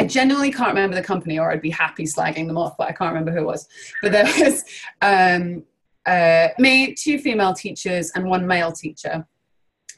I 0.00 0.04
genuinely 0.04 0.50
can't 0.50 0.68
remember 0.68 0.96
the 0.96 1.02
company, 1.02 1.38
or 1.38 1.52
I'd 1.52 1.60
be 1.60 1.68
happy 1.68 2.04
slagging 2.04 2.46
them 2.46 2.56
off, 2.56 2.74
but 2.78 2.88
I 2.88 2.92
can't 2.92 3.12
remember 3.12 3.32
who 3.32 3.40
it 3.40 3.46
was. 3.46 3.68
But 4.00 4.12
there 4.12 4.24
was 4.24 4.64
um, 5.02 5.62
uh, 6.06 6.48
me, 6.58 6.94
two 6.94 7.18
female 7.18 7.52
teachers, 7.52 8.10
and 8.12 8.24
one 8.24 8.46
male 8.46 8.72
teacher. 8.72 9.26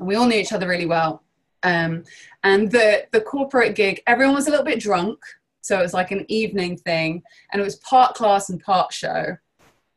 And 0.00 0.08
we 0.08 0.16
all 0.16 0.26
knew 0.26 0.38
each 0.38 0.52
other 0.52 0.66
really 0.66 0.86
well. 0.86 1.22
Um, 1.62 2.02
and 2.42 2.68
the, 2.68 3.06
the 3.12 3.20
corporate 3.20 3.76
gig, 3.76 4.02
everyone 4.08 4.34
was 4.34 4.48
a 4.48 4.50
little 4.50 4.64
bit 4.64 4.80
drunk. 4.80 5.20
So 5.60 5.78
it 5.78 5.82
was 5.82 5.94
like 5.94 6.10
an 6.10 6.26
evening 6.26 6.76
thing. 6.78 7.22
And 7.52 7.62
it 7.62 7.64
was 7.64 7.76
part 7.76 8.16
class 8.16 8.50
and 8.50 8.60
part 8.60 8.92
show. 8.92 9.36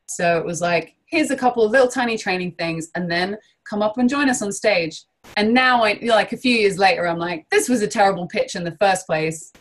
So 0.05 0.37
it 0.37 0.45
was 0.45 0.61
like, 0.61 0.94
here's 1.05 1.31
a 1.31 1.37
couple 1.37 1.63
of 1.63 1.71
little 1.71 1.87
tiny 1.87 2.17
training 2.17 2.53
things, 2.53 2.89
and 2.95 3.09
then 3.09 3.37
come 3.67 3.81
up 3.81 3.97
and 3.97 4.09
join 4.09 4.29
us 4.29 4.41
on 4.41 4.51
stage. 4.51 5.03
And 5.37 5.53
now, 5.53 5.83
I 5.83 5.99
like 6.03 6.33
a 6.33 6.37
few 6.37 6.55
years 6.55 6.77
later, 6.77 7.07
I'm 7.07 7.17
like, 7.17 7.47
this 7.49 7.67
was 7.67 7.81
a 7.81 7.87
terrible 7.87 8.27
pitch 8.27 8.55
in 8.55 8.63
the 8.63 8.77
first 8.77 9.07
place 9.07 9.51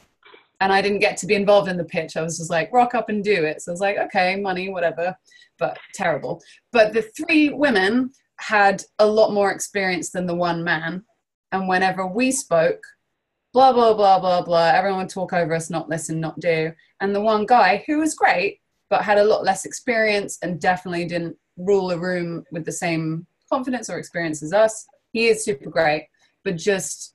and 0.60 0.72
I 0.72 0.80
didn't 0.80 1.00
get 1.00 1.16
to 1.18 1.26
be 1.26 1.34
involved 1.34 1.68
in 1.68 1.76
the 1.76 1.84
pitch. 1.84 2.16
I 2.16 2.22
was 2.22 2.38
just 2.38 2.50
like, 2.50 2.72
rock 2.72 2.94
up 2.94 3.08
and 3.08 3.22
do 3.22 3.44
it. 3.44 3.60
So 3.60 3.70
I 3.70 3.74
was 3.74 3.80
like, 3.80 3.98
okay, 3.98 4.36
money, 4.36 4.70
whatever, 4.70 5.16
but 5.58 5.78
terrible. 5.94 6.42
But 6.72 6.92
the 6.92 7.02
three 7.02 7.50
women 7.50 8.12
had 8.38 8.82
a 8.98 9.06
lot 9.06 9.32
more 9.32 9.50
experience 9.50 10.10
than 10.10 10.26
the 10.26 10.34
one 10.34 10.64
man. 10.64 11.04
And 11.52 11.68
whenever 11.68 12.06
we 12.06 12.30
spoke, 12.32 12.82
blah, 13.52 13.72
blah, 13.72 13.94
blah, 13.94 14.18
blah, 14.18 14.42
blah, 14.42 14.68
everyone 14.68 15.00
would 15.00 15.10
talk 15.10 15.32
over 15.32 15.54
us, 15.54 15.70
not 15.70 15.88
listen, 15.88 16.18
not 16.18 16.40
do. 16.40 16.72
And 17.00 17.14
the 17.14 17.20
one 17.20 17.46
guy 17.46 17.84
who 17.86 17.98
was 17.98 18.14
great, 18.14 18.60
but 18.90 19.02
had 19.02 19.18
a 19.18 19.24
lot 19.24 19.44
less 19.44 19.64
experience 19.64 20.38
and 20.42 20.60
definitely 20.60 21.04
didn't 21.06 21.36
rule 21.56 21.90
a 21.90 21.98
room 21.98 22.44
with 22.50 22.64
the 22.64 22.72
same 22.72 23.26
confidence 23.50 23.88
or 23.88 23.98
experience 23.98 24.42
as 24.42 24.52
us, 24.52 24.86
he 25.12 25.28
is 25.28 25.44
super 25.44 25.70
great, 25.70 26.08
but 26.42 26.56
just 26.56 27.14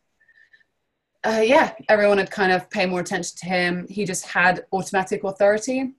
uh, 1.25 1.41
yeah, 1.43 1.73
everyone 1.89 2.17
would 2.17 2.31
kind 2.31 2.51
of 2.51 2.69
pay 2.69 2.85
more 2.85 3.01
attention 3.01 3.35
to 3.37 3.45
him. 3.45 3.85
He 3.89 4.05
just 4.05 4.25
had 4.25 4.65
automatic 4.71 5.23
authority. 5.23 5.93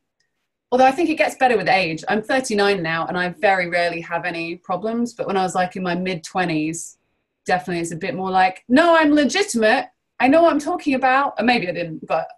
Although 0.73 0.87
I 0.87 0.93
think 0.93 1.11
it 1.11 1.17
gets 1.17 1.35
better 1.35 1.57
with 1.57 1.69
age. 1.69 2.05
I'm 2.09 2.23
39 2.23 2.83
now 2.83 3.07
and 3.07 3.19
I 3.19 3.31
very 3.31 3.69
rarely 3.69 4.01
have 4.01 4.25
any 4.25 4.57
problems. 4.57 5.13
But 5.13 5.27
when 5.27 5.37
I 5.37 5.43
was 5.43 5.55
like 5.55 5.77
in 5.77 5.83
my 5.83 5.95
mid 5.95 6.25
20s, 6.25 6.97
definitely 7.45 7.83
it's 7.83 7.93
a 7.93 7.97
bit 7.97 8.15
more 8.15 8.31
like, 8.31 8.65
no, 8.69 8.97
I'm 8.97 9.13
legitimate. 9.13 9.89
I 10.21 10.29
know 10.29 10.43
what 10.43 10.53
I'm 10.53 10.61
talking 10.61 10.95
about. 10.95 11.35
And 11.39 11.47
maybe 11.47 11.69
I 11.69 11.73
didn't, 11.73 12.07
but 12.07 12.29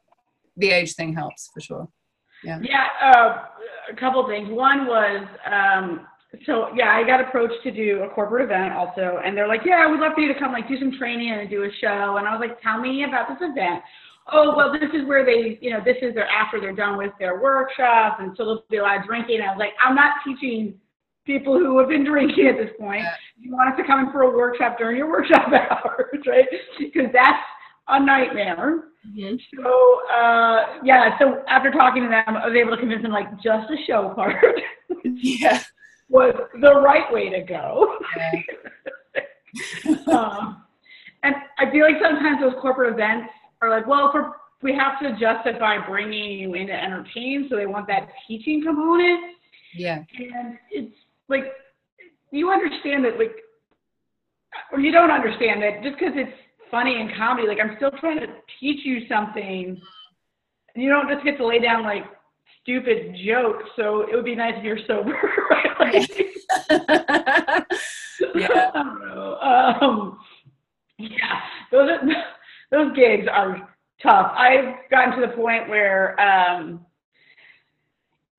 the 0.57 0.71
age 0.71 0.95
thing 0.95 1.15
helps 1.15 1.51
for 1.53 1.61
sure. 1.61 1.89
Yeah. 2.45 2.59
Yeah. 2.63 2.87
Uh, 3.03 3.45
a 3.91 3.97
couple 3.99 4.27
things. 4.27 4.49
One 4.51 4.87
was, 4.87 5.27
um, 5.47 6.07
so 6.47 6.69
yeah, 6.75 6.97
I 6.97 7.07
got 7.07 7.21
approached 7.21 7.63
to 7.65 7.71
do 7.71 8.03
a 8.03 8.09
corporate 8.15 8.45
event 8.45 8.73
also, 8.73 9.21
and 9.25 9.37
they're 9.37 9.49
like, 9.49 9.63
yeah, 9.65 9.91
we'd 9.91 10.01
love 10.01 10.13
for 10.15 10.21
you 10.21 10.33
to 10.33 10.39
come 10.39 10.53
like 10.53 10.69
do 10.69 10.79
some 10.79 10.93
training 10.99 11.31
and 11.31 11.49
do 11.51 11.65
a 11.65 11.71
show. 11.81 12.17
And 12.17 12.27
I 12.27 12.35
was 12.35 12.41
like, 12.41 12.61
tell 12.63 12.81
me 12.81 13.05
about 13.05 13.29
this 13.29 13.39
event. 13.41 13.83
Oh 14.33 14.55
well, 14.57 14.73
this 14.73 14.89
is 14.95 15.07
where 15.07 15.27
they, 15.27 15.59
you 15.61 15.71
know, 15.71 15.81
this 15.85 15.97
is 16.01 16.15
their 16.15 16.29
after 16.29 16.61
they're 16.61 16.75
done 16.75 16.97
with 16.97 17.13
their 17.19 17.41
workshop, 17.43 18.19
and 18.21 18.33
so 18.37 18.45
there'll 18.45 18.65
be 18.71 18.77
a 18.79 18.83
lot 18.83 18.99
of 19.01 19.07
drinking. 19.07 19.37
And 19.41 19.45
I 19.45 19.49
was 19.49 19.59
like, 19.59 19.75
I'm 19.85 19.95
not 19.95 20.15
teaching 20.25 20.75
people 21.27 21.59
who 21.59 21.79
have 21.79 21.89
been 21.89 22.05
drinking 22.05 22.47
at 22.47 22.57
this 22.57 22.73
point. 22.79 23.05
You 23.39 23.53
want 23.53 23.73
us 23.73 23.77
to 23.79 23.87
come 23.87 24.07
in 24.07 24.13
for 24.13 24.23
a 24.23 24.31
workshop 24.31 24.79
during 24.79 24.97
your 24.97 25.11
workshop 25.11 25.49
hours, 25.53 26.23
right? 26.27 26.47
Because 26.79 27.11
that's 27.13 27.43
a 27.89 28.03
nightmare. 28.03 28.85
Mm-hmm. 29.07 29.37
So 29.57 30.01
uh, 30.15 30.79
yeah, 30.85 31.19
so 31.19 31.43
after 31.49 31.71
talking 31.71 32.03
to 32.05 32.09
them, 32.09 32.37
I 32.37 32.47
was 32.47 32.57
able 32.57 32.71
to 32.73 32.77
convince 32.77 33.03
them 33.03 33.13
like 33.13 33.31
just 33.43 33.69
the 33.69 33.77
show 33.87 34.13
part. 34.15 34.37
yeah. 35.05 35.63
Was 36.09 36.35
the 36.61 36.75
right 36.81 37.11
way 37.13 37.31
to 37.31 37.41
go. 37.43 37.97
Yeah. 38.17 39.93
um, 40.13 40.63
and 41.23 41.35
I 41.59 41.71
feel 41.71 41.85
like 41.85 41.97
sometimes 42.03 42.41
those 42.41 42.55
corporate 42.61 42.93
events 42.93 43.31
are 43.61 43.71
like, 43.71 43.87
well, 43.87 44.11
for 44.13 44.37
we 44.63 44.75
have 44.75 45.01
to 45.01 45.19
justify 45.19 45.85
bringing 45.87 46.39
you 46.39 46.55
in 46.55 46.69
to 46.69 46.73
entertain, 46.73 47.47
so 47.51 47.57
they 47.57 47.67
want 47.67 47.87
that 47.89 48.09
teaching 48.29 48.63
component. 48.65 49.37
Yeah. 49.75 50.05
And 50.19 50.59
it's 50.71 50.95
like 51.29 51.45
you 52.31 52.51
understand 52.51 53.05
that, 53.05 53.19
like, 53.19 53.37
or 54.73 54.81
you 54.81 54.93
don't 54.93 55.11
understand 55.11 55.63
that 55.63 55.83
just 55.83 55.99
because 55.99 56.15
it's 56.15 56.33
funny 56.73 57.01
and 57.01 57.15
comedy. 57.17 57.47
Like 57.47 57.59
I'm 57.63 57.77
still 57.77 57.93
trying 58.01 58.19
to 58.19 58.27
teach 58.59 58.85
you 58.85 59.03
something. 59.09 59.81
And 60.75 60.83
you 60.83 60.91
don't 60.91 61.09
just 61.09 61.25
get 61.25 61.37
to 61.37 61.47
lay 61.47 61.61
down 61.61 61.85
like 61.85 62.03
stupid 62.63 63.15
jokes. 63.25 63.65
So 63.77 64.01
it 64.01 64.17
would 64.17 64.25
be 64.25 64.35
nice 64.35 64.55
if 64.57 64.65
you're 64.65 64.79
sober, 64.89 65.13
right? 65.79 66.11
yeah. 68.35 68.71
I 68.75 68.83
don't 68.83 69.01
know. 69.01 69.39
Um, 69.41 70.19
yeah, 70.99 71.41
those 71.71 71.91
are, 71.91 72.01
those 72.71 72.97
gigs 72.97 73.29
are 73.31 73.69
tough. 74.03 74.33
I've 74.37 74.91
gotten 74.91 75.21
to 75.21 75.27
the 75.27 75.35
point 75.35 75.69
where 75.69 76.19
um, 76.19 76.85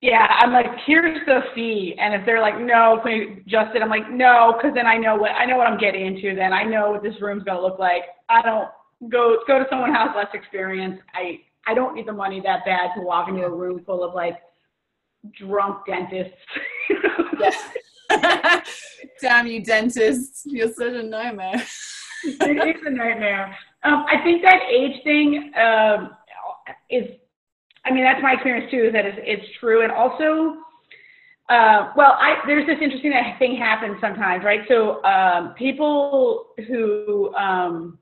yeah, 0.04 0.26
I'm 0.38 0.52
like, 0.52 0.66
here's 0.84 1.18
the 1.24 1.40
fee, 1.54 1.94
and 1.98 2.12
if 2.12 2.26
they're 2.26 2.42
like, 2.42 2.60
no, 2.60 3.00
can 3.02 3.10
we 3.10 3.42
adjust 3.46 3.74
it? 3.74 3.80
I'm 3.80 3.88
like, 3.88 4.10
no, 4.10 4.52
because 4.54 4.74
then 4.74 4.86
I 4.86 4.98
know 4.98 5.16
what 5.16 5.30
I 5.30 5.46
know 5.46 5.56
what 5.56 5.66
I'm 5.66 5.78
getting 5.78 6.04
into. 6.04 6.34
Then 6.34 6.52
I 6.52 6.62
know 6.62 6.90
what 6.90 7.02
this 7.02 7.14
room's 7.22 7.42
gonna 7.42 7.62
look 7.62 7.78
like. 7.78 8.02
I 8.28 8.42
don't 8.42 8.68
go 9.10 9.38
go 9.46 9.58
to 9.60 9.64
someone 9.70 9.88
who 9.88 9.96
has 9.96 10.10
less 10.14 10.26
experience. 10.34 11.00
I 11.14 11.40
I 11.66 11.72
don't 11.72 11.94
need 11.94 12.06
the 12.06 12.12
money 12.12 12.42
that 12.44 12.66
bad 12.66 12.90
to 12.96 13.00
walk 13.00 13.30
into 13.30 13.44
a 13.44 13.50
room 13.50 13.82
full 13.86 14.04
of 14.04 14.14
like 14.14 14.36
drunk 15.38 15.86
dentists. 15.86 16.36
Damn 19.22 19.46
you, 19.46 19.64
dentists! 19.64 20.42
You're 20.44 20.70
such 20.74 20.92
a 20.92 21.02
nightmare. 21.02 21.64
it 22.24 22.76
is 22.76 22.82
a 22.84 22.90
nightmare. 22.90 23.56
Um, 23.84 24.04
I 24.06 24.22
think 24.22 24.42
that 24.42 24.60
age 24.70 25.02
thing 25.02 25.50
um, 25.56 26.10
is 26.90 27.08
I 27.84 27.92
mean, 27.92 28.04
that's 28.04 28.22
my 28.22 28.32
experience 28.32 28.70
too, 28.70 28.90
that 28.92 29.04
it's, 29.04 29.18
it's 29.20 29.46
true. 29.60 29.82
And 29.82 29.92
also, 29.92 30.56
uh, 31.48 31.92
well, 31.96 32.16
I, 32.18 32.36
there's 32.46 32.66
this 32.66 32.78
interesting 32.80 33.12
thing 33.38 33.56
happens 33.56 33.96
sometimes, 34.00 34.44
right? 34.44 34.60
So 34.68 35.04
um, 35.04 35.54
people 35.54 36.46
who 36.66 37.34
um, 37.34 37.98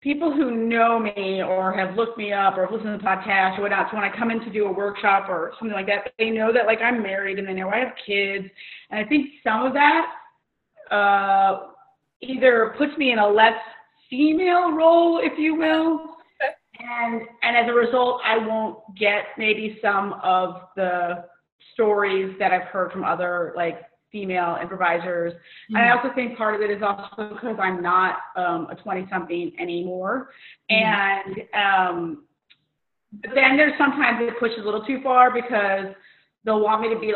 people 0.00 0.32
who 0.32 0.54
know 0.54 0.98
me 0.98 1.42
or 1.42 1.72
have 1.72 1.96
looked 1.96 2.16
me 2.16 2.32
up 2.32 2.56
or 2.56 2.62
have 2.62 2.72
listened 2.72 2.98
to 2.98 3.02
the 3.02 3.04
podcast 3.04 3.58
or 3.58 3.62
whatnot, 3.62 3.88
so 3.90 3.96
when 3.96 4.04
I 4.04 4.16
come 4.16 4.30
in 4.30 4.40
to 4.40 4.50
do 4.50 4.66
a 4.66 4.72
workshop 4.72 5.28
or 5.28 5.52
something 5.58 5.74
like 5.74 5.86
that, 5.86 6.12
they 6.18 6.30
know 6.30 6.52
that 6.52 6.64
like 6.64 6.80
I'm 6.80 7.02
married 7.02 7.38
and 7.38 7.46
they 7.46 7.52
know 7.52 7.68
I 7.68 7.78
have 7.78 7.92
kids, 8.06 8.46
and 8.90 9.04
I 9.04 9.08
think 9.08 9.26
some 9.44 9.66
of 9.66 9.74
that 9.74 10.06
uh, 10.90 11.68
either 12.22 12.74
puts 12.78 12.96
me 12.96 13.12
in 13.12 13.18
a 13.18 13.28
less 13.28 13.60
female 14.08 14.72
role, 14.72 15.20
if 15.22 15.38
you 15.38 15.56
will, 15.56 16.15
and 16.78 17.22
and 17.42 17.56
as 17.56 17.68
a 17.68 17.72
result, 17.72 18.20
I 18.24 18.38
won't 18.38 18.78
get 18.98 19.24
maybe 19.38 19.78
some 19.82 20.14
of 20.22 20.62
the 20.76 21.24
stories 21.72 22.34
that 22.38 22.52
I've 22.52 22.68
heard 22.68 22.92
from 22.92 23.04
other 23.04 23.52
like 23.56 23.82
female 24.12 24.56
improvisers. 24.60 25.32
Mm-hmm. 25.32 25.76
And 25.76 25.84
I 25.84 25.96
also 25.96 26.14
think 26.14 26.36
part 26.36 26.54
of 26.54 26.60
it 26.62 26.70
is 26.70 26.82
also 26.82 27.34
because 27.34 27.56
I'm 27.60 27.82
not 27.82 28.16
um, 28.36 28.68
a 28.70 28.74
20 28.74 29.06
something 29.10 29.52
anymore. 29.60 30.30
Mm-hmm. 30.70 31.34
And 31.34 31.42
um, 31.54 32.24
but 33.12 33.30
then 33.34 33.56
there's 33.56 33.74
sometimes 33.78 34.18
it 34.20 34.38
pushes 34.38 34.58
a 34.60 34.64
little 34.64 34.84
too 34.84 35.00
far 35.02 35.32
because 35.32 35.94
they'll 36.44 36.62
want 36.62 36.82
me 36.82 36.92
to 36.92 36.98
be. 36.98 37.12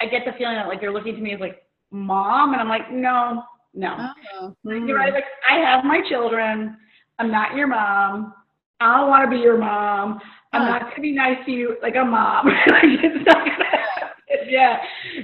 I 0.00 0.06
get 0.06 0.22
the 0.24 0.32
feeling 0.38 0.56
that 0.56 0.68
like 0.68 0.80
they're 0.80 0.92
looking 0.92 1.14
to 1.14 1.20
me 1.20 1.34
as 1.34 1.40
like 1.40 1.62
mom, 1.90 2.52
and 2.52 2.60
I'm 2.60 2.68
like, 2.68 2.90
no, 2.90 3.42
no. 3.74 4.10
Oh. 4.40 4.56
Mm-hmm. 4.66 4.88
You're 4.88 4.98
right. 4.98 5.12
Like 5.12 5.24
I 5.50 5.58
have 5.58 5.84
my 5.84 6.00
children. 6.08 6.76
I'm 7.18 7.30
not 7.30 7.56
your 7.56 7.66
mom. 7.66 8.34
I 8.80 8.98
don't 8.98 9.08
want 9.08 9.24
to 9.24 9.30
be 9.30 9.42
your 9.42 9.58
mom. 9.58 10.20
I'm 10.52 10.68
not 10.68 10.82
going 10.82 10.94
to 10.96 11.00
be 11.02 11.12
nice 11.12 11.38
to 11.46 11.50
you 11.50 11.76
like 11.82 11.96
a 11.96 12.04
mom. 12.04 12.48
it's 12.66 13.26
not 13.26 13.44
going 13.44 13.58
to 13.58 13.64
happen. 13.64 13.82
Yeah. 14.48 14.78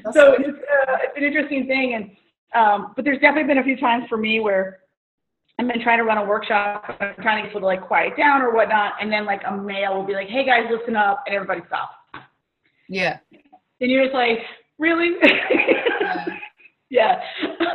That's 0.05 0.17
so 0.17 0.33
it's, 0.33 0.49
uh, 0.49 0.97
it's 1.03 1.17
an 1.17 1.23
interesting 1.23 1.67
thing. 1.67 1.95
And, 1.95 2.11
um, 2.55 2.93
but 2.97 3.05
there's 3.05 3.21
definitely 3.21 3.49
been 3.49 3.59
a 3.59 3.63
few 3.63 3.77
times 3.77 4.05
for 4.09 4.17
me 4.17 4.41
where 4.41 4.81
I've 5.59 5.69
been 5.69 5.83
trying 5.83 5.99
to 5.99 6.05
run 6.05 6.19
a 6.19 6.25
workshop, 6.25 6.85
I'm 7.01 7.15
trying 7.23 7.39
to 7.39 7.43
get 7.43 7.51
people 7.51 7.61
to 7.61 7.67
like 7.67 7.87
quiet 7.87 8.17
down 8.17 8.43
or 8.43 8.55
whatnot. 8.55 8.95
And 9.01 9.13
then 9.13 9.25
like 9.25 9.43
a 9.47 9.57
male 9.57 9.95
will 9.95 10.07
be 10.07 10.15
like, 10.15 10.29
hey 10.29 10.45
guys, 10.45 10.63
listen 10.71 10.97
up. 10.97 11.23
And 11.27 11.35
everybody 11.35 11.61
stops. 11.67 11.95
Yeah. 12.89 13.19
And 13.81 13.91
you're 13.91 14.05
just 14.05 14.15
like, 14.15 14.39
really? 14.79 15.11
yeah. 15.31 16.27
yeah. 16.91 17.21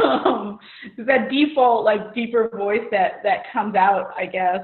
Um, 0.03 0.59
that 0.97 1.29
default, 1.29 1.85
like 1.85 2.13
deeper 2.13 2.49
voice 2.49 2.85
that, 2.91 3.21
that 3.23 3.51
comes 3.53 3.75
out, 3.75 4.11
I 4.17 4.25
guess. 4.25 4.61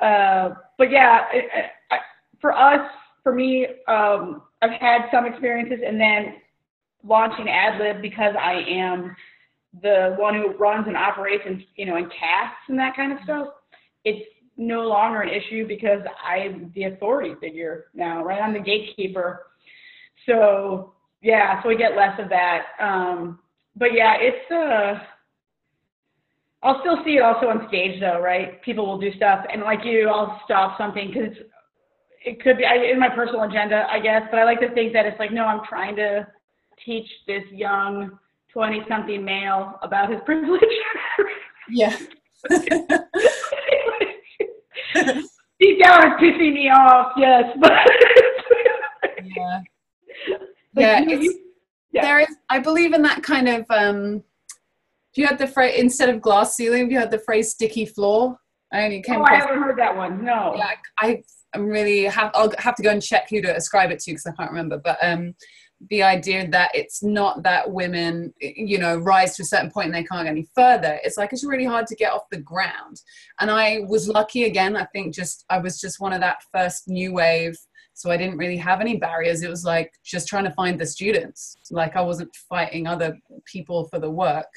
Uh, 0.00 0.54
but 0.78 0.90
yeah, 0.90 1.26
it, 1.32 1.44
I, 1.90 1.98
for 2.40 2.52
us, 2.52 2.90
for 3.22 3.34
me, 3.34 3.66
um, 3.88 4.42
I've 4.62 4.80
had 4.80 5.02
some 5.12 5.26
experiences, 5.26 5.80
and 5.86 6.00
then 6.00 6.34
launching 7.04 7.46
AdLib 7.46 8.00
because 8.00 8.34
I 8.40 8.64
am 8.68 9.14
the 9.80 10.14
one 10.18 10.34
who 10.34 10.52
runs 10.56 10.86
and 10.86 10.96
operates 10.96 11.44
and 11.46 11.62
you 11.76 11.86
know 11.86 11.96
and 11.96 12.10
casts 12.10 12.58
and 12.68 12.78
that 12.78 12.94
kind 12.96 13.12
of 13.12 13.18
stuff. 13.24 13.48
It's 14.04 14.26
no 14.56 14.82
longer 14.82 15.22
an 15.22 15.30
issue 15.30 15.66
because 15.66 16.00
I'm 16.24 16.70
the 16.74 16.84
authority 16.84 17.34
figure 17.40 17.86
now, 17.94 18.22
right? 18.22 18.40
I'm 18.40 18.52
the 18.52 18.60
gatekeeper. 18.60 19.46
So 20.26 20.92
yeah, 21.22 21.62
so 21.62 21.68
we 21.68 21.76
get 21.76 21.96
less 21.96 22.18
of 22.20 22.28
that. 22.28 22.66
Um, 22.80 23.38
but 23.76 23.94
yeah, 23.94 24.14
it's 24.18 24.50
uh 24.50 25.02
I'll 26.62 26.78
still 26.80 26.98
see 27.04 27.16
it 27.16 27.22
also 27.22 27.46
on 27.48 27.66
stage 27.68 28.00
though, 28.00 28.20
right? 28.20 28.62
People 28.62 28.86
will 28.86 28.98
do 28.98 29.12
stuff, 29.16 29.44
and 29.52 29.62
like 29.62 29.80
you, 29.84 30.08
I'll 30.08 30.40
stop 30.44 30.78
something 30.78 31.08
because 31.12 31.36
it 32.24 32.40
could 32.40 32.58
be 32.58 32.64
in 32.64 33.00
my 33.00 33.08
personal 33.08 33.42
agenda, 33.42 33.86
I 33.90 33.98
guess. 33.98 34.22
But 34.30 34.38
I 34.38 34.44
like 34.44 34.60
to 34.60 34.72
think 34.72 34.92
that 34.92 35.04
it's 35.04 35.18
like, 35.18 35.32
no, 35.32 35.44
I'm 35.44 35.62
trying 35.68 35.96
to 35.96 36.26
teach 36.84 37.08
this 37.26 37.42
young 37.50 38.16
twenty-something 38.52 39.24
male 39.24 39.78
about 39.82 40.10
his 40.10 40.20
privilege. 40.24 40.62
yeah. 41.68 41.96
Deep 45.60 45.82
down, 45.82 46.12
it's 46.12 46.20
pissing 46.22 46.54
me 46.54 46.68
off. 46.68 47.12
Yes, 47.16 47.44
but 47.60 47.72
yeah, 49.24 49.60
yeah, 50.76 51.00
you, 51.00 51.40
yeah. 51.92 52.02
There 52.02 52.20
is. 52.20 52.36
I 52.50 52.58
believe 52.60 52.92
in 52.92 53.02
that 53.02 53.22
kind 53.24 53.48
of. 53.48 53.64
um 53.70 54.22
you 55.20 55.26
had 55.26 55.38
the 55.38 55.46
phrase 55.46 55.78
instead 55.78 56.08
of 56.08 56.20
glass 56.20 56.56
ceiling? 56.56 56.90
you 56.90 56.98
had 56.98 57.10
the 57.10 57.18
phrase 57.18 57.50
sticky 57.50 57.86
floor? 57.86 58.38
I 58.72 58.84
only 58.84 59.02
came. 59.02 59.20
Oh, 59.20 59.24
I 59.24 59.34
haven't 59.34 59.60
heard 59.60 59.78
that 59.78 59.94
one. 59.94 60.24
No. 60.24 60.54
Yeah, 60.56 60.70
I, 60.98 61.22
I'm 61.54 61.66
really 61.66 62.04
have. 62.04 62.30
I'll 62.34 62.52
have 62.58 62.74
to 62.76 62.82
go 62.82 62.90
and 62.90 63.02
check 63.02 63.28
who 63.28 63.42
to 63.42 63.54
ascribe 63.54 63.90
it 63.90 64.00
to 64.00 64.12
because 64.12 64.26
I 64.26 64.32
can't 64.32 64.50
remember. 64.50 64.78
But 64.78 64.96
um, 65.02 65.34
the 65.90 66.02
idea 66.02 66.48
that 66.48 66.70
it's 66.72 67.02
not 67.02 67.42
that 67.42 67.70
women, 67.70 68.32
you 68.40 68.78
know, 68.78 68.96
rise 68.96 69.36
to 69.36 69.42
a 69.42 69.46
certain 69.46 69.70
point 69.70 69.86
and 69.86 69.94
they 69.94 70.04
can't 70.04 70.24
get 70.24 70.30
any 70.30 70.48
further. 70.54 70.98
It's 71.04 71.18
like 71.18 71.32
it's 71.32 71.44
really 71.44 71.66
hard 71.66 71.86
to 71.88 71.96
get 71.96 72.12
off 72.12 72.30
the 72.30 72.40
ground. 72.40 73.02
And 73.40 73.50
I 73.50 73.80
was 73.88 74.08
lucky 74.08 74.44
again. 74.44 74.76
I 74.76 74.86
think 74.86 75.14
just 75.14 75.44
I 75.50 75.58
was 75.58 75.80
just 75.80 76.00
one 76.00 76.12
of 76.12 76.20
that 76.20 76.42
first 76.52 76.88
new 76.88 77.12
wave 77.12 77.56
so 77.94 78.10
i 78.10 78.16
didn't 78.16 78.38
really 78.38 78.56
have 78.56 78.80
any 78.80 78.96
barriers 78.96 79.42
it 79.42 79.50
was 79.50 79.64
like 79.64 79.92
just 80.04 80.26
trying 80.26 80.44
to 80.44 80.50
find 80.52 80.78
the 80.78 80.86
students 80.86 81.56
like 81.70 81.96
i 81.96 82.00
wasn't 82.00 82.34
fighting 82.48 82.86
other 82.86 83.16
people 83.44 83.86
for 83.88 83.98
the 83.98 84.10
work 84.10 84.48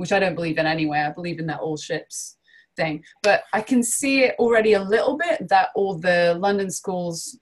which 0.00 0.12
I 0.12 0.18
don't 0.18 0.34
believe 0.34 0.56
in 0.56 0.64
anyway. 0.64 1.00
I 1.00 1.12
believe 1.12 1.38
in 1.38 1.46
that 1.48 1.60
all 1.60 1.76
ships 1.76 2.38
thing. 2.74 3.04
But 3.22 3.42
I 3.52 3.60
can 3.60 3.82
see 3.82 4.24
it 4.24 4.34
already 4.38 4.72
a 4.72 4.82
little 4.82 5.18
bit 5.18 5.46
that 5.50 5.68
all 5.74 5.98
the 5.98 6.38
London 6.40 6.70
schools 6.70 7.38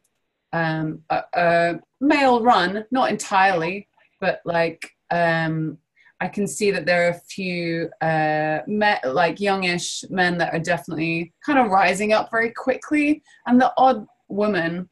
um, 0.53 1.03
are, 1.09 1.25
are 1.35 1.81
male 2.01 2.43
run, 2.43 2.85
not 2.91 3.11
entirely, 3.11 3.87
but 4.21 4.41
like 4.45 4.91
um, 5.13 5.79
I 6.21 6.27
can 6.27 6.49
see 6.49 6.73
that 6.73 6.85
there 6.85 7.07
are 7.07 7.11
a 7.11 7.21
few 7.31 7.91
uh, 8.01 8.59
like 9.05 9.39
youngish 9.39 10.03
men 10.11 10.37
that 10.39 10.53
are 10.53 10.59
definitely 10.59 11.33
kind 11.47 11.61
of 11.61 11.71
rising 11.71 12.13
up 12.13 12.29
very 12.29 12.51
quickly, 12.51 13.23
and 13.47 13.61
the 13.61 13.73
odd 13.77 14.05
woman. 14.27 14.89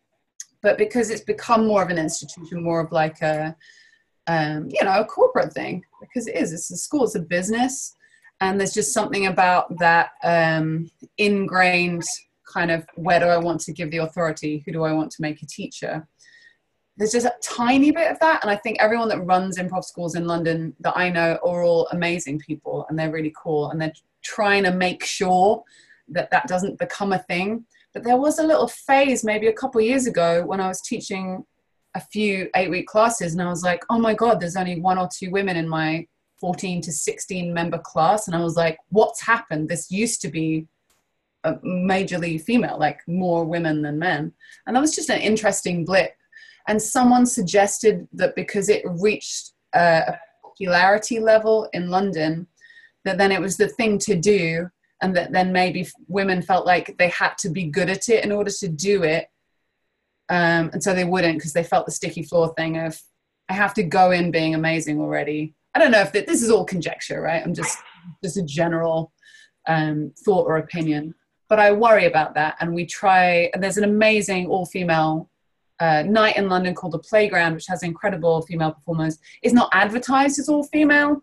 But 0.62 0.78
because 0.78 1.10
it's 1.10 1.24
become 1.24 1.66
more 1.66 1.82
of 1.82 1.90
an 1.90 1.98
institution, 1.98 2.62
more 2.62 2.80
of 2.80 2.92
like 2.92 3.20
a 3.22 3.56
um, 4.28 4.68
you 4.70 4.84
know, 4.84 5.00
a 5.00 5.04
corporate 5.04 5.52
thing 5.52 5.82
because 6.08 6.26
it 6.26 6.36
is. 6.36 6.52
It's 6.52 6.70
a 6.70 6.76
school, 6.76 7.04
it's 7.04 7.14
a 7.14 7.20
business. 7.20 7.94
And 8.40 8.60
there's 8.60 8.74
just 8.74 8.92
something 8.92 9.26
about 9.26 9.78
that 9.78 10.10
um, 10.22 10.90
ingrained 11.16 12.04
kind 12.46 12.70
of 12.70 12.86
where 12.94 13.18
do 13.18 13.26
I 13.26 13.38
want 13.38 13.60
to 13.62 13.72
give 13.72 13.90
the 13.90 13.98
authority? 13.98 14.62
Who 14.64 14.72
do 14.72 14.84
I 14.84 14.92
want 14.92 15.10
to 15.12 15.22
make 15.22 15.42
a 15.42 15.46
teacher? 15.46 16.06
There's 16.96 17.12
just 17.12 17.26
a 17.26 17.34
tiny 17.42 17.90
bit 17.90 18.10
of 18.10 18.18
that. 18.20 18.42
And 18.42 18.50
I 18.50 18.56
think 18.56 18.78
everyone 18.80 19.08
that 19.08 19.20
runs 19.20 19.58
improv 19.58 19.84
schools 19.84 20.14
in 20.14 20.26
London 20.26 20.74
that 20.80 20.96
I 20.96 21.10
know 21.10 21.38
are 21.44 21.62
all 21.62 21.88
amazing 21.92 22.38
people 22.38 22.86
and 22.88 22.98
they're 22.98 23.10
really 23.10 23.34
cool. 23.42 23.70
And 23.70 23.80
they're 23.80 23.92
trying 24.22 24.64
to 24.64 24.72
make 24.72 25.04
sure 25.04 25.62
that 26.08 26.30
that 26.30 26.46
doesn't 26.46 26.78
become 26.78 27.12
a 27.12 27.18
thing. 27.18 27.64
But 27.92 28.04
there 28.04 28.16
was 28.16 28.38
a 28.38 28.46
little 28.46 28.68
phase 28.68 29.24
maybe 29.24 29.48
a 29.48 29.52
couple 29.52 29.80
years 29.80 30.06
ago 30.06 30.44
when 30.44 30.60
I 30.60 30.68
was 30.68 30.80
teaching 30.80 31.44
a 31.96 32.00
few 32.00 32.48
eight 32.54 32.70
week 32.70 32.86
classes 32.86 33.32
and 33.32 33.42
I 33.42 33.48
was 33.48 33.62
like, 33.62 33.82
oh 33.88 33.98
my 33.98 34.12
God, 34.12 34.38
there's 34.38 34.56
only 34.56 34.78
one 34.78 34.98
or 34.98 35.08
two 35.12 35.30
women 35.30 35.56
in 35.56 35.66
my 35.66 36.06
14 36.38 36.82
to 36.82 36.92
16 36.92 37.52
member 37.52 37.78
class. 37.78 38.26
And 38.26 38.36
I 38.36 38.40
was 38.40 38.54
like, 38.54 38.78
what's 38.90 39.22
happened? 39.22 39.68
This 39.68 39.90
used 39.90 40.20
to 40.20 40.28
be 40.28 40.66
a 41.44 41.54
majorly 41.54 42.38
female, 42.40 42.78
like 42.78 43.00
more 43.08 43.44
women 43.46 43.80
than 43.80 43.98
men. 43.98 44.32
And 44.66 44.76
that 44.76 44.80
was 44.80 44.94
just 44.94 45.08
an 45.08 45.20
interesting 45.20 45.86
blip. 45.86 46.14
And 46.68 46.80
someone 46.80 47.24
suggested 47.24 48.06
that 48.12 48.34
because 48.34 48.68
it 48.68 48.82
reached 48.84 49.52
a 49.72 50.18
popularity 50.42 51.18
level 51.18 51.70
in 51.72 51.88
London, 51.88 52.46
that 53.06 53.16
then 53.16 53.32
it 53.32 53.40
was 53.40 53.56
the 53.56 53.68
thing 53.68 53.98
to 54.00 54.16
do. 54.16 54.68
And 55.00 55.16
that 55.16 55.32
then 55.32 55.50
maybe 55.50 55.86
women 56.08 56.42
felt 56.42 56.66
like 56.66 56.96
they 56.98 57.08
had 57.08 57.38
to 57.38 57.48
be 57.48 57.64
good 57.64 57.88
at 57.88 58.08
it 58.10 58.24
in 58.24 58.32
order 58.32 58.50
to 58.60 58.68
do 58.68 59.02
it 59.02 59.28
um, 60.28 60.70
and 60.72 60.82
so 60.82 60.94
they 60.94 61.04
wouldn't 61.04 61.38
because 61.38 61.52
they 61.52 61.62
felt 61.62 61.86
the 61.86 61.92
sticky 61.92 62.22
floor 62.22 62.52
thing 62.54 62.78
of 62.78 63.00
I 63.48 63.54
have 63.54 63.74
to 63.74 63.82
go 63.82 64.10
in 64.10 64.30
being 64.30 64.54
amazing 64.54 65.00
already. 65.00 65.54
I 65.74 65.78
don't 65.78 65.92
know 65.92 66.00
if 66.00 66.12
this 66.12 66.42
is 66.42 66.50
all 66.50 66.64
conjecture, 66.64 67.20
right? 67.20 67.42
I'm 67.44 67.54
just 67.54 67.78
just 68.22 68.36
a 68.36 68.42
general 68.42 69.12
um, 69.68 70.12
thought 70.24 70.46
or 70.46 70.56
opinion, 70.56 71.14
but 71.48 71.58
I 71.58 71.72
worry 71.72 72.06
about 72.06 72.34
that. 72.34 72.56
And 72.60 72.74
we 72.74 72.86
try. 72.86 73.50
And 73.52 73.62
there's 73.62 73.76
an 73.76 73.84
amazing 73.84 74.46
all-female 74.46 75.28
uh, 75.78 76.02
night 76.02 76.36
in 76.36 76.48
London 76.48 76.74
called 76.74 76.94
the 76.94 76.98
Playground, 76.98 77.54
which 77.54 77.66
has 77.66 77.82
incredible 77.82 78.42
female 78.42 78.72
performers. 78.72 79.18
It's 79.42 79.54
not 79.54 79.68
advertised 79.72 80.38
as 80.38 80.48
all 80.48 80.64
female, 80.64 81.22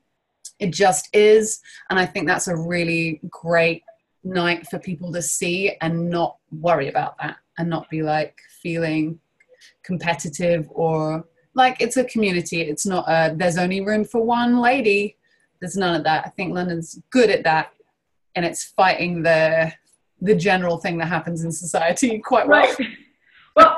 it 0.59 0.71
just 0.71 1.09
is, 1.13 1.59
and 1.89 1.99
I 1.99 2.05
think 2.05 2.27
that's 2.27 2.47
a 2.47 2.55
really 2.55 3.19
great 3.29 3.83
night 4.23 4.67
for 4.67 4.79
people 4.79 5.11
to 5.13 5.21
see 5.21 5.75
and 5.81 6.09
not 6.09 6.37
worry 6.51 6.87
about 6.87 7.17
that 7.17 7.37
and 7.57 7.69
not 7.69 7.89
be 7.89 8.01
like 8.03 8.37
feeling 8.63 9.19
competitive 9.83 10.67
or 10.71 11.25
like 11.53 11.77
it's 11.79 11.97
a 11.97 12.03
community. 12.05 12.61
It's 12.61 12.85
not 12.85 13.05
a, 13.07 13.35
there's 13.35 13.57
only 13.57 13.81
room 13.81 14.05
for 14.05 14.23
one 14.23 14.59
lady. 14.59 15.17
There's 15.59 15.77
none 15.77 15.95
of 15.95 16.03
that. 16.05 16.25
I 16.25 16.29
think 16.29 16.55
London's 16.55 16.99
good 17.11 17.29
at 17.29 17.43
that 17.43 17.73
and 18.35 18.45
it's 18.45 18.63
fighting 18.63 19.23
the 19.23 19.71
the 20.21 20.35
general 20.35 20.77
thing 20.77 20.97
that 20.97 21.07
happens 21.07 21.43
in 21.43 21.51
society 21.51 22.19
quite 22.23 22.47
well. 22.47 22.61
Right. 22.61 22.87
Well, 23.55 23.75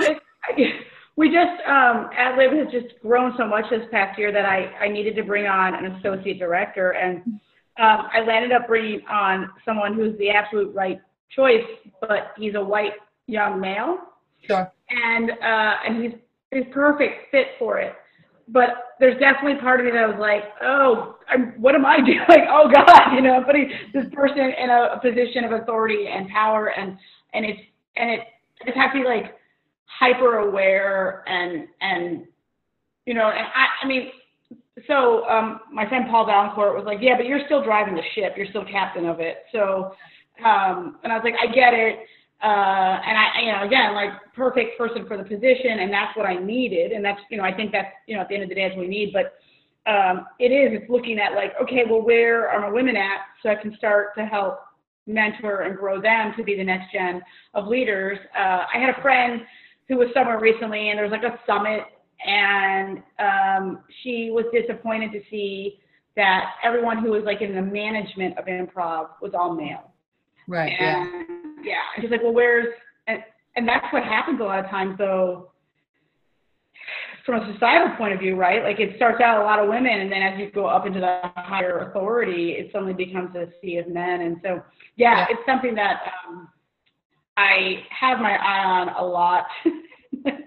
we 1.18 1.28
just 1.28 1.60
um, 1.68 2.10
AdLib 2.18 2.58
has 2.58 2.72
just 2.72 2.98
grown 3.02 3.34
so 3.38 3.46
much 3.46 3.66
this 3.70 3.82
past 3.92 4.18
year 4.18 4.32
that 4.32 4.46
I 4.46 4.72
I 4.80 4.88
needed 4.88 5.18
to 5.18 5.24
bring 5.24 5.48
on 5.48 5.76
an 5.76 5.98
associate 5.98 6.40
director, 6.40 6.92
and 6.92 7.22
um, 7.78 8.08
I 8.14 8.22
landed 8.26 8.54
up 8.54 8.68
bringing 8.68 9.06
on 9.08 9.50
someone 9.66 9.96
who's 9.96 10.18
the 10.18 10.30
absolute 10.30 10.74
right 10.74 11.02
choice, 11.30 11.66
but 12.00 12.32
he's 12.38 12.56
a 12.56 12.64
white 12.64 12.94
young 13.28 13.60
male. 13.60 13.98
Sure. 14.48 14.72
And 14.90 15.32
uh, 15.32 15.74
and 15.88 16.04
he's 16.04 16.14
he's 16.52 16.66
perfect 16.74 17.32
fit 17.32 17.48
for 17.60 17.80
it. 17.80 17.94
But 18.48 18.70
there's 19.00 19.20
definitely 19.20 19.60
part 19.60 19.80
of 19.80 19.88
me 19.88 19.92
that 19.94 20.08
was 20.08 20.20
like, 20.20 20.44
oh, 20.62 21.18
I'm, 21.28 21.60
what 21.60 21.74
am 21.74 21.86
I 21.86 21.98
doing? 22.06 22.20
Like, 22.30 22.44
oh 22.50 22.70
God, 22.72 23.16
you 23.16 23.22
know, 23.22 23.44
putting 23.44 23.72
this 23.94 24.06
person 24.14 24.40
in 24.40 24.70
a, 24.70 24.96
a 24.96 25.00
position 25.02 25.44
of 25.44 25.52
authority 25.52 26.08
and 26.08 26.30
power, 26.30 26.68
and 26.68 26.98
and 27.34 27.46
it's 27.46 27.60
and 27.98 28.12
it 28.12 28.20
I 28.62 28.66
just 28.66 28.78
have 28.78 28.94
to 28.94 29.00
be 29.00 29.06
like 29.06 29.36
hyper 29.86 30.38
aware 30.38 31.24
and 31.28 31.68
and 31.82 32.26
you 33.06 33.14
know, 33.14 33.28
and 33.30 33.48
I 33.56 33.84
I 33.84 33.88
mean. 33.88 34.12
So 34.88 35.28
um, 35.30 35.62
my 35.72 35.88
friend 35.88 36.06
Paul 36.10 36.26
Vaillancourt 36.28 36.76
was 36.76 36.84
like, 36.86 36.98
"Yeah, 37.02 37.16
but 37.16 37.26
you're 37.26 37.46
still 37.46 37.64
driving 37.64 37.96
the 37.96 38.02
ship. 38.14 38.34
You're 38.36 38.48
still 38.48 38.66
captain 38.66 39.06
of 39.06 39.22
it." 39.22 39.38
So, 39.54 39.96
um, 40.44 40.98
and 41.02 41.14
I 41.14 41.16
was 41.16 41.24
like, 41.24 41.36
"I 41.42 41.48
get 41.48 41.74
it." 41.74 42.00
Uh, 42.44 43.00
and 43.08 43.18
I, 43.18 43.42
you 43.42 43.52
know, 43.52 43.64
again, 43.64 43.94
like 43.94 44.10
perfect 44.36 44.78
person 44.78 45.08
for 45.08 45.18
the 45.18 45.24
position, 45.24 45.80
and 45.80 45.92
that's 45.92 46.16
what 46.18 46.26
I 46.26 46.36
needed, 46.36 46.92
and 46.92 47.04
that's, 47.04 47.20
you 47.30 47.38
know, 47.38 47.44
I 47.44 47.54
think 47.54 47.72
that's, 47.72 47.88
you 48.08 48.16
know, 48.16 48.22
at 48.22 48.30
the 48.30 48.36
end 48.36 48.44
of 48.44 48.50
the 48.50 48.56
day, 48.56 48.68
that's 48.68 48.76
what 48.76 48.84
we 48.84 48.88
need. 48.88 49.14
But 49.14 49.34
um, 49.90 50.28
it 50.40 50.52
is, 50.52 50.80
it's 50.80 50.90
looking 50.90 51.18
at 51.20 51.34
like, 51.34 51.54
okay, 51.62 51.84
well, 51.90 52.02
where 52.02 52.50
are 52.50 52.60
my 52.60 52.70
women 52.70 52.98
at, 52.98 53.20
so 53.42 53.50
I 53.50 53.56
can 53.56 53.76
start 53.78 54.16
to 54.18 54.26
help 54.26 54.60
mentor 55.08 55.62
and 55.62 55.78
grow 55.78 56.02
them 56.02 56.34
to 56.36 56.44
be 56.44 56.56
the 56.58 56.64
next 56.64 56.92
gen 56.92 57.22
of 57.54 57.68
leaders. 57.68 58.18
Uh, 58.38 58.66
I 58.74 58.80
had 58.80 58.90
a 58.90 59.02
friend 59.02 59.42
who 59.88 59.98
was 59.98 60.10
somewhere 60.14 60.40
recently, 60.40 60.90
and 60.90 60.98
there 60.98 61.08
was 61.08 61.12
like 61.12 61.24
a 61.24 61.40
summit, 61.48 61.82
and 62.26 63.02
um, 63.20 63.80
she 64.04 64.30
was 64.32 64.46
disappointed 64.52 65.12
to 65.14 65.22
see 65.30 65.80
that 66.16 66.52
everyone 66.64 67.00
who 67.00 67.12
was 67.12 67.24
like 67.24 67.42
in 67.42 67.56
the 67.56 67.62
management 67.62 68.38
of 68.38 68.46
improv 68.46 69.10
was 69.22 69.32
all 69.34 69.54
male. 69.54 69.92
Right. 70.48 70.74
And, 70.80 71.14
yeah 71.30 71.45
yeah. 71.66 71.82
And 71.96 72.04
she's 72.04 72.12
like, 72.12 72.24
well, 72.24 72.34
where's, 72.34 72.68
and, 73.08 73.20
and 73.56 73.68
that's 73.68 73.92
what 73.92 74.04
happens 74.04 74.40
a 74.40 74.44
lot 74.44 74.64
of 74.64 74.70
times 74.70 74.98
though, 74.98 75.52
from 77.26 77.42
a 77.42 77.54
societal 77.54 77.96
point 77.98 78.14
of 78.14 78.20
view, 78.20 78.36
right? 78.36 78.64
Like 78.64 78.80
it 78.80 78.96
starts 78.98 79.20
out 79.20 79.42
a 79.42 79.44
lot 79.44 79.60
of 79.60 79.68
women, 79.68 80.02
and 80.02 80.12
then 80.12 80.22
as 80.22 80.40
you 80.40 80.52
go 80.52 80.68
up 80.68 80.86
into 80.86 81.00
the 81.00 81.20
higher 81.36 81.90
authority, 81.90 82.52
it 82.52 82.70
suddenly 82.72 82.94
becomes 82.94 83.36
a 83.36 83.48
sea 83.62 83.78
of 83.78 83.88
men. 83.88 84.22
And 84.22 84.38
so, 84.44 84.62
yeah, 84.96 85.18
yeah. 85.18 85.26
it's 85.32 85.42
something 85.48 85.74
that 85.74 86.02
um, 86.28 86.50
I 87.36 87.84
have 87.90 88.20
my 88.20 88.36
eye 88.36 88.64
on 88.64 88.90
a 88.90 89.04
lot. 89.04 89.46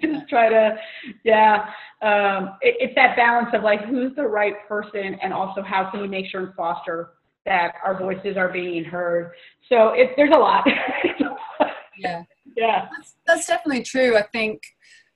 Just 0.01 0.29
try 0.29 0.49
to, 0.49 0.77
yeah. 1.25 1.67
Um, 2.01 2.57
it, 2.63 2.77
it's 2.79 2.95
that 2.95 3.17
balance 3.17 3.49
of 3.53 3.63
like 3.63 3.85
who's 3.85 4.15
the 4.15 4.27
right 4.27 4.55
person, 4.69 5.17
and 5.21 5.33
also 5.33 5.63
how 5.63 5.91
can 5.91 6.01
we 6.01 6.07
make 6.07 6.31
sure 6.31 6.45
and 6.45 6.55
foster 6.55 7.11
that 7.47 7.75
our 7.85 7.99
voices 7.99 8.37
are 8.37 8.49
being 8.49 8.85
heard. 8.85 9.33
So 9.69 9.89
it, 9.91 10.13
there's 10.17 10.35
a 10.35 10.39
lot. 10.39 10.67
yeah. 11.99 12.23
Yeah. 12.57 12.89
That's, 12.97 13.17
that's 13.27 13.47
definitely 13.47 13.83
true. 13.83 14.17
I 14.17 14.23
think, 14.23 14.63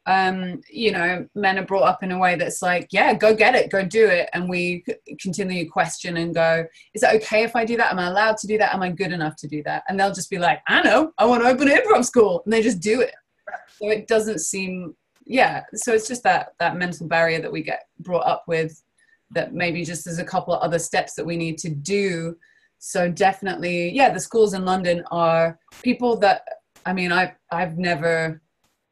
um, 0.06 0.60
you 0.70 0.90
know, 0.92 1.26
men 1.34 1.58
are 1.58 1.64
brought 1.64 1.84
up 1.84 2.02
in 2.02 2.10
a 2.10 2.18
way 2.18 2.34
that's 2.34 2.62
like, 2.62 2.88
yeah, 2.90 3.14
go 3.14 3.34
get 3.34 3.54
it, 3.54 3.70
go 3.70 3.84
do 3.84 4.06
it. 4.06 4.28
And 4.32 4.48
we 4.48 4.84
continue 5.20 5.64
to 5.64 5.70
question 5.70 6.16
and 6.16 6.34
go, 6.34 6.64
is 6.94 7.02
it 7.02 7.22
okay 7.22 7.44
if 7.44 7.54
I 7.54 7.64
do 7.64 7.76
that? 7.76 7.92
Am 7.92 7.98
I 7.98 8.08
allowed 8.08 8.36
to 8.38 8.46
do 8.46 8.58
that? 8.58 8.74
Am 8.74 8.82
I 8.82 8.90
good 8.90 9.12
enough 9.12 9.36
to 9.36 9.48
do 9.48 9.62
that? 9.64 9.84
And 9.88 9.98
they'll 9.98 10.14
just 10.14 10.30
be 10.30 10.38
like, 10.38 10.60
I 10.66 10.82
know, 10.82 11.12
I 11.18 11.26
want 11.26 11.42
to 11.42 11.48
open 11.48 11.70
an 11.70 11.76
improv 11.76 12.04
school. 12.04 12.42
And 12.44 12.52
they 12.52 12.62
just 12.62 12.80
do 12.80 13.00
it. 13.00 13.14
So 13.68 13.88
it 13.88 14.08
doesn't 14.08 14.40
seem, 14.40 14.96
yeah. 15.24 15.62
So 15.74 15.92
it's 15.92 16.08
just 16.08 16.24
that, 16.24 16.54
that 16.58 16.76
mental 16.76 17.06
barrier 17.06 17.40
that 17.40 17.52
we 17.52 17.62
get 17.62 17.84
brought 18.00 18.26
up 18.26 18.44
with 18.48 18.82
that 19.32 19.54
maybe 19.54 19.84
just 19.84 20.04
there's 20.04 20.18
a 20.18 20.24
couple 20.24 20.54
of 20.54 20.62
other 20.62 20.78
steps 20.78 21.14
that 21.14 21.24
we 21.24 21.36
need 21.36 21.58
to 21.58 21.70
do. 21.70 22.36
So 22.78 23.08
definitely 23.08 23.90
yeah 23.90 24.12
the 24.12 24.18
schools 24.18 24.54
in 24.54 24.64
london 24.64 25.04
are 25.12 25.56
people 25.84 26.16
that 26.16 26.42
i 26.84 26.92
mean 26.92 27.12
i've 27.12 27.36
i've 27.52 27.78
never 27.78 28.42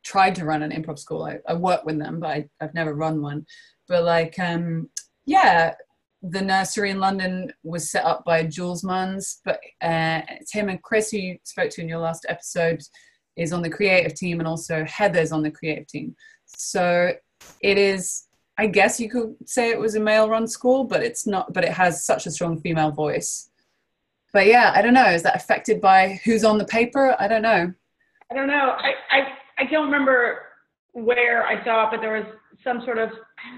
tried 0.04 0.36
to 0.36 0.44
run 0.44 0.62
an 0.62 0.70
improv 0.70 0.98
school. 0.98 1.24
I, 1.24 1.38
I 1.48 1.54
work 1.54 1.84
with 1.84 1.98
them 1.98 2.20
but 2.20 2.30
I, 2.30 2.48
i've 2.60 2.74
never 2.74 2.94
run 2.94 3.20
one. 3.20 3.44
But 3.88 4.04
like 4.04 4.38
um 4.38 4.88
yeah 5.26 5.74
the 6.22 6.40
nursery 6.40 6.90
in 6.90 7.00
london 7.00 7.52
was 7.64 7.90
set 7.90 8.04
up 8.04 8.24
by 8.24 8.44
jules 8.44 8.84
munns 8.84 9.38
but 9.44 9.58
uh, 9.82 10.20
it's 10.28 10.52
him 10.52 10.68
and 10.68 10.82
chris 10.82 11.10
who 11.10 11.16
you 11.16 11.38
spoke 11.44 11.70
to 11.70 11.80
in 11.80 11.88
your 11.88 11.98
last 11.98 12.26
episode 12.28 12.80
is 13.36 13.52
on 13.52 13.62
the 13.62 13.70
creative 13.70 14.14
team 14.14 14.38
and 14.38 14.46
also 14.46 14.84
heather's 14.84 15.32
on 15.32 15.42
the 15.42 15.50
creative 15.50 15.86
team. 15.86 16.14
So 16.46 17.12
it 17.62 17.78
is 17.78 18.24
I 18.60 18.66
guess 18.66 19.00
you 19.00 19.08
could 19.08 19.36
say 19.46 19.70
it 19.70 19.80
was 19.80 19.94
a 19.94 20.00
male 20.00 20.28
run 20.28 20.46
school, 20.46 20.84
but 20.84 21.02
it's 21.02 21.26
not, 21.26 21.50
but 21.54 21.64
it 21.64 21.72
has 21.72 22.04
such 22.04 22.26
a 22.26 22.30
strong 22.30 22.60
female 22.60 22.90
voice. 22.90 23.48
But 24.34 24.48
yeah, 24.48 24.72
I 24.74 24.82
don't 24.82 24.92
know. 24.92 25.06
Is 25.06 25.22
that 25.22 25.34
affected 25.34 25.80
by 25.80 26.20
who's 26.24 26.44
on 26.44 26.58
the 26.58 26.66
paper? 26.66 27.16
I 27.18 27.26
don't 27.26 27.40
know. 27.40 27.72
I 28.30 28.34
don't 28.34 28.48
know. 28.48 28.76
I, 28.76 28.92
I, 29.10 29.20
I 29.60 29.64
don't 29.64 29.86
remember 29.86 30.42
where 30.92 31.46
I 31.46 31.64
saw 31.64 31.86
it, 31.86 31.92
but 31.92 32.02
there 32.02 32.12
was 32.12 32.26
some 32.62 32.82
sort 32.84 32.98
of, 32.98 33.08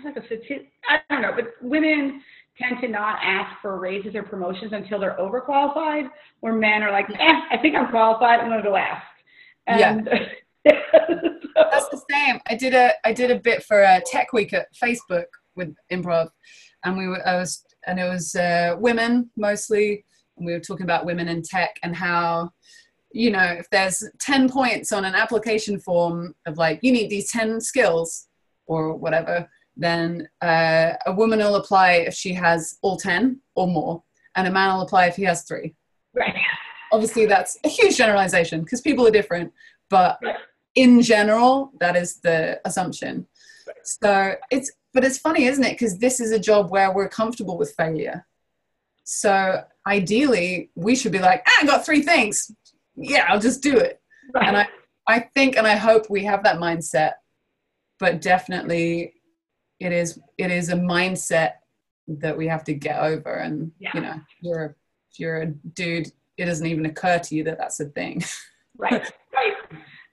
I 0.04 0.08
a 0.08 0.12
statistic, 0.12 0.70
I 0.88 1.00
don't 1.10 1.22
know, 1.22 1.32
but 1.34 1.54
women 1.60 2.22
tend 2.56 2.80
to 2.82 2.86
not 2.86 3.18
ask 3.24 3.60
for 3.60 3.80
raises 3.80 4.14
or 4.14 4.22
promotions 4.22 4.72
until 4.72 5.00
they're 5.00 5.16
overqualified, 5.18 6.10
where 6.40 6.52
men 6.52 6.84
are 6.84 6.92
like, 6.92 7.10
eh, 7.10 7.40
I 7.50 7.56
think 7.60 7.74
I'm 7.74 7.90
qualified, 7.90 8.38
I'm 8.38 8.48
going 8.48 8.62
to 8.62 8.68
go 8.68 8.76
ask. 8.76 9.02
And 9.66 10.06
yeah. 10.06 10.28
That's 10.64 11.88
the 11.88 12.02
same. 12.10 12.40
I 12.48 12.54
did 12.54 12.74
a 12.74 12.92
I 13.04 13.12
did 13.12 13.30
a 13.30 13.38
bit 13.38 13.62
for 13.64 13.82
a 13.82 14.02
Tech 14.06 14.32
Week 14.32 14.52
at 14.52 14.68
Facebook 14.74 15.26
with 15.56 15.74
improv, 15.92 16.28
and 16.84 16.96
we 16.96 17.08
were 17.08 17.26
I 17.26 17.36
was 17.36 17.64
and 17.86 17.98
it 17.98 18.08
was 18.08 18.34
uh, 18.34 18.76
women 18.78 19.30
mostly, 19.36 20.04
and 20.36 20.46
we 20.46 20.52
were 20.52 20.60
talking 20.60 20.84
about 20.84 21.06
women 21.06 21.28
in 21.28 21.42
tech 21.42 21.76
and 21.82 21.96
how 21.96 22.50
you 23.12 23.30
know 23.30 23.44
if 23.44 23.68
there's 23.70 24.08
10 24.20 24.48
points 24.48 24.92
on 24.92 25.04
an 25.04 25.14
application 25.14 25.78
form 25.78 26.34
of 26.46 26.56
like 26.56 26.78
you 26.82 26.92
need 26.92 27.10
these 27.10 27.30
10 27.30 27.60
skills 27.60 28.28
or 28.66 28.94
whatever 28.96 29.46
then 29.76 30.28
uh, 30.40 30.92
a 31.06 31.12
woman 31.12 31.38
will 31.38 31.56
apply 31.56 31.92
if 31.92 32.14
she 32.14 32.32
has 32.34 32.78
all 32.82 32.96
10 32.96 33.40
or 33.54 33.66
more, 33.66 34.02
and 34.36 34.46
a 34.46 34.50
man 34.50 34.74
will 34.74 34.82
apply 34.82 35.06
if 35.06 35.16
he 35.16 35.24
has 35.24 35.44
three. 35.44 35.74
Right. 36.14 36.34
Obviously, 36.92 37.26
that's 37.26 37.58
a 37.64 37.68
huge 37.68 37.96
generalization 37.96 38.62
because 38.62 38.80
people 38.80 39.06
are 39.06 39.10
different, 39.10 39.52
but 39.88 40.18
Right. 40.22 40.36
In 40.74 41.02
general, 41.02 41.72
that 41.80 41.96
is 41.96 42.20
the 42.20 42.60
assumption. 42.64 43.26
So 43.84 44.34
it's, 44.50 44.72
but 44.94 45.04
it's 45.04 45.18
funny, 45.18 45.44
isn't 45.44 45.64
it? 45.64 45.72
Because 45.72 45.98
this 45.98 46.20
is 46.20 46.32
a 46.32 46.38
job 46.38 46.70
where 46.70 46.92
we're 46.92 47.08
comfortable 47.08 47.58
with 47.58 47.74
failure. 47.76 48.26
So 49.04 49.62
ideally, 49.86 50.70
we 50.74 50.94
should 50.94 51.12
be 51.12 51.18
like, 51.18 51.42
ah, 51.46 51.58
I 51.62 51.66
got 51.66 51.84
three 51.84 52.02
things. 52.02 52.50
Yeah, 52.94 53.26
I'll 53.28 53.40
just 53.40 53.62
do 53.62 53.76
it. 53.76 54.00
Right. 54.34 54.46
And 54.48 54.56
I, 54.56 54.68
I 55.08 55.20
think 55.34 55.56
and 55.56 55.66
I 55.66 55.76
hope 55.76 56.08
we 56.08 56.24
have 56.24 56.44
that 56.44 56.58
mindset, 56.58 57.12
but 57.98 58.20
definitely 58.20 59.14
it 59.80 59.92
is 59.92 60.20
it 60.38 60.50
is 60.52 60.68
a 60.68 60.76
mindset 60.76 61.54
that 62.06 62.36
we 62.36 62.46
have 62.46 62.64
to 62.64 62.74
get 62.74 63.00
over. 63.00 63.32
And 63.32 63.72
Yeah. 63.78 63.90
you 63.94 64.00
know, 64.00 64.12
if 64.14 64.42
you're 64.42 64.64
a, 64.64 64.68
if 65.10 65.18
you're 65.18 65.42
a 65.42 65.46
dude, 65.46 66.12
it 66.36 66.44
doesn't 66.46 66.66
even 66.66 66.86
occur 66.86 67.18
to 67.18 67.34
you 67.34 67.44
that 67.44 67.58
that's 67.58 67.80
a 67.80 67.86
thing. 67.86 68.22
right. 68.78 69.10
Right. 69.34 69.54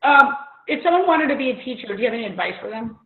Um, 0.01 0.33
if 0.69 0.83
someone 0.83 1.07
wanted 1.07 1.27
to 1.27 1.35
be 1.35 1.49
a 1.49 1.63
teacher, 1.63 1.95
do 1.95 2.01
you 2.01 2.05
have 2.05 2.13
any 2.13 2.25
advice 2.25 2.53
for 2.61 2.69
them? 2.69 2.97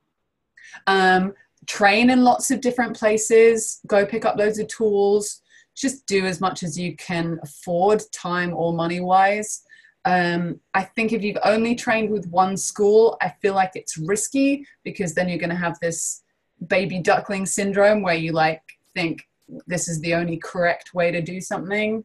um, 0.88 1.34
train 1.68 2.10
in 2.10 2.24
lots 2.24 2.52
of 2.52 2.62
different 2.62 2.96
places. 2.96 3.80
Go 3.88 4.06
pick 4.06 4.26
up 4.26 4.38
loads 4.38 4.60
of 4.60 4.68
tools. 4.68 5.42
Just 5.76 6.06
do 6.06 6.26
as 6.26 6.40
much 6.40 6.64
as 6.64 6.78
you 6.78 6.96
can 6.98 7.40
afford, 7.42 8.04
time 8.12 8.54
or 8.54 8.74
money 8.74 9.00
wise. 9.00 9.64
Um, 10.06 10.60
I 10.74 10.84
think 10.84 11.14
if 11.14 11.24
you've 11.24 11.38
only 11.44 11.76
trained 11.76 12.12
with 12.12 12.28
one 12.28 12.58
school, 12.58 13.18
I 13.22 13.34
feel 13.42 13.56
like 13.56 13.72
it's 13.76 13.98
risky 13.98 14.68
because 14.84 15.14
then 15.14 15.30
you're 15.30 15.40
going 15.40 15.50
to 15.50 15.56
have 15.56 15.80
this 15.80 16.24
baby 16.68 17.00
duckling 17.00 17.46
syndrome 17.46 18.02
where 18.02 18.16
you 18.16 18.34
like 18.34 18.62
think 18.94 19.28
this 19.66 19.88
is 19.88 20.00
the 20.02 20.14
only 20.14 20.38
correct 20.38 20.94
way 20.94 21.12
to 21.12 21.22
do 21.22 21.40
something. 21.40 22.04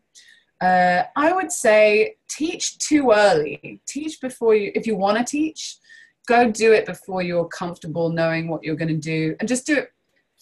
Uh, 0.61 1.05
I 1.17 1.33
would 1.33 1.53
say 1.53 2.17
teach 2.29 2.79
too 2.79 3.13
early. 3.13 3.81
Teach 3.87 4.21
before 4.21 4.55
you, 4.55 4.73
if 4.75 4.87
you 4.87 4.97
want 4.97 5.19
to 5.19 5.25
teach, 5.25 5.77
go 6.27 6.51
do 6.51 6.73
it 6.73 6.85
before 6.85 7.23
you're 7.23 7.47
comfortable 7.47 8.11
knowing 8.11 8.49
what 8.49 8.65
you're 8.65 8.77
going 8.77 8.89
to 8.89 8.95
do. 8.95 9.37
And 9.39 9.49
just 9.49 9.67
do 9.67 9.77
it 9.77 9.93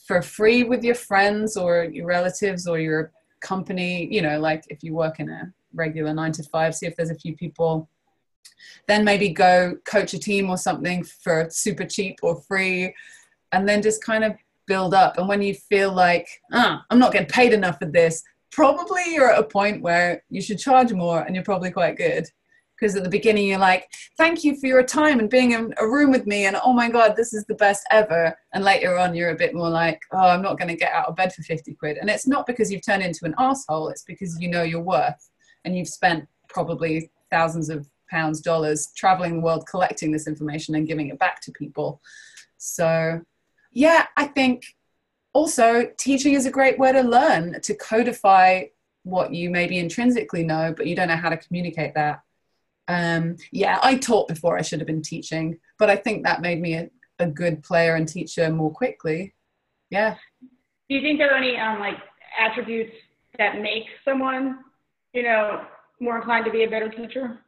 for 0.07 0.23
free 0.23 0.63
with 0.63 0.85
your 0.85 0.95
friends 0.95 1.57
or 1.57 1.85
your 1.85 2.07
relatives 2.07 2.67
or 2.67 2.79
your 2.79 3.13
company 3.41 4.09
you 4.11 4.23
know 4.23 4.39
like 4.39 4.65
if 4.69 4.83
you 4.83 4.95
work 4.95 5.21
in 5.21 5.29
a 5.29 5.53
regular 5.75 6.15
nine 6.15 6.33
to 6.33 6.43
five 6.45 6.75
see 6.75 6.87
if 6.87 6.97
there's 6.97 7.11
a 7.11 7.15
few 7.15 7.37
people. 7.37 7.89
Then 8.87 9.05
maybe 9.05 9.29
go 9.29 9.77
coach 9.85 10.15
a 10.15 10.19
team 10.19 10.49
or 10.49 10.57
something 10.57 11.05
for 11.05 11.49
super 11.51 11.85
cheap 11.85 12.19
or 12.23 12.41
free 12.43 12.95
and 13.53 13.69
then 13.69 13.83
just 13.83 14.03
kind 14.03 14.25
of 14.25 14.33
build 14.67 14.95
up. 14.95 15.19
And 15.19 15.29
when 15.29 15.43
you 15.43 15.55
feel 15.55 15.93
like 15.93 16.29
ah 16.53 16.85
i'm 16.91 16.99
not 16.99 17.13
getting 17.13 17.29
paid 17.29 17.53
enough 17.53 17.79
for 17.79 17.87
this 17.87 18.23
probably 18.53 19.03
you're 19.13 19.31
at 19.31 19.39
a 19.39 19.45
point 19.45 19.83
where 19.83 20.23
you 20.29 20.41
should 20.41 20.59
charge 20.59 20.93
more 20.93 21.21
and 21.21 21.35
you're 21.35 21.45
probably 21.45 21.71
quite 21.71 21.97
good. 21.97 22.27
Because 22.79 22.95
at 22.95 23.05
the 23.05 23.11
beginning 23.11 23.47
you're 23.47 23.59
like 23.59 23.89
thank 24.19 24.45
you 24.45 24.55
for 24.61 24.67
your 24.67 24.83
time 24.83 25.19
and 25.19 25.31
being 25.31 25.53
in 25.53 25.73
a 25.79 25.87
room 25.87 26.11
with 26.11 26.27
me 26.27 26.45
and 26.45 26.59
oh 26.63 26.75
my 26.75 26.91
god 26.91 27.17
this 27.17 27.33
is 27.33 27.45
the 27.47 27.55
best 27.55 27.87
ever. 27.91 28.37
And 28.53 28.65
later 28.65 28.99
on 28.99 29.15
you're 29.15 29.31
a 29.31 29.37
bit 29.37 29.55
more 29.55 29.71
like 29.71 30.01
oh 30.13 30.29
i'm 30.29 30.43
not 30.43 30.59
going 30.59 30.69
to 30.69 30.77
get 30.77 30.93
out 30.93 31.07
of 31.07 31.17
bed 31.17 31.33
for 31.33 31.43
50 31.43 31.75
quid. 31.75 31.97
And 31.97 32.11
it's 32.11 32.27
not 32.27 32.47
because 32.47 32.71
you've 32.71 32.85
turned 32.85 33.03
into 33.03 33.25
an 33.25 33.35
asshole 33.39 33.89
it's 33.89 34.03
because 34.03 34.39
you 34.41 34.49
know 34.49 34.63
your 34.63 34.83
worth 34.83 35.31
and 35.65 35.77
you've 35.77 35.89
spent 35.89 36.29
probably 36.51 37.11
thousands 37.31 37.71
of 37.71 37.89
pounds 38.11 38.43
dollars 38.43 38.93
traveling 38.95 39.37
the 39.37 39.41
world 39.41 39.67
collecting 39.69 40.13
this 40.13 40.29
information 40.29 40.75
and 40.75 40.87
giving 40.87 41.09
it 41.09 41.19
back 41.19 41.41
to 41.43 41.53
people. 41.53 42.01
So 42.59 43.23
yeah 43.77 44.07
i 44.17 44.25
think 44.25 44.65
also 45.37 45.89
teaching 45.99 46.35
is 46.35 46.47
a 46.47 46.51
great 46.51 46.79
way 46.79 46.93
to 46.93 47.03
learn 47.03 47.61
to 47.61 47.75
codify 47.75 48.65
what 49.03 49.33
you 49.33 49.51
maybe 49.51 49.79
intrinsically 49.79 50.43
know 50.43 50.75
but 50.77 50.87
you 50.87 50.97
don't 50.97 51.09
know 51.09 51.17
how 51.17 51.29
to 51.29 51.37
communicate 51.37 51.95
that 51.95 52.23
um, 52.89 53.37
yeah, 53.51 53.79
I 53.83 53.97
taught 53.97 54.29
before 54.29 54.59
I 54.59 54.63
should 54.63 54.81
have 54.81 54.87
been 54.87 55.03
teaching, 55.03 55.59
but 55.79 55.91
I 55.91 55.97
think 55.97 56.25
that 56.25 56.41
made 56.41 56.61
me 56.61 56.75
a, 56.75 56.91
a 57.19 57.27
good 57.27 57.63
player 57.63 57.97
and 57.97 58.07
teacher 58.07 58.51
more 58.51 58.71
quickly. 58.71 59.35
Yeah. 59.91 60.17
Do 60.89 60.95
you 60.95 61.01
think 61.01 61.19
there 61.19 61.33
are 61.33 61.37
any 61.37 61.57
um, 61.57 61.81
like 61.81 61.99
attributes 62.39 62.95
that 63.39 63.61
make 63.61 63.85
someone, 64.05 64.61
you 65.13 65.25
know, 65.25 65.65
more 66.01 66.17
inclined 66.17 66.45
to 66.45 66.51
be 66.51 66.65
a 66.65 66.71
better 66.71 66.89
teacher? 66.89 67.39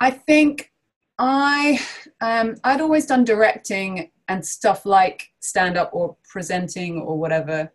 I 0.00 0.10
think 0.10 0.72
I 1.18 1.80
um, 2.20 2.56
I'd 2.64 2.80
always 2.80 3.06
done 3.06 3.24
directing 3.24 4.10
and 4.28 4.44
stuff 4.44 4.86
like 4.86 5.30
stand 5.40 5.76
up 5.76 5.90
or 5.92 6.16
presenting 6.28 7.00
or 7.00 7.18
whatever. 7.18 7.72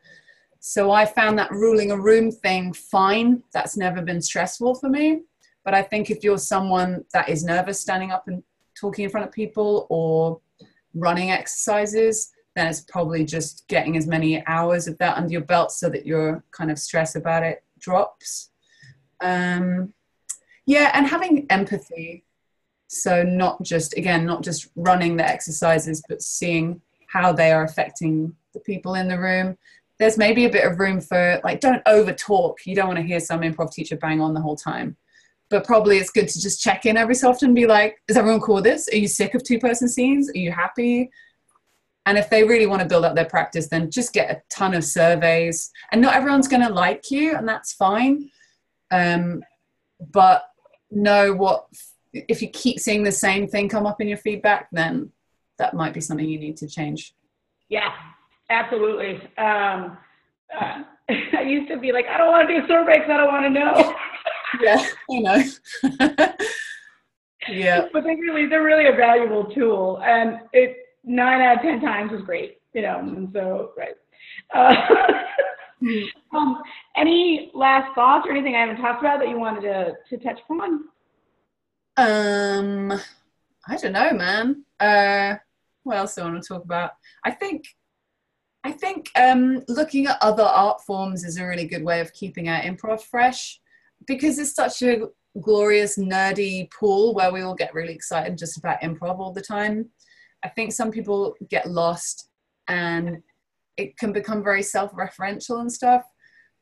So 0.59 0.91
I 0.91 1.05
found 1.05 1.37
that 1.39 1.51
ruling 1.51 1.91
a 1.91 1.99
room 1.99 2.31
thing 2.31 2.71
fine. 2.73 3.43
That's 3.53 3.75
never 3.75 4.01
been 4.01 4.21
stressful 4.21 4.75
for 4.75 4.87
me. 4.87 5.23
But 5.65 5.73
I 5.73 5.81
think 5.81 6.09
if 6.09 6.23
you're 6.23 6.37
someone 6.37 7.03
that 7.13 7.29
is 7.29 7.43
nervous 7.43 7.79
standing 7.81 8.11
up 8.11 8.27
and 8.27 8.43
talking 8.79 9.05
in 9.05 9.09
front 9.09 9.27
of 9.27 9.33
people 9.33 9.87
or 9.89 10.39
running 10.93 11.31
exercises, 11.31 12.31
then 12.55 12.67
it's 12.67 12.81
probably 12.81 13.25
just 13.25 13.67
getting 13.67 13.97
as 13.97 14.07
many 14.07 14.45
hours 14.45 14.87
of 14.87 14.97
that 14.99 15.17
under 15.17 15.31
your 15.31 15.41
belt 15.41 15.71
so 15.71 15.89
that 15.89 16.05
your 16.05 16.43
kind 16.51 16.69
of 16.69 16.77
stress 16.77 17.15
about 17.15 17.43
it 17.43 17.63
drops. 17.79 18.51
Um, 19.21 19.93
yeah, 20.65 20.91
and 20.93 21.07
having 21.07 21.45
empathy. 21.49 22.23
So, 23.01 23.23
not 23.23 23.61
just, 23.63 23.97
again, 23.97 24.25
not 24.25 24.43
just 24.43 24.69
running 24.75 25.17
the 25.17 25.27
exercises, 25.27 26.03
but 26.07 26.21
seeing 26.21 26.81
how 27.07 27.31
they 27.31 27.51
are 27.51 27.63
affecting 27.63 28.35
the 28.53 28.59
people 28.59 28.95
in 28.95 29.07
the 29.07 29.19
room. 29.19 29.57
There's 29.99 30.17
maybe 30.17 30.45
a 30.45 30.49
bit 30.49 30.65
of 30.65 30.79
room 30.79 31.01
for, 31.01 31.39
like, 31.43 31.59
don't 31.59 31.81
over 31.85 32.13
talk. 32.13 32.59
You 32.65 32.75
don't 32.75 32.87
want 32.87 32.99
to 32.99 33.05
hear 33.05 33.19
some 33.19 33.41
improv 33.41 33.71
teacher 33.71 33.95
bang 33.95 34.21
on 34.21 34.33
the 34.33 34.41
whole 34.41 34.55
time 34.55 34.97
but 35.53 35.65
probably 35.65 35.97
it's 35.99 36.09
good 36.09 36.27
to 36.27 36.41
just 36.41 36.59
check 36.59 36.87
in 36.87 36.97
every 36.97 37.13
so 37.13 37.29
often 37.29 37.49
and 37.49 37.55
be 37.55 37.67
like, 37.67 38.01
is 38.07 38.17
everyone 38.17 38.41
cool 38.41 38.55
with 38.55 38.63
this? 38.63 38.87
Are 38.91 38.97
you 38.97 39.07
sick 39.07 39.35
of 39.35 39.43
two 39.43 39.59
person 39.59 39.87
scenes? 39.87 40.27
Are 40.31 40.37
you 40.37 40.51
happy? 40.51 41.11
And 42.07 42.17
if 42.17 42.29
they 42.29 42.43
really 42.43 42.65
want 42.65 42.81
to 42.81 42.87
build 42.87 43.05
up 43.05 43.15
their 43.15 43.25
practice, 43.25 43.67
then 43.67 43.91
just 43.91 44.13
get 44.13 44.31
a 44.31 44.41
ton 44.49 44.73
of 44.73 44.83
surveys. 44.83 45.71
And 45.91 46.01
not 46.01 46.15
everyone's 46.15 46.47
going 46.47 46.63
to 46.63 46.73
like 46.73 47.11
you, 47.11 47.35
and 47.35 47.47
that's 47.47 47.73
fine. 47.73 48.31
Um, 48.91 49.43
but 50.11 50.43
know 50.91 51.33
what, 51.33 51.67
if 52.13 52.41
you 52.41 52.49
keep 52.49 52.79
seeing 52.79 53.03
the 53.03 53.11
same 53.11 53.47
thing 53.47 53.67
come 53.67 53.85
up 53.85 53.99
in 53.99 54.07
your 54.07 54.17
feedback, 54.17 54.67
then 54.71 55.11
that 55.57 55.73
might 55.73 55.93
be 55.93 56.01
something 56.01 56.27
you 56.27 56.39
need 56.39 56.57
to 56.57 56.67
change. 56.67 57.13
Yeah, 57.69 57.91
absolutely. 58.49 59.15
Um, 59.37 59.97
uh, 60.59 60.83
I 61.09 61.41
used 61.41 61.69
to 61.69 61.77
be 61.77 61.91
like, 61.91 62.05
I 62.07 62.17
don't 62.17 62.31
want 62.31 62.47
to 62.47 62.61
do 62.61 62.67
surveys, 62.67 63.01
I 63.05 63.17
don't 63.17 63.31
want 63.31 63.45
to 63.45 63.49
know. 63.49 63.95
yeah, 64.61 64.85
I 65.11 65.19
know. 65.19 66.35
yeah. 67.49 67.85
But 67.91 68.03
they 68.03 68.15
really, 68.15 68.47
they're 68.47 68.63
really 68.63 68.87
a 68.87 68.95
valuable 68.95 69.45
tool, 69.45 70.01
and 70.03 70.39
it 70.53 70.77
nine 71.03 71.41
out 71.41 71.57
of 71.57 71.61
ten 71.61 71.81
times 71.81 72.11
is 72.13 72.21
great, 72.21 72.59
you 72.73 72.83
know. 72.83 72.99
And 72.99 73.29
so, 73.33 73.71
right. 73.77 73.95
Uh, 74.53 74.75
um, 76.33 76.61
any 76.95 77.51
last 77.53 77.93
thoughts 77.95 78.25
or 78.27 78.31
anything 78.31 78.55
I 78.55 78.61
haven't 78.61 78.77
talked 78.77 79.01
about 79.01 79.19
that 79.19 79.29
you 79.29 79.39
wanted 79.39 79.61
to 79.61 79.93
to 80.09 80.23
touch 80.23 80.39
upon? 80.45 80.85
Um, 81.95 82.91
I 83.67 83.77
don't 83.77 83.93
know, 83.93 84.11
man. 84.13 84.65
Uh, 84.79 85.35
what 85.83 85.97
else 85.97 86.15
do 86.15 86.21
I 86.21 86.25
want 86.25 86.41
to 86.41 86.47
talk 86.47 86.63
about? 86.63 86.91
I 87.23 87.31
think, 87.31 87.65
I 88.63 88.71
think 88.71 89.09
um, 89.15 89.63
looking 89.67 90.07
at 90.07 90.17
other 90.21 90.43
art 90.43 90.81
forms 90.81 91.23
is 91.23 91.37
a 91.37 91.45
really 91.45 91.67
good 91.67 91.83
way 91.83 91.99
of 91.99 92.13
keeping 92.13 92.49
our 92.49 92.61
improv 92.61 93.01
fresh 93.01 93.59
because 94.07 94.39
it's 94.39 94.55
such 94.55 94.81
a 94.81 95.07
glorious 95.41 95.97
nerdy 95.97 96.71
pool 96.71 97.13
where 97.13 97.31
we 97.31 97.41
all 97.41 97.55
get 97.55 97.73
really 97.73 97.93
excited 97.93 98.37
just 98.37 98.57
about 98.57 98.81
improv 98.81 99.19
all 99.19 99.31
the 99.31 99.41
time. 99.41 99.89
I 100.43 100.49
think 100.49 100.71
some 100.71 100.91
people 100.91 101.35
get 101.49 101.69
lost 101.69 102.29
and 102.67 103.21
it 103.77 103.97
can 103.97 104.11
become 104.11 104.43
very 104.43 104.63
self-referential 104.63 105.61
and 105.61 105.71
stuff. 105.71 106.03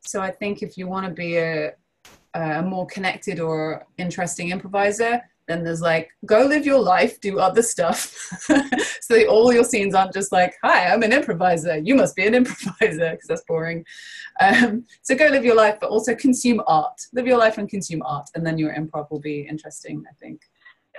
So 0.05 0.21
I 0.21 0.31
think 0.31 0.61
if 0.61 0.77
you 0.77 0.87
want 0.87 1.07
to 1.07 1.13
be 1.13 1.37
a, 1.37 1.73
a 2.33 2.61
more 2.61 2.85
connected 2.87 3.39
or 3.39 3.85
interesting 3.97 4.49
improviser, 4.51 5.21
then 5.47 5.63
there's 5.63 5.81
like 5.81 6.09
go 6.25 6.45
live 6.45 6.65
your 6.65 6.79
life, 6.79 7.19
do 7.19 7.39
other 7.39 7.61
stuff. 7.61 7.97
so 9.01 9.27
all 9.27 9.51
your 9.51 9.63
scenes 9.63 9.93
aren't 9.93 10.13
just 10.13 10.31
like, 10.31 10.53
"Hi, 10.63 10.85
I'm 10.87 11.03
an 11.03 11.11
improviser. 11.11 11.77
You 11.77 11.95
must 11.95 12.15
be 12.15 12.25
an 12.25 12.35
improviser," 12.41 13.11
because 13.11 13.27
that's 13.27 13.43
boring. 13.47 13.83
Um, 14.39 14.85
so 15.01 15.15
go 15.15 15.27
live 15.27 15.43
your 15.43 15.55
life, 15.55 15.77
but 15.81 15.89
also 15.89 16.15
consume 16.15 16.61
art. 16.67 16.99
Live 17.13 17.27
your 17.27 17.37
life 17.37 17.57
and 17.57 17.67
consume 17.67 18.01
art, 18.05 18.29
and 18.35 18.45
then 18.45 18.57
your 18.57 18.73
improv 18.73 19.09
will 19.11 19.19
be 19.19 19.41
interesting. 19.41 20.03
I 20.09 20.13
think. 20.23 20.41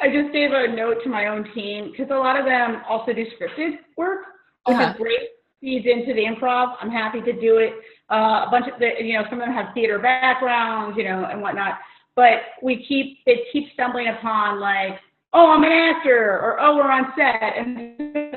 I 0.00 0.08
just 0.08 0.32
gave 0.32 0.52
a 0.52 0.68
note 0.68 1.02
to 1.04 1.08
my 1.08 1.26
own 1.26 1.44
team 1.54 1.90
because 1.92 2.10
a 2.10 2.16
lot 2.18 2.38
of 2.38 2.44
them 2.44 2.82
also 2.88 3.12
do 3.12 3.24
scripted 3.26 3.78
work, 3.96 4.20
which 4.66 4.76
Uh-huh. 4.76 4.90
is 4.90 4.96
great. 4.96 5.28
Feeds 5.60 5.86
into 5.86 6.12
the 6.12 6.24
improv. 6.24 6.74
I'm 6.80 6.90
happy 6.90 7.20
to 7.20 7.32
do 7.32 7.58
it. 7.58 7.74
Uh, 8.10 8.44
a 8.46 8.48
bunch 8.50 8.66
of 8.72 8.78
the, 8.78 8.90
you 9.02 9.14
know, 9.14 9.24
some 9.30 9.40
of 9.40 9.46
them 9.46 9.54
have 9.54 9.72
theater 9.74 9.98
backgrounds, 9.98 10.96
you 10.98 11.04
know, 11.04 11.26
and 11.30 11.40
whatnot. 11.40 11.78
But 12.14 12.42
we 12.62 12.84
keep 12.86 13.18
it 13.26 13.46
keeps 13.52 13.72
stumbling 13.72 14.08
upon 14.08 14.60
like, 14.60 14.98
oh, 15.32 15.52
I'm 15.52 15.64
an 15.64 15.72
actor, 15.72 16.38
or 16.42 16.60
oh, 16.60 16.76
we're 16.76 16.90
on 16.90 17.12
set, 17.16 17.56
and 17.56 18.36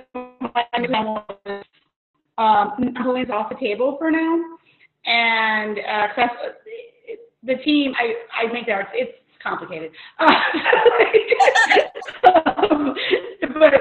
um, 2.37 2.95
off 3.31 3.49
the 3.49 3.57
table 3.59 3.97
for 3.99 4.11
now. 4.11 4.57
And 5.05 5.77
uh, 5.79 6.07
the 7.43 7.55
team, 7.63 7.93
I, 7.99 8.45
I 8.45 8.51
make 8.51 8.65
that, 8.67 8.89
it's 8.93 9.11
complicated. 9.41 9.91
um, 12.27 12.95
but 13.59 13.73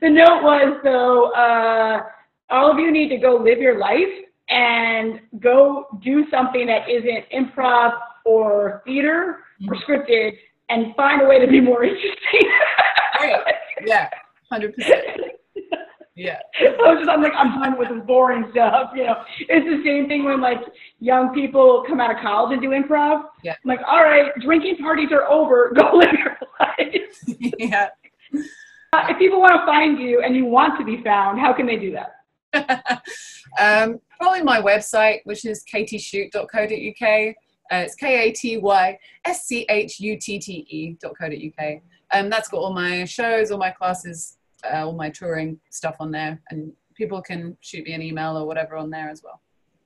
the 0.00 0.08
note 0.10 0.42
was 0.42 0.80
though, 0.84 1.32
uh, 1.32 2.02
all 2.50 2.70
of 2.70 2.78
you 2.78 2.90
need 2.90 3.08
to 3.10 3.18
go 3.18 3.36
live 3.36 3.58
your 3.58 3.78
life 3.78 4.08
and 4.48 5.20
go 5.40 5.86
do 6.02 6.24
something 6.30 6.66
that 6.66 6.88
isn't 6.88 7.24
improv 7.30 7.92
or 8.24 8.82
theater 8.86 9.40
or 9.68 9.74
scripted 9.76 10.32
and 10.70 10.94
find 10.96 11.22
a 11.22 11.26
way 11.26 11.38
to 11.38 11.46
be 11.46 11.60
more 11.60 11.84
interesting. 11.84 12.50
Right. 13.20 13.42
Yeah, 13.84 14.08
hundred 14.50 14.76
percent. 14.76 15.04
Yeah. 16.18 16.38
I 16.60 16.74
was 16.82 16.98
just, 16.98 17.08
I'm 17.08 17.22
like, 17.22 17.32
I'm 17.36 17.60
done 17.60 17.78
with 17.78 17.90
this 17.90 18.04
boring 18.04 18.48
stuff. 18.50 18.90
You 18.94 19.04
know, 19.06 19.22
it's 19.38 19.64
the 19.64 19.82
same 19.88 20.08
thing 20.08 20.24
when 20.24 20.40
like 20.40 20.58
young 20.98 21.32
people 21.32 21.84
come 21.86 22.00
out 22.00 22.10
of 22.10 22.16
college 22.20 22.52
and 22.52 22.60
do 22.60 22.70
improv. 22.70 23.22
Yeah. 23.44 23.52
I'm 23.52 23.68
like, 23.68 23.78
all 23.86 24.02
right, 24.02 24.32
drinking 24.42 24.78
parties 24.78 25.10
are 25.12 25.24
over. 25.30 25.72
Go 25.76 25.92
live 25.94 26.12
your 26.12 26.36
life. 26.58 27.52
yeah. 27.58 27.88
Uh, 28.92 29.04
if 29.08 29.18
people 29.18 29.40
want 29.40 29.52
to 29.52 29.64
find 29.64 30.00
you 30.00 30.22
and 30.24 30.34
you 30.34 30.44
want 30.44 30.76
to 30.80 30.84
be 30.84 31.00
found, 31.04 31.38
how 31.38 31.52
can 31.52 31.66
they 31.66 31.76
do 31.76 31.92
that? 31.92 32.17
um, 33.60 34.00
probably 34.18 34.42
my 34.42 34.60
website, 34.60 35.20
which 35.24 35.44
is 35.44 35.64
katyschutte.co.uk. 35.72 37.34
Uh, 37.70 37.76
it's 37.76 37.94
K 37.94 38.28
A 38.28 38.32
T 38.32 38.56
Y 38.56 38.98
S 39.24 39.46
C 39.46 39.66
H 39.68 40.00
U 40.00 40.16
T 40.18 40.38
T 40.38 40.66
E.co.uk. 40.68 41.82
Um, 42.10 42.30
that's 42.30 42.48
got 42.48 42.58
all 42.58 42.72
my 42.72 43.04
shows, 43.04 43.50
all 43.50 43.58
my 43.58 43.70
classes, 43.70 44.38
uh, 44.64 44.86
all 44.86 44.94
my 44.94 45.10
touring 45.10 45.60
stuff 45.70 45.96
on 46.00 46.10
there, 46.10 46.40
and 46.50 46.72
people 46.94 47.20
can 47.20 47.56
shoot 47.60 47.84
me 47.84 47.92
an 47.92 48.00
email 48.00 48.38
or 48.38 48.46
whatever 48.46 48.76
on 48.76 48.88
there 48.88 49.10
as 49.10 49.22
well. 49.22 49.40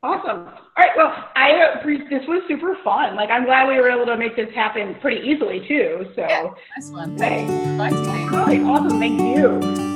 Awesome. 0.04 0.46
All 0.46 0.54
right. 0.76 0.90
Well, 0.96 1.12
I 1.36 1.80
this 1.84 2.26
was 2.26 2.42
super 2.48 2.76
fun. 2.82 3.14
Like, 3.14 3.30
I'm 3.30 3.44
glad 3.44 3.68
we 3.68 3.76
were 3.76 3.88
able 3.88 4.06
to 4.06 4.16
make 4.16 4.34
this 4.34 4.52
happen 4.54 4.96
pretty 5.00 5.26
easily 5.28 5.60
too. 5.66 6.06
So, 6.16 6.22
Yeah, 6.22 6.50
nice 6.76 6.90
one. 6.90 7.16
Thanks. 7.16 7.52
All 7.52 8.46
right, 8.46 8.60
awesome. 8.62 8.98
Thank 8.98 9.20
you. 9.20 9.91